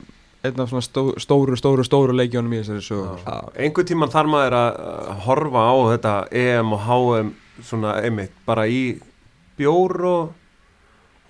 einn 0.49 0.59
af 0.65 0.73
svona 0.73 0.81
stó, 0.85 1.03
stóru, 1.21 1.55
stóru, 1.61 1.85
stóru 1.85 2.17
leikjónum 2.17 2.57
í 2.57 2.59
þessari 2.63 2.83
sögu. 2.83 3.15
Já. 3.21 3.37
einhver 3.61 3.87
tíman 3.87 4.11
þarf 4.11 4.33
maður 4.33 4.57
að 4.57 5.09
horfa 5.27 5.63
á 5.69 5.75
þetta 5.93 6.13
EM 6.41 6.73
og 6.75 6.85
HM 6.89 7.31
svona 7.69 7.95
einmitt 8.01 8.33
bara 8.49 8.65
í 8.67 8.81
bjór 9.61 9.93
og, 10.09 10.31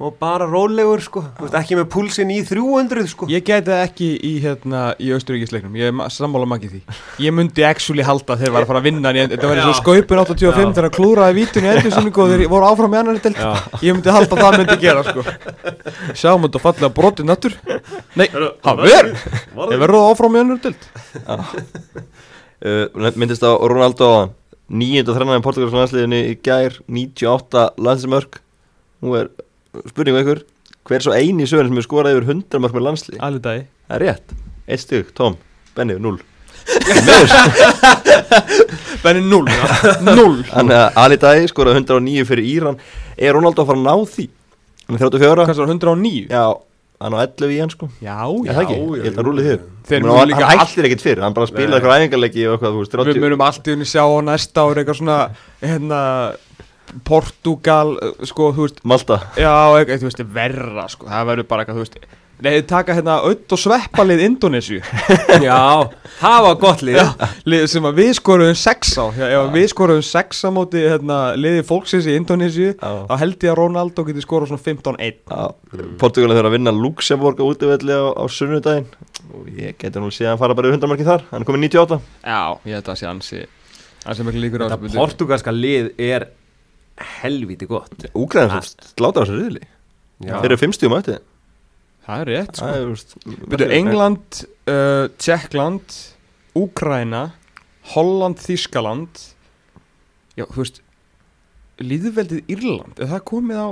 og 0.01 0.15
bara 0.21 0.47
rólegur 0.49 1.03
sko, 1.05 1.23
Þú 1.37 1.45
veist, 1.45 1.57
ekki 1.61 1.77
með 1.77 1.87
púlsinn 1.93 2.31
í 2.33 2.39
300 2.47 3.09
sko. 3.11 3.27
Ég 3.31 3.45
gæti 3.45 3.69
það 3.69 3.83
ekki 3.85 4.09
í, 4.17 4.31
hérna, 4.43 4.81
í 4.97 5.11
Austuríkisleiknum, 5.15 5.75
ég 5.77 5.91
er 5.91 6.13
sammála 6.13 6.49
makið 6.49 6.75
því. 6.77 6.97
Ég 7.27 7.35
myndi 7.37 7.65
actually 7.67 8.05
halda 8.07 8.39
þegar 8.39 8.55
var 8.57 8.65
að 8.65 8.71
fara 8.71 8.81
að 8.81 8.89
vinna 8.89 9.13
en 9.13 9.33
þetta 9.35 9.51
var 9.51 9.61
eins 9.61 9.71
og 9.71 9.79
skaupin 9.81 10.23
85 10.23 10.47
Já. 10.47 10.71
þegar 10.71 10.89
að 10.89 10.95
klúraði 10.97 11.37
vítun 11.37 11.67
í 11.67 11.71
endursinningu 11.75 12.25
og 12.25 12.33
þeir 12.33 12.45
voru 12.51 12.69
áfram 12.71 12.97
í 12.97 13.01
annar 13.01 13.21
delt. 13.21 13.43
Ég 13.85 13.97
myndi 13.97 14.15
halda 14.17 14.37
að 14.37 14.43
það 14.45 14.59
myndi 14.61 14.79
gera 14.81 15.05
sko. 15.07 15.25
Sjáum 16.17 16.47
þetta 16.47 16.61
fallega 16.61 16.91
broti 16.95 17.25
nattur 17.25 17.55
Nei, 18.17 18.27
það 18.31 18.81
verður 18.81 19.11
Ég 19.71 19.81
verður 19.81 19.97
áfram 20.11 20.37
í 20.37 20.41
annar 20.41 20.61
delt 20.63 20.87
uh, 22.65 23.11
myndist 23.15 23.45
á 23.45 23.51
Ronaldo 23.55 24.09
nýjönda 24.71 25.15
þrennan 25.15 25.41
í 25.41 25.45
Portugalska 25.45 25.81
landsliðinu 25.81 26.21
í 26.31 26.35
gær 26.43 26.77
98 26.87 27.65
landsmörk 27.81 28.39
nú 29.03 29.17
er 29.19 29.31
spurning 29.89 30.15
um 30.17 30.21
ykkur 30.23 30.41
hver 30.89 30.97
er 30.97 31.05
svo 31.05 31.13
eini 31.15 31.45
sögurinn 31.47 31.71
sem 31.71 31.77
er 31.81 31.85
skorað 31.85 32.15
yfir 32.17 32.27
100 32.33 32.59
mörk 32.63 32.73
með 32.77 32.85
landslið 32.89 33.19
Allir 33.23 33.43
dagi 33.45 33.63
það 33.87 33.95
er 33.97 34.03
rétt, 34.07 34.35
eitt 34.67 34.83
stygg, 34.83 35.11
Tom, 35.17 35.37
Benni, 35.77 35.95
0 36.01 36.19
Benni 39.03 39.21
0 39.25 39.45
0 40.05 40.43
Þannig 40.51 40.75
að 40.77 40.99
Ali 41.03 41.17
Dæ 41.21 41.31
skoraði 41.49 41.81
109 41.81 42.25
fyrir 42.29 42.45
Íran. 42.55 42.77
Er 43.17 43.33
Ronaldo 43.37 43.63
að 43.63 43.71
fara 43.71 43.79
að 43.81 43.87
ná 43.87 43.95
því? 44.15 44.25
Hann 44.87 44.97
er 44.97 45.01
34 45.07 45.47
Hvað 45.47 45.57
svo 45.57 45.65
109? 45.69 46.27
Já, 46.31 46.43
hann 47.01 47.15
á 47.17 47.19
11 47.25 47.55
í 47.55 47.59
hann 47.63 47.73
sko 47.73 47.89
Já, 48.03 48.17
ekki? 48.29 48.77
já, 48.77 48.99
Ég 49.01 49.07
held 49.09 49.17
að 49.21 49.27
rúlið 49.29 49.49
þér. 49.49 49.59
Þeir 49.89 50.05
hann- 50.11 50.29
líka 50.31 50.45
Hann 50.51 50.61
hættir 50.61 50.87
ekkert 50.89 51.05
fyrir. 51.07 51.23
Hann 51.25 51.35
bara 51.37 51.49
spilaði 51.49 51.79
eitthvað 51.79 51.97
æfingarleiki 51.97 52.41
og 52.47 52.53
eitthvað, 52.57 52.71
þú 52.77 52.83
veist, 52.83 52.93
Við 53.01 53.05
30 53.15 53.25
munum 53.25 53.45
allt 53.47 53.65
í 53.67 53.75
unni 53.75 53.87
sjá 53.89 54.03
á 54.05 54.17
næsta 54.29 54.59
ári 54.67 54.83
eitthvað 54.83 54.99
svona 55.01 55.17
hérna 55.61 55.99
Portugal, 57.07 57.95
uh, 57.97 58.25
sko, 58.27 58.51
þú 58.55 58.67
veist 58.67 58.81
Malta. 58.87 59.21
Já, 59.39 59.53
eitthvað, 59.77 60.01
þú 60.03 60.09
veist, 60.09 60.25
verra, 60.39 60.87
sko. 60.91 61.09
Það 61.11 61.29
verður 61.31 61.49
bara 61.51 61.65
eitthvað, 61.65 61.79
þú 61.79 61.87
veist 61.87 62.17
Nei, 62.41 62.55
þið 62.55 62.63
taka 62.71 62.93
hérna 62.97 63.15
öll 63.29 63.35
og 63.53 63.59
sveppalið 63.61 64.21
Indonésiu 64.25 64.79
Já, 65.45 65.57
það 66.17 66.37
var 66.47 66.55
gott 66.63 66.81
lið. 66.85 67.11
Lið 67.45 67.65
sem 67.69 67.85
við 67.99 68.09
skoruðum 68.17 68.57
sex 68.57 68.95
á. 68.97 69.05
Já, 69.13 69.25
ef 69.37 69.51
við 69.53 69.67
skoruðum 69.69 70.07
sex 70.07 70.41
á 70.41 70.49
móti 70.49 70.81
hérna, 70.81 71.19
liði 71.37 71.61
fólksins 71.67 72.09
í 72.09 72.17
Indonésiu 72.17 72.71
Já. 72.71 72.89
þá 73.11 73.13
held 73.21 73.45
ég 73.45 73.53
að 73.53 73.59
Ronaldo 73.61 74.07
geti 74.09 74.25
skorað 74.25 74.55
svona 74.55 74.65
15-1 74.65 75.21
Já, 75.21 75.45
Portugalin 76.01 76.39
þurfa 76.39 76.49
að 76.49 76.57
vinna 76.57 76.73
Luxemburg 76.79 77.37
á 77.37 77.45
útivelli 77.45 77.93
á, 77.93 78.09
á 78.09 78.23
sunnudaginn. 78.25 78.89
Og 79.37 79.53
ég 79.61 79.77
geti 79.77 80.01
nú 80.01 80.09
séð 80.09 80.33
að 80.33 80.41
fara 80.41 80.57
bara 80.57 80.73
í 80.73 80.79
100 80.79 80.89
marki 80.89 81.05
þar. 81.05 81.29
Hann 81.29 81.45
er 81.45 81.51
komið 81.51 81.67
98 81.69 82.01
Já, 82.25 82.41
ég 82.65 82.73
held 82.73 82.81
að 82.81 82.89
það 82.89 83.01
sé 83.03 83.11
ansi 83.13 83.47
Þetta 84.01 84.77
portugalska 84.95 85.53
lið 85.53 85.91
er 86.01 86.31
helvíti 87.21 87.67
gott. 87.69 88.09
Úgræðin 88.17 88.63
sláta 88.63 89.21
á 89.21 89.23
þessu 89.23 89.37
riðli. 89.37 89.67
Já. 90.21 90.37
þeir 90.41 90.51
eru 90.51 90.61
50 90.61 90.91
mæti 90.91 91.17
Það 92.01 92.21
er 92.21 92.29
rétt, 92.31 92.57
sko. 92.57 92.69
Er, 92.73 93.43
Byrju, 93.51 93.67
England, 93.77 94.39
uh, 94.69 95.05
Tjekkland 95.21 95.97
Úkraina 96.57 97.27
Holland, 97.93 98.41
Þískaland 98.41 99.27
Já, 100.37 100.45
þú 100.47 100.63
veist 100.63 100.81
Líðveldið 101.81 102.51
Írland, 102.51 102.99
er 103.01 103.09
það 103.09 103.23
komið 103.31 103.61
á 103.61 103.69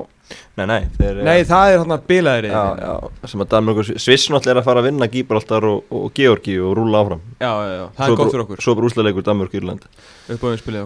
Nei, 0.58 0.66
nei, 0.70 0.82
þeir 0.94 1.20
Nei, 1.26 1.40
það 1.50 1.72
er 1.74 1.80
hann 1.84 1.94
að 1.94 2.08
bilaðir 2.10 2.48
Já, 2.50 2.64
já, 2.82 2.94
sem 3.32 3.44
að 3.44 3.52
Danmörk 3.54 3.82
og 3.82 3.90
Sviss 3.90 4.30
náttúrulega 4.30 4.56
er 4.56 4.62
að 4.62 4.68
fara 4.70 4.82
að 4.82 4.88
vinna 4.90 5.10
Gíbraltar 5.10 5.66
og, 5.70 5.94
og 5.94 6.10
Georgi 6.18 6.58
og 6.62 6.76
rúla 6.78 7.02
áfram. 7.02 7.24
Já, 7.42 7.50
já, 7.50 7.72
já, 7.74 7.86
það 7.98 8.06
er 8.06 8.18
gott 8.20 8.32
fyrir 8.34 8.44
okkur. 8.46 8.62
Svo 8.62 8.76
bara 8.78 8.90
úslaleikur 8.92 9.26
Danmörk 9.26 9.56
og 9.56 9.58
Írland 9.58 9.88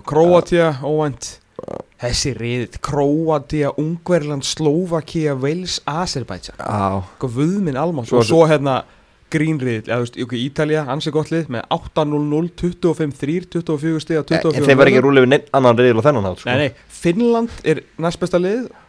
Króatia, 0.08 0.70
óvænt 0.80 1.28
Þessi 2.04 2.34
riðið, 2.36 2.80
Króatia, 2.84 3.72
Ungverland, 3.80 4.44
Slovakia, 4.44 5.38
Wales, 5.40 5.80
Azerbaijan. 5.88 6.60
Vöðminn 7.22 7.80
almátt. 7.80 8.10
Svo 8.12 8.20
Og 8.20 8.28
svo 8.28 8.44
hérna 8.50 8.82
grínriðið, 9.34 9.88
eða 9.88 9.98
þú 9.98 10.06
veist, 10.06 10.18
ykkur 10.24 10.40
Ítalja, 10.40 10.84
ansi 10.94 11.14
gott 11.14 11.32
lið 11.34 11.50
með 11.54 11.64
8-0-0, 11.74 12.50
25-3, 12.60 13.38
24 13.56 14.04
stiga, 14.04 14.24
24 14.30 14.60
En 14.60 14.68
þeim 14.68 14.82
verður 14.82 14.92
ekki 14.92 15.04
rúlega 15.06 15.26
við 15.26 15.48
annan 15.58 15.80
reyðil 15.80 16.00
og 16.02 16.06
þennan 16.08 16.28
hátt 16.30 16.44
sko. 16.44 16.52
Nei, 16.52 16.68
nei, 16.68 16.98
Finnland 17.04 17.64
er 17.74 17.82
næstbesta 18.04 18.42
lið 18.42 18.68
og 18.68 18.83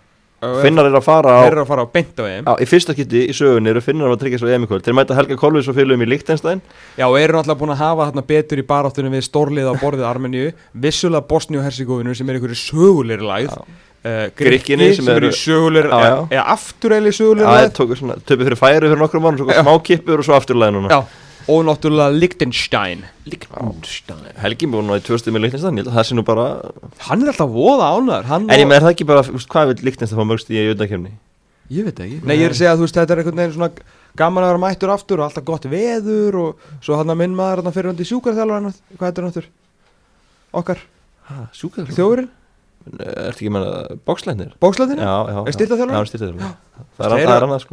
Finnar 0.64 0.88
er 0.88 0.96
að 0.98 1.04
fara 1.06 1.34
á, 1.34 1.42
að 1.46 1.66
fara 1.68 1.84
á 1.84 1.88
á 1.88 2.52
Í 2.60 2.66
fyrsta 2.68 2.94
kitti 2.96 3.24
í 3.30 3.34
sögunni 3.36 3.70
eru 3.72 3.82
Finnar 3.84 4.12
að 4.12 4.20
tryggja 4.24 4.40
svo 4.42 4.50
EM 4.52 4.66
í 4.66 4.68
kvöld. 4.70 4.84
Þeir 4.86 4.96
mæta 4.98 5.16
Helga 5.18 5.36
Kolvis 5.40 5.68
og 5.70 5.76
fylgum 5.78 6.02
í 6.04 6.08
Lichtenstein 6.10 6.60
Já, 6.98 7.06
og 7.08 7.16
eru 7.20 7.38
náttúrulega 7.38 7.60
búin 7.62 7.74
að 7.74 7.82
hafa 7.84 8.08
þarna 8.10 8.26
betur 8.30 8.62
í 8.62 8.66
baráttunum 8.68 9.14
við 9.16 9.24
stórlið 9.28 9.70
á 9.70 9.74
borðið 9.80 10.06
Armeníu 10.10 10.52
Vissulega 10.74 11.26
Bosni 11.28 11.58
og 11.60 11.66
Herzegovinu 11.66 12.14
sem 12.14 12.28
er 12.30 12.38
einhverju 12.38 12.60
sögulegri 12.60 13.26
lægð. 13.28 13.56
Já. 13.56 13.64
uh, 14.04 14.24
Grikki 14.36 14.76
sem 14.76 14.92
sem 15.00 15.08
eru 15.16 15.30
sögulegri 15.32 15.90
Já, 15.90 16.04
já. 16.04 16.16
eða- 16.30 16.46
afturreili 16.54 17.12
sögulegri 17.14 17.52
svona 18.02 18.18
Töpið 18.20 18.50
fyrir 18.50 18.60
færi 18.60 18.80
fyrir 18.88 19.00
nokkrum 19.00 19.22
mánu 19.24 19.38
Svo 19.40 19.48
Já. 19.50 19.62
smá 19.64 19.74
kippur 19.82 20.18
og 20.18 20.24
svo 20.28 20.34
afturlega 20.36 20.74
núna. 20.76 20.88
Já, 20.90 21.02
og 21.50 21.60
náttúrulega 21.68 22.14
Liechtenstein. 22.16 23.04
Helgi 24.42 24.68
búin 24.70 24.90
á 24.92 24.96
í 24.96 25.04
tvö 25.04 25.18
stíð 25.20 25.36
með 25.36 25.46
Lichtenstein 25.46 25.82
að 25.84 25.92
það 25.96 26.08
sé 26.08 26.16
nú 26.18 26.24
bara 26.26 26.46
Hann 27.08 27.24
er 27.24 27.32
alltaf 27.32 27.52
voða 27.52 27.90
ánæður 27.96 28.28
En 28.54 28.60
ég 28.62 28.68
með 28.68 28.78
er 28.80 28.86
það 28.86 28.94
ekki 28.94 29.06
bara 29.08 29.24
veist, 29.26 29.48
Hvað 29.52 29.70
vil 29.72 29.86
Lichtenstein 29.88 30.20
fá 30.20 30.28
mörgst 30.28 30.52
í 30.52 30.60
auðvendakefni 30.60 31.12
Ég 31.72 31.86
veit 31.86 32.00
ekki. 32.04 32.18
Nei, 32.28 32.34
ég 32.36 32.44
er 32.44 32.52
að 32.52 32.58
segja 32.58 32.72
að 32.74 32.80
þú 32.82 32.84
veist, 32.84 32.96
þetta 32.98 33.14
er 33.14 33.20
einhvern 33.22 33.38
veginn 33.40 33.54
svona 33.54 33.70
gaman 34.20 34.44
að 34.44 34.50
vera 34.52 34.60
mættur 34.60 34.90
aftur 34.92 35.22
og 35.22 35.24
alltaf 35.30 35.46
gott 35.48 35.64
veður 35.72 36.36
og 36.42 36.66
svo 36.84 36.98
hann 37.00 37.12
að 37.14 37.20
minn 37.22 37.36
maður 37.38 37.62
hann 37.64 37.74
fyrir 37.74 37.88
hundi 37.88 38.04
sjúkarþjálfur 38.10 38.58
hvað 38.98 39.06
heitir 39.08 39.24
hann 39.24 39.32
aftur? 39.32 39.48
Okkar, 40.60 40.82
þjóðurinn, 41.96 42.28
ekki 43.32 43.48
Er? 44.44 44.52
Já, 45.00 45.16
styrtaþjálfari 45.56 45.96
Það 47.00 47.16
er 47.16 47.16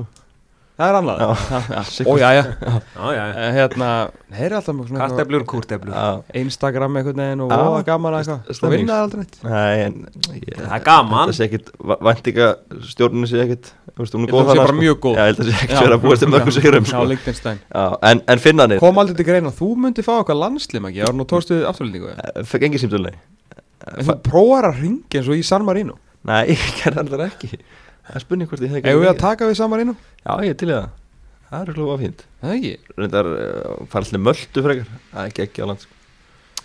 Þeir 0.07 0.30
það 0.79 0.87
er 0.91 0.95
annað. 0.99 1.17
Sko 1.91 2.13
Það 4.31 4.41
er 4.45 4.53
alltaf 4.55 4.75
með 4.75 4.87
svona 4.87 5.01
eitthvað 5.01 5.17
Karteflur, 5.17 5.43
kúrteflur 5.51 5.93
Já, 5.95 6.05
Instagram 6.41 6.95
einhvern 6.99 7.19
veginn 7.21 7.41
og 7.45 7.51
Já, 7.51 7.57
voða 7.67 7.81
gaman 7.89 8.15
að 8.15 8.21
eitthvað. 8.21 8.39
Það 8.61 8.93
aldrei 8.95 9.19
neitt? 9.21 9.35
Nei, 9.43 9.75
en 9.85 9.95
ég, 10.37 10.55
Það 10.61 10.75
er 10.77 10.83
gaman. 10.87 11.25
Það 11.31 11.37
sé 11.37 11.47
ekkit, 11.49 11.71
væntinga 12.07 12.47
stjórninu 12.93 13.29
sé 13.29 13.41
ekkit 13.45 13.71
Þú 13.91 14.05
veist, 14.05 14.15
hún 14.15 14.23
Ég 14.23 14.31
er 14.31 14.31
held 14.31 14.37
góð 14.37 14.41
að 14.41 14.47
það 14.47 14.55
sé 14.55 14.63
bara 14.63 14.77
mjög 14.79 14.99
góð. 15.03 15.15
Já, 15.17 15.21
ég 15.21 15.27
held 15.31 15.41
að 15.41 15.43
það 15.43 15.51
sé 15.51 15.65
ekkit 15.65 15.81
verið 15.81 15.97
að 15.97 16.05
búast 16.05 16.23
til 16.23 16.31
mörgum 16.31 16.55
sigurum 16.55 16.85
Já, 16.85 16.91
sko. 16.93 17.03
Liechtenstein. 17.11 17.59
Já, 17.75 17.83
en, 18.11 18.21
en 18.31 18.41
finnanir 18.45 18.79
Kom 18.81 19.01
aldrei 19.03 19.17
til 19.19 19.27
greina, 19.27 19.51
þú 19.57 19.69
myndi 19.83 20.05
fá 20.07 20.13
eitthvað 20.21 20.39
landslim 20.45 20.87
ekki 20.89 21.01
Ég 21.01 21.11
var 21.11 21.17
nú 21.19 21.27
tóðstuðið 21.27 21.67
afturlendingu 21.73 22.13
Eh, 22.15 22.41
Fekk 22.47 22.67
engi 22.69 22.81
símtölni 22.85 23.11
En 23.91 24.07
þú 24.07 24.15
prófar 24.23 24.69
að 24.71 24.79
ringa 24.85 25.19
eins 25.19 25.27
og 25.27 25.35
í 25.35 25.43
San 25.45 25.67
Marino? 25.67 25.97
Nei, 26.29 26.43
ég 26.53 26.63
gerði 26.79 27.03
alltaf 27.03 27.25
ekki 27.27 27.59
Það 28.07 28.17
er 28.17 28.25
spurning 28.25 28.51
hvort 28.51 28.65
ég 28.65 28.73
hef 28.73 28.85
Eigum 28.85 29.05
við 29.05 29.11
að 29.11 29.21
taka 29.21 29.47
við 29.49 29.57
San 29.59 29.71
Marino? 29.71 29.95
Já, 30.23 30.33
ég 30.41 30.53
er 30.53 30.59
til 30.59 30.69
í 30.71 30.75
það. 30.75 30.91
Það 31.51 31.61
er 31.61 31.77
hlúfa 31.77 31.97
fínt. 32.01 32.21
Það 32.41 32.53
ekki? 32.57 32.75
Reyndar 32.97 33.31
uh, 33.31 33.73
fara 33.91 34.07
allir 34.07 34.23
möldu 34.27 34.63
frekar. 34.65 34.93
Það 35.11 35.25
er 35.25 35.33
ekki 35.33 35.43
ekki 35.45 35.63
á 35.63 35.69
land 35.69 35.83
sko. 35.83 35.97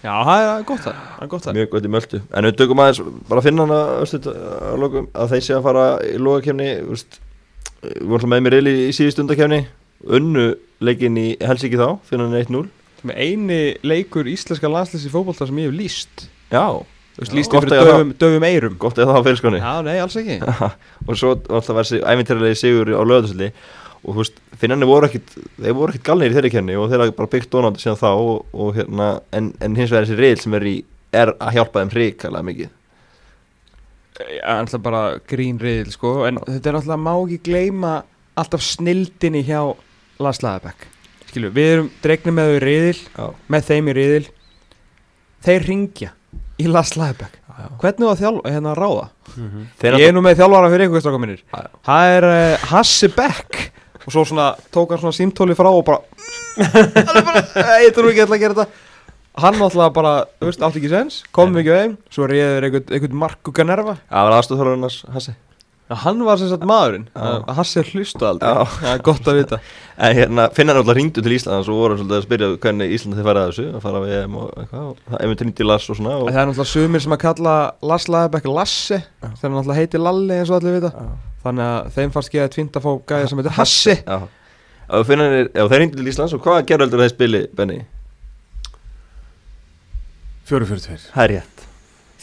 Já, 0.05 0.12
það 0.12 0.43
er 0.45 0.64
gott 0.68 0.82
það, 0.84 0.97
það 1.16 1.22
er 1.24 1.28
gott 1.32 1.47
það 1.47 1.57
Mjög 1.57 1.68
gott 1.72 1.87
í 1.87 1.91
möldu 1.91 2.18
En 2.28 2.47
við 2.47 2.57
tökum 2.61 2.80
aðeins 2.84 2.99
bara 3.30 3.41
að 3.41 3.47
finna 3.47 3.64
hana 3.64 3.78
östuð, 4.05 4.26
að, 4.37 4.74
lokum, 4.82 5.07
að 5.16 5.30
þeir 5.32 5.45
sé 5.47 5.55
að 5.57 5.64
fara 5.64 5.84
í 6.05 6.18
logakefni 6.20 6.66
Við 6.76 8.11
vorum 8.12 8.32
með 8.34 8.43
mér 8.45 8.57
reyli 8.59 8.74
í 8.84 8.91
síðust 8.97 9.22
undakefni 9.22 9.62
Unnu 10.18 10.45
leikinn 10.84 11.16
í 11.20 11.26
Helsingi 11.41 11.80
þá 11.80 11.89
Finna 12.07 12.28
hann 12.28 12.39
1-0 12.43 12.62
Sem 13.01 13.14
er 13.14 13.22
eini 13.24 13.61
leikur 13.87 14.28
íslenska 14.30 14.70
landslýs 14.70 15.09
í 15.09 15.12
fótbolta 15.14 15.49
sem 15.49 15.62
ég 15.64 15.70
hef 15.70 15.78
líst 15.80 16.26
Já, 16.53 16.84
Þú 17.16 17.22
veist, 17.22 17.32
Já. 17.32 17.36
líst 17.38 17.52
Gott 17.54 17.64
yfir 17.64 17.78
að 17.80 17.88
döfum, 17.88 18.12
döfum 18.20 18.44
eirum 18.44 18.76
gott 18.80 18.98
eða 19.00 19.14
það 19.14 19.18
á 19.18 19.26
fyrirskonni 19.26 19.60
Já, 19.62 19.72
nei, 19.86 19.96
alls 20.02 20.16
ekki. 20.20 20.36
Og 21.06 21.16
svo 21.16 21.32
var 21.36 21.58
alltaf 21.58 21.78
verið 21.78 22.06
æfintirlega 22.12 22.58
sigur 22.60 22.92
á 22.92 23.02
löðarsli 23.08 23.50
og 24.06 24.12
þú 24.12 24.20
veist, 24.20 24.36
finnarnir 24.60 24.86
voru 24.86 25.08
ekkit 25.08 25.32
þeir 25.56 25.76
voru 25.78 25.94
ekkit 25.94 26.04
galnir 26.06 26.30
í 26.30 26.36
þeirri 26.36 26.50
kenni 26.52 26.76
og 26.78 26.90
þeir 26.92 27.02
hafa 27.02 27.14
bara 27.16 27.30
byggt 27.32 27.50
donandi 27.50 27.82
síðan 27.82 27.98
þá 27.98 28.10
og, 28.12 28.44
og 28.52 28.76
hérna, 28.76 29.06
en, 29.34 29.48
en 29.64 29.78
hins 29.80 29.90
vegar 29.90 30.06
þessi 30.06 30.18
reyl 30.20 30.42
sem 30.42 30.54
er 30.60 30.66
í 30.68 30.74
er 31.16 31.32
að 31.40 31.56
hjálpa 31.56 31.82
þeim 31.82 31.94
hrikalega 31.94 32.46
mikið. 32.46 32.74
Er 34.20 34.52
alltaf 34.52 34.84
bara 34.84 35.00
grín 35.26 35.58
riðil, 35.60 35.90
sko. 35.96 36.12
En 36.28 36.38
þetta 36.44 36.70
er 36.70 36.78
alltaf, 36.78 37.00
má 37.02 37.10
ekki 37.16 37.40
gleyma 37.48 37.96
alltaf 38.36 38.62
snildinni 38.64 39.42
hjá 39.46 39.60
Lars 40.20 40.42
Laðabæk 40.44 40.86
Skilju, 41.30 41.50
við 41.56 41.70
erum 41.72 41.88
dregnir 42.04 42.36
með 42.36 42.52
þau 42.52 42.68
Já, 43.16 43.26
Með 43.52 43.68
þeim 43.70 43.88
í 43.90 43.96
riðil 43.96 44.26
Þeir 45.46 45.66
ringja 45.70 46.12
í 46.62 46.66
Lars 46.70 46.94
Laðabæk 46.96 47.36
já. 47.36 47.68
Hvernig 47.82 48.09
var 48.11 48.20
þjálf, 48.20 48.40
hérna 48.48 48.72
að 48.72 48.80
ráða? 48.82 49.07
Þeir 49.80 49.98
Ég 50.00 50.09
er 50.11 50.16
nú 50.16 50.22
með 50.24 50.40
þjálfara 50.40 50.72
fyrir 50.72 51.20
mínir. 51.22 51.40
Já, 51.52 51.59
já. 51.66 51.70
Það 51.88 52.16
er 52.16 52.28
uh, 52.30 52.66
Hassi 52.72 53.09
Beck. 53.16 53.62
Og 54.07 54.12
svo 54.14 54.22
svona 54.28 54.50
tók 54.70 54.92
hann 54.94 55.02
svona 55.02 55.16
símtóli 55.16 55.57
frá 55.59 55.68
og 55.72 55.82
bara 55.84 56.02
Það 56.57 57.16
er 57.16 57.24
bara, 57.26 57.40
"Nei, 57.57 57.80
Ég 57.88 57.94
trú 57.96 58.09
ekki 58.12 58.22
að 58.24 58.38
gera 58.40 58.54
þetta. 58.54 58.84
Hann 59.36 59.59
náttúrulega 59.61 59.92
bara, 59.92 60.12
þú 60.40 60.48
veist, 60.48 60.62
átti 60.64 60.80
ekki 60.80 60.88
sens 60.92 61.18
Komum 61.36 61.59
ekki 61.61 61.74
veim 61.74 61.96
Svo 62.12 62.28
reyður 62.30 62.64
einhvern, 62.68 62.86
einhvern 62.88 63.18
Marku 63.20 63.52
Ganerva 63.57 63.98
það 64.09 64.28
var 64.28 64.36
aðstofþjálfur 64.38 64.78
hans 64.80 64.96
Hassi 65.12 65.34
Já, 65.87 65.95
hann 66.03 66.22
var 66.26 66.41
sem 66.41 66.49
sagt 66.51 66.64
maðurinn, 66.66 67.05
hann 67.14 67.66
sé 67.68 67.84
hlustu 67.87 68.26
aldrei, 68.26 68.49
það 68.74 68.89
er 68.91 69.03
gott 69.07 69.28
að 69.30 69.37
vita. 69.39 69.59
En 69.97 70.12
hérna, 70.12 70.49
finnar 70.53 70.76
alltaf 70.76 70.97
ringdu 70.99 71.22
til 71.24 71.32
Íslands 71.32 71.68
og 71.72 71.78
voru 71.78 71.95
svolítið 71.97 72.16
að 72.18 72.24
spyrja 72.26 72.49
hvernig 72.61 72.91
Íslandi 72.93 73.16
þið 73.16 73.28
færaði 73.30 73.53
þessu, 73.53 73.66
að 73.70 73.84
fara 73.87 74.01
við 74.03 74.16
EM 74.16 74.34
og 74.37 74.51
eitthvað, 74.61 75.05
EM 75.22 75.34
trindi 75.41 75.66
Lass 75.68 75.87
og 75.89 75.97
svona. 75.97 76.16
Og... 76.18 76.26
Það 76.28 76.41
er 76.43 76.51
náttúrulega 76.51 76.72
sumir 76.72 77.05
sem 77.05 77.14
að 77.16 77.20
kalla 77.22 77.55
Lass 77.93 78.11
Lagerberg 78.12 78.49
Lassi, 78.51 78.99
þeir 79.22 79.55
náttúrulega 79.55 79.78
heiti 79.78 80.03
Lalli 80.03 80.37
eins 80.37 80.53
og 80.53 80.59
allir 80.59 80.76
vita, 80.76 80.91
Já. 80.93 81.32
þannig 81.47 81.70
að 81.70 81.89
þeim 81.97 82.12
fannst 82.16 82.32
ekki 82.32 82.43
að 82.43 82.53
tvinda 82.59 82.82
að 82.82 82.89
fá 82.89 82.93
gæði 83.14 83.30
sem 83.30 83.41
heiti 83.41 83.57
Hassi. 83.57 83.97
Já, 84.03 84.18
og 84.99 85.09
finnar, 85.09 85.37
þeir 85.57 85.80
ringdu 85.80 86.03
til 86.03 86.11
Íslands 86.12 86.37
og 86.37 86.43
hvað 86.45 86.64
gerur 86.68 86.91
aldrei 86.91 87.07
þeir 87.07 87.14
spili, 87.14 87.45
Benny? 87.57 87.78
442. 90.51 91.09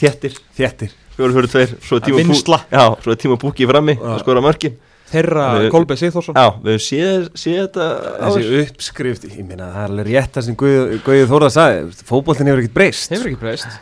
Þjættir. 0.03 0.37
Þjættir. 0.59 0.99
4-4-2 1.17 1.77
svo 1.83 3.13
er 3.13 3.21
tíma 3.21 3.37
búkið 3.41 3.69
frammi 3.69 3.99
og 3.99 4.19
skora 4.23 4.43
mörgin 4.43 4.79
Herra 5.13 5.69
Kolbe 5.69 5.95
Sigþórsson. 5.99 6.37
Já, 6.37 6.55
við 6.63 6.79
séum 6.81 7.27
þetta 7.37 7.87
Þessi 8.17 8.61
uppskrift, 8.63 9.25
ég 9.29 9.45
minna, 9.45 9.69
það 9.69 9.83
er 9.83 9.91
alveg 9.91 10.07
rétt 10.09 10.37
það 10.37 10.45
sem 10.47 10.59
Guðið 10.59 11.25
Þórað 11.29 11.51
saði 11.53 12.05
Fóboltin 12.07 12.49
hefur 12.49 12.63
ekkert 12.63 12.77
breyst. 12.79 13.13
Hefur 13.13 13.29
ekkert 13.29 13.43
breyst. 13.43 13.75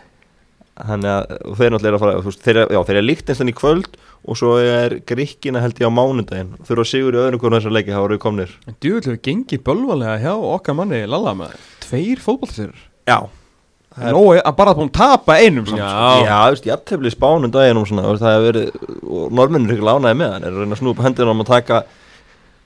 Þannig 0.81 1.11
að 1.11 1.57
þeir 1.59 1.73
náttúrulega 1.73 1.91
er 1.91 1.95
að 1.95 2.01
fara 2.01 2.21
veist, 2.25 2.43
þeirra, 2.45 2.63
Já, 2.73 2.79
þeir 2.87 2.97
eru 2.97 3.07
líkt 3.07 3.31
einstaklega 3.31 3.53
í 3.53 3.59
kvöld 3.59 3.97
og 4.21 4.37
svo 4.39 4.53
er 4.63 4.95
Gríkina 5.07 5.61
held 5.61 5.81
ég 5.81 5.91
á 5.91 5.93
mánundaginn 5.93 6.53
þau 6.61 6.71
eru 6.75 6.85
að 6.85 6.89
sigur 6.91 7.17
í 7.17 7.21
öðrum 7.21 7.41
konar 7.43 7.61
þessar 7.61 7.75
leiki, 7.75 7.93
þá 7.93 8.01
eru 8.01 8.15
við 8.15 8.23
komnir. 8.23 8.55
Djúvill 8.81 9.03
hefur 9.05 9.21
gengið 9.27 9.63
bölvalega 9.67 10.15
hjá 10.23 10.33
okkar 10.33 10.77
manni 10.79 11.03
Lalla 11.11 11.35
með 11.37 11.53
tveir 11.85 12.23
fóboltisir 12.23 12.73
Já. 13.05 13.19
Það 13.91 14.07
er- 14.07 14.13
Nó, 14.15 14.21
að 14.39 14.55
bara 14.55 14.73
búin 14.77 14.89
að 14.89 14.93
tapa 15.01 15.33
einum 15.41 15.65
samt, 15.67 15.79
sko. 15.79 15.83
Já, 15.83 16.25
Já, 16.25 16.35
þú 16.45 16.51
veist, 16.55 16.67
ég 16.69 16.75
aðtefli 16.77 17.11
spánum 17.11 17.51
daginn 17.51 17.77
og 17.81 17.87
svona, 17.89 18.05
það 18.15 18.35
hefur 18.37 18.45
verið 18.51 18.69
og 19.11 19.31
normennir 19.35 19.73
er 19.73 19.75
ekki 19.75 19.89
lánaði 19.89 20.17
með 20.21 20.31
hann 20.31 20.43
er 20.47 20.51
að 20.55 20.61
reyna 20.63 20.77
að 20.77 20.79
snúpa 20.85 21.03
hendina 21.07 21.31
um 21.35 21.41
að 21.43 21.49
taka 21.51 21.81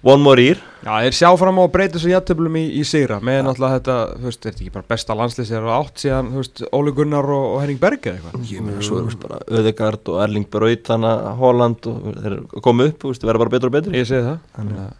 one 0.05 0.21
more 0.21 0.37
year. 0.37 0.59
Já, 0.85 0.99
þeir 1.01 1.15
sjá 1.17 1.29
fram 1.41 1.57
á 1.57 1.63
að 1.65 1.71
breyta 1.73 1.97
þessu 1.97 2.11
jættöflum 2.13 2.57
í, 2.61 2.63
í 2.77 2.83
sigra 2.85 3.17
með 3.25 3.39
náttúrulega 3.47 3.79
þetta, 3.79 3.95
þú 4.19 4.27
veist, 4.29 4.45
er 4.45 4.51
þetta 4.51 4.61
ekki 4.67 4.73
bara 4.75 4.85
besta 4.93 5.15
landslið 5.17 5.47
sem 5.49 5.57
er 5.63 5.71
átt 5.79 6.03
síðan, 6.03 6.29
þú 6.29 6.43
veist, 6.43 6.61
Óli 6.77 6.93
Gunnar 6.99 7.25
og, 7.33 7.45
og 7.55 7.61
Henning 7.63 7.79
Berg 7.81 8.05
eða 8.05 8.19
eitthvað? 8.19 8.45
Ég 8.53 8.61
meina 8.67 8.85
svo 8.85 8.99
er 8.99 9.01
þú 9.01 9.09
veist, 9.09 9.23
bara 9.25 9.39
Öðegard 9.49 10.13
og 10.13 10.21
Erling 10.27 10.45
Braut 10.53 10.83
þannig 10.91 11.09
að 11.25 11.41
Holland 11.41 11.89
og 11.89 12.05
þeir 12.21 12.29
eru 12.35 12.61
komið 12.69 12.91
upp, 12.93 12.99
þú 13.01 13.13
veist, 13.15 13.25
verða 13.31 13.41
bara 13.47 13.55
betur 13.57 13.71
og 13.73 13.75
betur. 13.79 13.97
Ég 13.97 14.05
segi 14.11 14.27
það. 14.29 14.37
Þannig 14.59 14.77
að- 14.85 14.93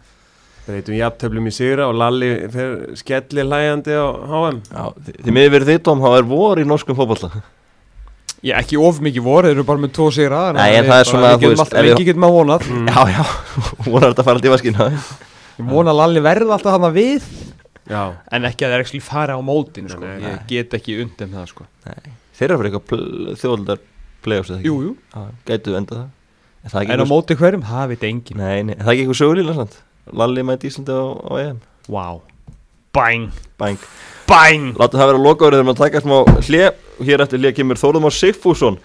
breytum 0.66 0.96
jafntöflum 0.98 1.46
í 1.50 1.52
sigra 1.54 1.86
og 1.90 1.94
Lalli 2.00 2.30
fer 2.52 2.72
skelli 2.98 3.44
hlæjandi 3.46 3.94
á 3.94 4.06
HM 4.30 4.62
Já, 4.66 4.84
því 5.22 5.34
miður 5.36 5.54
verið 5.56 5.70
þitt 5.74 5.90
om, 5.92 6.02
þá 6.02 6.08
er 6.18 6.26
vor 6.32 6.60
í 6.62 6.66
norskum 6.66 6.98
fótballa 6.98 7.30
Ég 8.46 8.52
ekki 8.60 8.76
of 8.78 8.98
mikið 9.02 9.24
voru, 9.24 9.48
þeir 9.48 9.56
eru 9.56 9.64
bara 9.66 9.82
með 9.82 9.94
tvo 9.96 10.08
sigra 10.14 10.42
Nei, 10.54 10.68
en 10.76 10.86
það 10.90 11.00
er 11.00 11.08
svona, 11.08 11.30
þú 11.40 11.52
veist, 11.54 11.76
Við 11.86 12.02
getum 12.10 12.26
að 12.28 12.34
vonað. 12.36 12.66
Já, 12.90 13.00
já, 13.14 13.22
vonar 13.90 14.12
þetta 14.12 14.22
að 14.22 14.28
fara 14.28 14.42
til 14.44 14.52
vaskina 14.52 14.88
Ég 15.56 15.70
vona 15.70 15.94
að 15.94 16.00
Lalli 16.02 16.20
verði 16.20 16.52
alltaf 16.52 16.74
hann 16.76 16.92
við. 16.92 17.24
Já, 17.88 18.02
En 18.34 18.44
ekki 18.44 18.66
að 18.66 18.74
þeir 18.74 18.84
ekki 18.84 19.00
fara 19.06 19.38
á 19.38 19.40
mótin, 19.40 19.88
sko. 19.88 20.02
Nei, 20.02 20.18
nei. 20.20 20.28
Ég 20.34 20.42
get 20.50 20.76
ekki 20.76 20.98
undir 21.00 21.30
það, 21.32 21.46
sko. 21.48 21.64
Þeir 22.36 22.44
eru 22.50 22.58
að 22.58 22.60
fyrir 22.60 22.76
eitthvað 22.76 23.40
þjóðaldar 23.40 23.80
play-offs 24.26 24.52
eða 24.52 24.58
ekki? 24.60 24.68
Jú, 24.68 24.76
jú. 24.84 24.92
Já, 25.14 25.24
gætu 25.48 25.76
enda 25.80 25.96
það. 26.02 26.08
En 26.60 26.72
það 26.74 26.78
er 26.80 26.84
ekki 26.84 26.96
En 26.96 27.04
á 27.06 27.06
móti 27.08 27.38
hverjum, 27.40 27.64
það 27.70 27.92
veit 27.94 28.06
engin 28.10 28.40
Nei, 28.42 28.56
nei, 28.68 28.74
það 28.76 28.90
er 28.90 28.92
ekki 28.92 29.04
eitthvað 29.06 29.20
sögulíla 29.22 29.56
sant? 29.56 29.78
Lalli 30.12 30.44
mæti 30.46 30.70
Íslandi 30.70 30.94
á, 30.94 31.04
á 31.18 31.32
EM. 31.42 31.62
Vá. 31.90 32.20
Bang 32.96 33.30
Bang 33.60 33.78
Bang 34.26 34.76
Látum 34.80 35.00
það 35.00 35.10
vera 35.10 35.22
lokaverið 35.22 35.58
þegar 35.58 35.66
maður 35.68 35.80
taka 35.82 36.02
smá 36.02 36.16
hlje 36.46 36.68
og 36.96 37.08
hér 37.08 37.24
eftir 37.24 37.42
hlje 37.42 37.52
kemur 37.58 37.80
Þórðum 37.80 38.08
á 38.08 38.10
Sigfússon. 38.16 38.78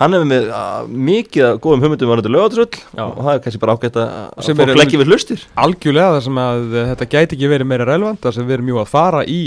Hann 0.00 0.16
hefur 0.16 0.28
með 0.30 0.46
uh, 0.48 0.86
mikið 0.88 1.46
af 1.46 1.58
góðum 1.62 1.84
hugmyndum 1.84 2.10
varandi 2.10 2.32
lögatröll 2.32 2.70
Já. 2.72 3.02
og 3.04 3.18
það 3.20 3.34
er 3.34 3.42
kannski 3.44 3.60
bara 3.62 3.74
ágætt 3.76 3.98
að 4.00 4.14
að 4.16 4.46
Sem 4.46 4.58
fólk 4.58 4.78
leggja 4.80 5.00
við 5.02 5.12
hlustir. 5.12 5.42
Algjörlega 5.60 6.14
þar 6.16 6.24
sem 6.26 6.40
að 6.40 6.62
eh, 6.70 6.88
þetta 6.92 7.08
gæti 7.14 7.36
ekki 7.36 7.50
verið 7.52 7.68
meira 7.68 7.88
relevant 7.88 8.22
þar 8.24 8.36
sem 8.36 8.48
við 8.48 8.56
erum 8.56 8.72
jú 8.72 8.80
að 8.80 8.90
fara 8.94 9.20
í 9.28 9.40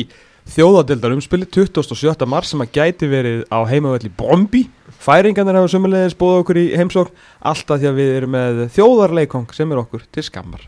þjóðadildar 0.54 1.16
umspili 1.16 1.48
27. 1.50 2.28
mars 2.30 2.52
sem 2.54 2.62
að 2.62 2.74
gæti 2.76 3.10
verið 3.10 3.46
á 3.50 3.60
heimavelli 3.66 4.12
Bombi 4.14 4.66
Færingarnir 5.04 5.58
hafa 5.58 5.72
sömulegis 5.72 6.16
búið 6.20 6.44
okkur 6.44 6.60
í 6.62 6.68
heimsókn 6.78 7.16
alltaf 7.40 7.82
því 7.82 7.90
að 7.90 7.98
við 8.00 8.14
erum 8.20 8.36
með 8.38 8.62
þjóðarleikong 8.76 9.56
sem 9.56 9.74
er 9.74 9.82
okkur 9.84 10.06
til 10.14 10.28
skammar 10.28 10.68